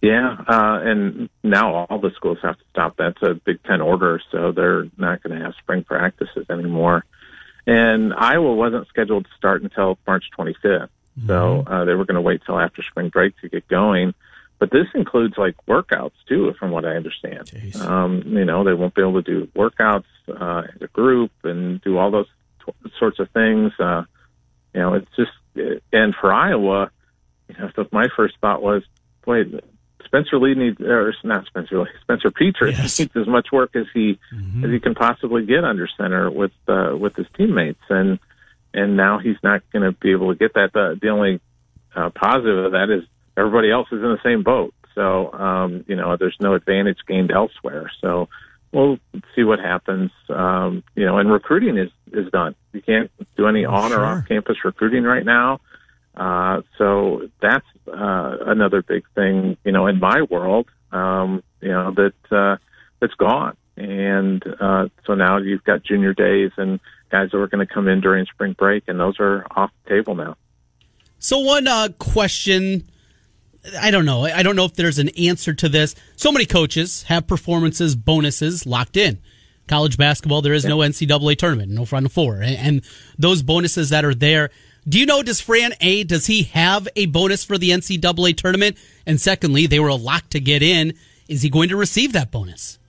Yeah, 0.04 0.36
uh, 0.50 0.80
and 0.84 1.30
now 1.44 1.88
all 1.90 1.98
the 1.98 2.12
schools 2.18 2.38
have 2.44 2.58
to 2.58 2.64
stop. 2.72 2.98
That's 2.98 3.22
a 3.22 3.36
Big 3.36 3.64
Ten 3.64 3.80
order, 3.80 4.22
so 4.34 4.52
they're 4.52 4.84
not 4.98 5.24
going 5.24 5.40
to 5.40 5.46
have 5.46 5.54
spring 5.62 5.86
practices 5.86 6.46
anymore. 6.50 7.06
And 7.66 8.14
Iowa 8.14 8.54
wasn't 8.54 8.90
scheduled 8.90 9.24
to 9.24 9.32
start 9.38 9.64
until 9.64 9.98
March 10.06 10.26
25th, 10.38 10.58
mm-hmm. 10.62 11.28
so 11.28 11.64
uh, 11.66 11.86
they 11.86 11.94
were 11.94 12.04
going 12.04 12.16
to 12.16 12.22
wait 12.22 12.42
till 12.46 12.60
after 12.60 12.84
spring 12.84 13.08
break 13.08 13.40
to 13.40 13.48
get 13.48 13.66
going. 13.70 14.14
But 14.60 14.72
this 14.72 14.88
includes 14.94 15.38
like 15.38 15.56
workouts 15.70 16.12
too, 16.28 16.54
from 16.60 16.72
what 16.72 16.84
I 16.84 16.98
understand. 16.98 17.50
Um, 17.80 18.24
you 18.26 18.44
know, 18.44 18.66
they 18.66 18.74
won't 18.74 18.96
be 18.96 19.02
able 19.02 19.24
to 19.24 19.32
do 19.46 19.48
workouts 19.56 20.04
uh, 20.28 20.64
as 20.76 20.82
a 20.82 20.88
group 20.88 21.32
and 21.46 21.80
do 21.80 21.98
all 21.98 22.12
those 22.12 22.28
t- 22.66 22.92
sorts 23.00 23.20
of 23.20 23.30
things. 23.30 23.72
Uh, 23.80 24.04
you 24.74 24.82
know, 24.82 24.96
it's 24.96 25.16
just 25.16 25.32
and 25.94 26.14
for 26.14 26.34
Iowa, 26.34 26.92
you 27.48 27.56
know, 27.58 27.72
so 27.74 27.88
my 27.94 28.08
first 28.18 28.36
thought 28.42 28.62
was, 28.62 28.84
wait, 29.26 29.48
Spencer 30.14 30.38
Lee 30.38 30.54
needs, 30.54 30.80
or 30.80 31.12
not 31.24 31.48
Spencer 31.48 31.80
Lee, 31.80 31.90
Spencer 32.02 32.30
Petras 32.30 32.78
yes. 32.78 33.00
needs 33.00 33.16
as 33.16 33.28
much 33.28 33.48
work 33.52 33.76
as 33.76 33.86
he 33.94 34.20
mm-hmm. 34.34 34.64
as 34.64 34.72
he 34.72 34.80
can 34.80 34.94
possibly 34.94 35.44
get 35.44 35.64
under 35.64 35.88
center 35.98 36.30
with 36.30 36.52
uh, 36.68 36.96
with 36.96 37.16
his 37.16 37.26
teammates, 37.36 37.82
and 37.90 38.20
and 38.76 38.96
now 38.96 39.18
he's 39.18 39.38
not 39.42 39.64
going 39.72 39.84
to 39.84 39.92
be 39.92 40.12
able 40.12 40.32
to 40.32 40.38
get 40.38 40.54
that. 40.54 40.72
The, 40.74 41.00
the 41.02 41.10
only 41.10 41.42
uh, 41.96 42.12
positive 42.12 42.66
of 42.66 42.72
that 42.74 42.92
is 42.92 43.04
everybody 43.36 43.72
else 43.72 43.88
is 43.92 44.04
in 44.04 44.10
the 44.10 44.20
same 44.24 44.44
boat, 44.44 44.76
so 44.94 45.34
um, 45.34 45.84
you 45.88 45.96
know 45.96 46.16
there's 46.16 46.38
no 46.40 46.54
advantage 46.54 47.00
gained 47.08 47.32
elsewhere. 47.32 47.92
So 48.00 48.30
we'll 48.72 49.00
see 49.36 49.44
what 49.44 49.58
happens. 49.58 50.12
Um, 50.30 50.84
you 50.96 51.06
know, 51.06 51.18
and 51.18 51.32
recruiting 51.32 51.78
is 51.78 51.90
is 52.12 52.32
done. 52.32 52.54
You 52.72 52.84
can't 52.84 53.10
do 53.36 53.48
any 53.48 53.66
on 53.66 53.90
sure. 53.90 54.02
or 54.02 54.06
off 54.06 54.28
campus 54.28 54.58
recruiting 54.64 55.06
right 55.06 55.26
now. 55.26 55.60
Uh, 56.16 56.62
so 56.78 57.28
that's 57.42 57.66
uh, 57.88 58.38
another 58.46 58.82
big 58.82 59.04
thing, 59.16 59.58
you 59.64 59.72
know, 59.72 59.88
in 59.88 60.00
my 60.00 60.22
world, 60.24 60.68
um, 60.92 61.44
you 61.62 61.70
know, 61.70 61.92
that 61.92 62.14
uh, 62.36 62.58
that's 63.00 63.16
gone. 63.16 63.58
And 63.76 64.44
uh, 64.60 64.90
so 65.06 65.16
now 65.16 65.38
you've 65.38 65.64
got 65.64 65.84
junior 65.84 66.14
days 66.14 66.52
and 66.58 66.80
guys 67.10 67.32
that 67.32 67.38
are 67.38 67.48
going 67.48 67.66
to 67.66 67.74
come 67.74 67.88
in 67.88 68.02
during 68.02 68.26
spring 68.26 68.54
break, 68.54 68.84
and 68.88 69.00
those 69.00 69.20
are 69.20 69.46
off 69.56 69.72
the 69.84 69.90
table 69.90 70.16
now. 70.16 70.36
So 71.18 71.40
one 71.40 71.68
uh, 71.68 71.90
question. 71.98 72.88
I 73.80 73.92
don't 73.92 74.06
know. 74.06 74.26
I 74.26 74.44
don't 74.44 74.58
know 74.58 74.66
if 74.66 74.74
there's 74.74 75.00
an 75.00 75.10
answer 75.18 75.54
to 75.54 75.70
this. 75.70 75.96
So 76.18 76.32
many 76.32 76.46
coaches 76.46 77.04
have 77.04 77.28
performances 77.28 77.96
bonuses 77.96 78.66
locked 78.66 78.98
in. 78.98 79.20
College 79.68 79.98
basketball, 79.98 80.42
there 80.42 80.54
is 80.54 80.66
no 80.66 80.80
NCAA 80.80 81.38
tournament, 81.38 81.72
no 81.72 81.86
Final 81.86 82.10
Four, 82.10 82.42
and 82.44 82.84
those 83.18 83.42
bonuses 83.42 83.90
that 83.92 84.04
are 84.04 84.14
there 84.14 84.50
do 84.88 85.00
you 85.00 85.06
know, 85.06 85.24
does 85.24 85.40
Fran 85.40 85.74
A, 85.82 86.04
does 86.04 86.26
he 86.26 86.44
have 86.44 86.88
a 86.96 87.06
bonus 87.06 87.44
for 87.44 87.58
the 87.58 87.70
NCAA 87.70 88.36
tournament? 88.36 88.78
And 89.06 89.20
secondly, 89.20 89.66
they 89.66 89.80
were 89.80 89.88
a 89.88 89.96
lock 89.96 90.30
to 90.30 90.40
get 90.40 90.62
in. 90.62 90.94
Is 91.28 91.42
he 91.42 91.50
going 91.50 91.70
to 91.70 91.78
receive 91.78 92.14
that 92.14 92.32
bonus? 92.32 92.80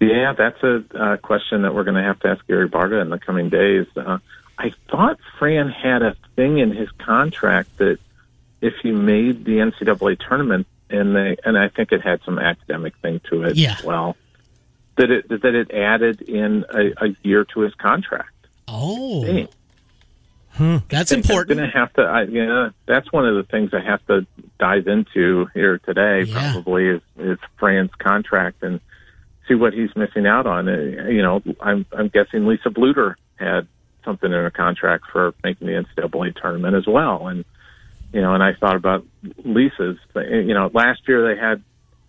Yeah, 0.00 0.34
that's 0.36 0.62
a 0.62 0.84
uh, 0.94 1.16
question 1.18 1.62
that 1.62 1.74
we're 1.74 1.84
going 1.84 1.96
to 1.96 2.02
have 2.02 2.20
to 2.20 2.28
ask 2.28 2.46
Gary 2.46 2.68
Barta 2.68 3.00
in 3.00 3.08
the 3.08 3.18
coming 3.18 3.48
days. 3.48 3.86
Uh, 3.96 4.18
I 4.58 4.72
thought 4.90 5.18
Fran 5.38 5.70
had 5.70 6.02
a 6.02 6.16
thing 6.34 6.58
in 6.58 6.70
his 6.70 6.90
contract 6.98 7.78
that 7.78 7.98
if 8.60 8.74
he 8.82 8.90
made 8.90 9.44
the 9.44 9.58
NCAA 9.58 10.18
tournament, 10.18 10.66
and 10.90 11.16
they, 11.16 11.36
and 11.44 11.56
I 11.56 11.68
think 11.68 11.92
it 11.92 12.02
had 12.02 12.20
some 12.24 12.38
academic 12.38 12.96
thing 12.98 13.20
to 13.30 13.44
it 13.44 13.56
yeah. 13.56 13.76
as 13.78 13.84
well, 13.84 14.16
that 14.96 15.10
it 15.10 15.28
that 15.28 15.54
it 15.54 15.70
added 15.72 16.22
in 16.22 16.64
a, 16.70 17.04
a 17.04 17.16
year 17.22 17.44
to 17.44 17.60
his 17.60 17.74
contract. 17.74 18.30
Oh. 18.68 19.48
Hmm. 20.56 20.78
That's 20.88 21.12
important. 21.12 21.60
I'm 21.60 21.70
have 21.70 21.92
to, 21.94 22.02
I, 22.02 22.22
yeah, 22.22 22.70
that's 22.86 23.12
one 23.12 23.26
of 23.26 23.34
the 23.36 23.42
things 23.42 23.74
I 23.74 23.80
have 23.80 24.04
to 24.06 24.26
dive 24.58 24.86
into 24.88 25.46
here 25.52 25.78
today. 25.78 26.22
Yeah. 26.22 26.52
Probably 26.52 26.88
is, 26.88 27.02
is 27.18 27.38
Fran's 27.58 27.90
contract 27.98 28.62
and 28.62 28.80
see 29.48 29.54
what 29.54 29.74
he's 29.74 29.94
missing 29.96 30.26
out 30.26 30.46
on. 30.46 30.68
Uh, 30.68 31.08
you 31.08 31.22
know, 31.22 31.42
I'm 31.60 31.86
I'm 31.92 32.08
guessing 32.08 32.46
Lisa 32.46 32.70
Bluder 32.70 33.14
had 33.36 33.66
something 34.04 34.30
in 34.30 34.38
her 34.38 34.50
contract 34.50 35.04
for 35.12 35.34
making 35.44 35.66
the 35.66 35.74
NCAA 35.74 36.40
tournament 36.40 36.74
as 36.74 36.86
well, 36.86 37.28
and 37.28 37.44
you 38.12 38.20
know, 38.22 38.34
and 38.34 38.42
I 38.42 38.54
thought 38.54 38.76
about 38.76 39.04
Lisa's. 39.44 39.98
You 40.14 40.54
know, 40.54 40.70
last 40.72 41.02
year 41.06 41.34
they 41.34 41.40
had. 41.40 41.62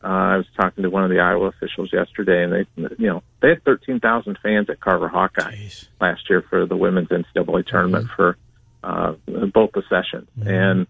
Uh, 0.04 0.08
I 0.08 0.38
was 0.38 0.46
talking 0.56 0.84
to 0.84 0.90
one 0.90 1.04
of 1.04 1.10
the 1.10 1.20
Iowa 1.20 1.48
officials 1.48 1.92
yesterday, 1.92 2.44
and 2.44 2.54
they, 2.54 2.96
you 2.98 3.08
know, 3.08 3.24
they 3.42 3.50
had 3.50 3.64
13,000 3.64 4.38
fans 4.42 4.70
at 4.70 4.80
Carver 4.80 5.08
Hawkeye 5.08 5.56
Jeez. 5.56 5.88
last 6.00 6.30
year 6.30 6.44
for 6.50 6.66
the 6.66 6.78
women's 6.78 7.10
NCAA 7.10 7.66
tournament 7.66 8.06
mm-hmm. 8.06 8.16
for 8.16 8.38
uh, 8.84 9.14
both 9.48 9.72
the 9.74 9.84
sessions. 9.90 10.28
Mm-hmm. 10.38 10.50
And 10.50 10.88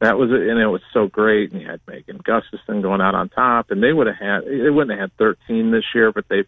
that 0.00 0.18
was, 0.18 0.30
and 0.30 0.58
it 0.58 0.66
was 0.66 0.80
so 0.92 1.06
great. 1.06 1.52
And 1.52 1.60
you 1.60 1.68
had 1.68 1.80
Megan 1.86 2.20
Gustafson 2.22 2.82
going 2.82 3.00
out 3.00 3.14
on 3.14 3.28
top, 3.28 3.70
and 3.70 3.82
they 3.82 3.92
would 3.92 4.06
have 4.06 4.16
had, 4.16 4.44
they 4.44 4.70
wouldn't 4.70 4.98
have 4.98 5.10
had 5.10 5.16
13 5.18 5.70
this 5.70 5.84
year, 5.94 6.12
but 6.12 6.26
they 6.28 6.44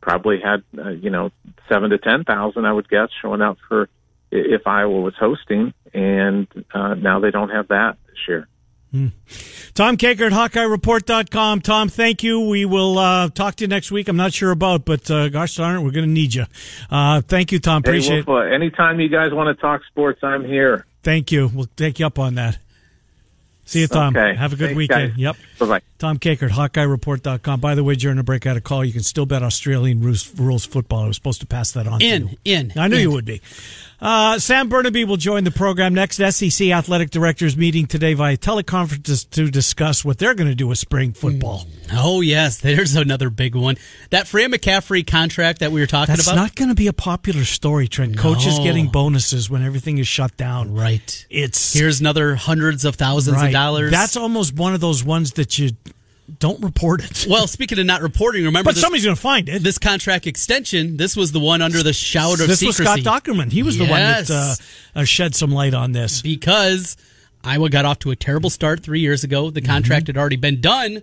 probably 0.00 0.40
had, 0.40 0.64
uh, 0.76 0.90
you 0.90 1.10
know, 1.10 1.30
seven 1.68 1.90
to 1.90 1.98
10,000, 1.98 2.64
I 2.64 2.72
would 2.72 2.88
guess, 2.88 3.08
showing 3.22 3.42
out 3.42 3.58
for 3.68 3.88
if 4.30 4.66
Iowa 4.66 5.00
was 5.00 5.14
hosting. 5.18 5.72
And 5.92 6.48
uh, 6.72 6.94
now 6.94 7.20
they 7.20 7.30
don't 7.30 7.50
have 7.50 7.68
that 7.68 7.96
this 8.06 8.18
year. 8.28 8.48
Hmm. 8.94 9.08
Tom 9.74 9.96
Kakert, 9.96 10.30
HawkeyeReport.com. 10.30 11.62
Tom, 11.62 11.88
thank 11.88 12.22
you. 12.22 12.42
We 12.42 12.64
will 12.64 12.96
uh, 12.96 13.28
talk 13.28 13.56
to 13.56 13.64
you 13.64 13.68
next 13.68 13.90
week. 13.90 14.06
I'm 14.06 14.16
not 14.16 14.32
sure 14.32 14.52
about, 14.52 14.84
but 14.84 15.10
uh, 15.10 15.30
gosh 15.30 15.56
darn 15.56 15.80
it, 15.80 15.80
we're 15.80 15.90
going 15.90 16.06
to 16.06 16.12
need 16.12 16.32
you. 16.32 16.44
Uh, 16.88 17.20
thank 17.20 17.50
you, 17.50 17.58
Tom. 17.58 17.78
Appreciate 17.78 18.18
hey, 18.18 18.24
well, 18.24 18.42
it. 18.42 18.52
Anytime 18.52 19.00
you 19.00 19.08
guys 19.08 19.32
want 19.32 19.48
to 19.54 19.60
talk 19.60 19.80
sports, 19.90 20.20
I'm 20.22 20.44
here. 20.44 20.86
Thank 21.02 21.32
you. 21.32 21.50
We'll 21.52 21.66
take 21.74 21.98
you 21.98 22.06
up 22.06 22.20
on 22.20 22.36
that. 22.36 22.58
See 23.64 23.80
you, 23.80 23.88
Tom. 23.88 24.16
Okay. 24.16 24.36
Have 24.36 24.52
a 24.52 24.56
good 24.56 24.66
Thanks, 24.66 24.76
weekend. 24.76 25.10
Guys. 25.10 25.18
Yep. 25.18 25.36
Bye 25.58 25.66
bye. 25.66 25.80
Tom 26.04 26.18
Kakert, 26.18 26.50
HawkeyeReport.com. 26.50 27.60
By 27.60 27.74
the 27.74 27.82
way, 27.82 27.94
during 27.94 28.18
the 28.18 28.22
break, 28.22 28.44
I 28.44 28.50
had 28.50 28.58
a 28.58 28.60
call. 28.60 28.84
You 28.84 28.92
can 28.92 29.02
still 29.02 29.24
bet 29.24 29.42
Australian 29.42 30.02
rules, 30.02 30.66
football. 30.66 31.04
I 31.04 31.06
was 31.06 31.16
supposed 31.16 31.40
to 31.40 31.46
pass 31.46 31.72
that 31.72 31.86
on 31.86 32.02
in, 32.02 32.28
to 32.28 32.30
you. 32.30 32.38
In, 32.44 32.72
I 32.76 32.88
knew 32.88 32.96
in. 32.96 33.02
you 33.02 33.10
would 33.12 33.24
be. 33.24 33.40
Uh, 34.02 34.38
Sam 34.38 34.68
Bernabe 34.68 35.06
will 35.06 35.16
join 35.16 35.44
the 35.44 35.50
program 35.50 35.94
next. 35.94 36.16
SEC 36.16 36.68
athletic 36.68 37.08
directors 37.08 37.56
meeting 37.56 37.86
today 37.86 38.12
via 38.12 38.36
teleconference 38.36 39.30
to 39.30 39.50
discuss 39.50 40.04
what 40.04 40.18
they're 40.18 40.34
going 40.34 40.50
to 40.50 40.54
do 40.54 40.66
with 40.66 40.76
spring 40.76 41.14
football. 41.14 41.66
Oh 41.90 42.20
yes, 42.20 42.58
there's 42.60 42.96
another 42.96 43.30
big 43.30 43.54
one. 43.54 43.76
That 44.10 44.26
Fran 44.26 44.52
McCaffery 44.52 45.06
contract 45.06 45.60
that 45.60 45.72
we 45.72 45.80
were 45.80 45.86
talking 45.86 46.16
That's 46.16 46.26
about. 46.26 46.36
not 46.36 46.54
going 46.54 46.68
to 46.68 46.74
be 46.74 46.86
a 46.86 46.92
popular 46.92 47.44
story, 47.44 47.88
Trent. 47.88 48.16
No. 48.16 48.20
Coaches 48.20 48.58
getting 48.58 48.88
bonuses 48.88 49.48
when 49.48 49.62
everything 49.62 49.96
is 49.96 50.06
shut 50.06 50.36
down. 50.36 50.74
Right. 50.74 51.26
It's 51.30 51.72
here's 51.72 52.00
another 52.00 52.34
hundreds 52.34 52.84
of 52.84 52.96
thousands 52.96 53.38
right. 53.38 53.46
of 53.46 53.52
dollars. 53.52 53.90
That's 53.90 54.18
almost 54.18 54.54
one 54.54 54.74
of 54.74 54.82
those 54.82 55.02
ones 55.02 55.32
that 55.34 55.58
you 55.58 55.70
don't 56.38 56.62
report 56.62 57.04
it. 57.04 57.26
Well, 57.28 57.46
speaking 57.46 57.78
of 57.78 57.86
not 57.86 58.02
reporting, 58.02 58.44
remember, 58.44 58.68
but 58.68 58.74
this, 58.74 58.82
somebody's 58.82 59.04
going 59.04 59.16
to 59.16 59.20
find 59.20 59.48
it. 59.48 59.62
This 59.62 59.78
contract 59.78 60.26
extension, 60.26 60.96
this 60.96 61.16
was 61.16 61.32
the 61.32 61.40
one 61.40 61.62
under 61.62 61.82
the 61.82 61.92
shout 61.92 62.40
of 62.40 62.48
this 62.48 62.60
secrecy. 62.60 62.82
was 62.82 63.02
Scott 63.02 63.24
Dochterman. 63.24 63.52
He 63.52 63.62
was 63.62 63.76
yes. 63.76 63.86
the 63.86 63.90
one 63.90 64.00
that 64.00 64.30
uh, 64.30 65.00
uh, 65.00 65.04
shed 65.04 65.34
some 65.34 65.50
light 65.50 65.74
on 65.74 65.92
this 65.92 66.22
because 66.22 66.96
Iowa 67.42 67.68
got 67.68 67.84
off 67.84 67.98
to 68.00 68.10
a 68.10 68.16
terrible 68.16 68.50
start 68.50 68.82
three 68.82 69.00
years 69.00 69.24
ago. 69.24 69.50
The 69.50 69.60
contract 69.60 70.04
mm-hmm. 70.04 70.16
had 70.16 70.20
already 70.20 70.36
been 70.36 70.60
done. 70.60 71.02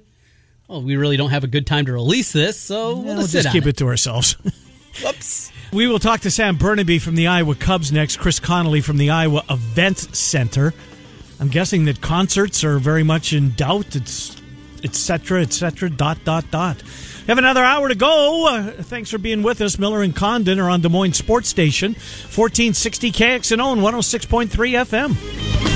Well, 0.67 0.81
we 0.81 0.95
really 0.95 1.17
don't 1.17 1.31
have 1.31 1.43
a 1.43 1.47
good 1.47 1.67
time 1.67 1.85
to 1.85 1.93
release 1.93 2.31
this, 2.31 2.59
so 2.59 2.95
we'll, 2.95 3.17
we'll 3.17 3.27
just 3.27 3.51
keep 3.51 3.65
it. 3.65 3.69
it 3.69 3.77
to 3.77 3.87
ourselves. 3.87 4.33
Whoops. 5.03 5.51
We 5.71 5.87
will 5.87 5.99
talk 5.99 6.21
to 6.21 6.31
Sam 6.31 6.57
Bernabe 6.57 6.99
from 7.01 7.15
the 7.15 7.27
Iowa 7.27 7.55
Cubs 7.55 7.91
next. 7.91 8.17
Chris 8.17 8.39
Connolly 8.39 8.81
from 8.81 8.97
the 8.97 9.09
Iowa 9.09 9.43
Event 9.49 9.99
Center. 10.15 10.73
I'm 11.39 11.47
guessing 11.47 11.85
that 11.85 12.01
concerts 12.01 12.63
are 12.63 12.77
very 12.79 13.03
much 13.03 13.33
in 13.33 13.51
doubt. 13.51 13.95
It's 13.95 14.40
etc., 14.83 15.41
etc., 15.41 15.89
dot, 15.89 16.23
dot, 16.23 16.49
dot. 16.51 16.81
We 17.21 17.27
have 17.27 17.37
another 17.37 17.63
hour 17.63 17.87
to 17.87 17.95
go. 17.95 18.47
Uh, 18.47 18.71
thanks 18.83 19.11
for 19.11 19.17
being 19.17 19.43
with 19.43 19.61
us. 19.61 19.77
Miller 19.77 20.01
and 20.01 20.15
Condon 20.15 20.59
are 20.59 20.69
on 20.69 20.81
Des 20.81 20.89
Moines 20.89 21.13
Sports 21.13 21.49
Station, 21.49 21.93
1460 21.93 23.11
KXNO 23.11 23.73
and 23.73 23.81
106.3 23.81 24.49
FM. 24.49 25.70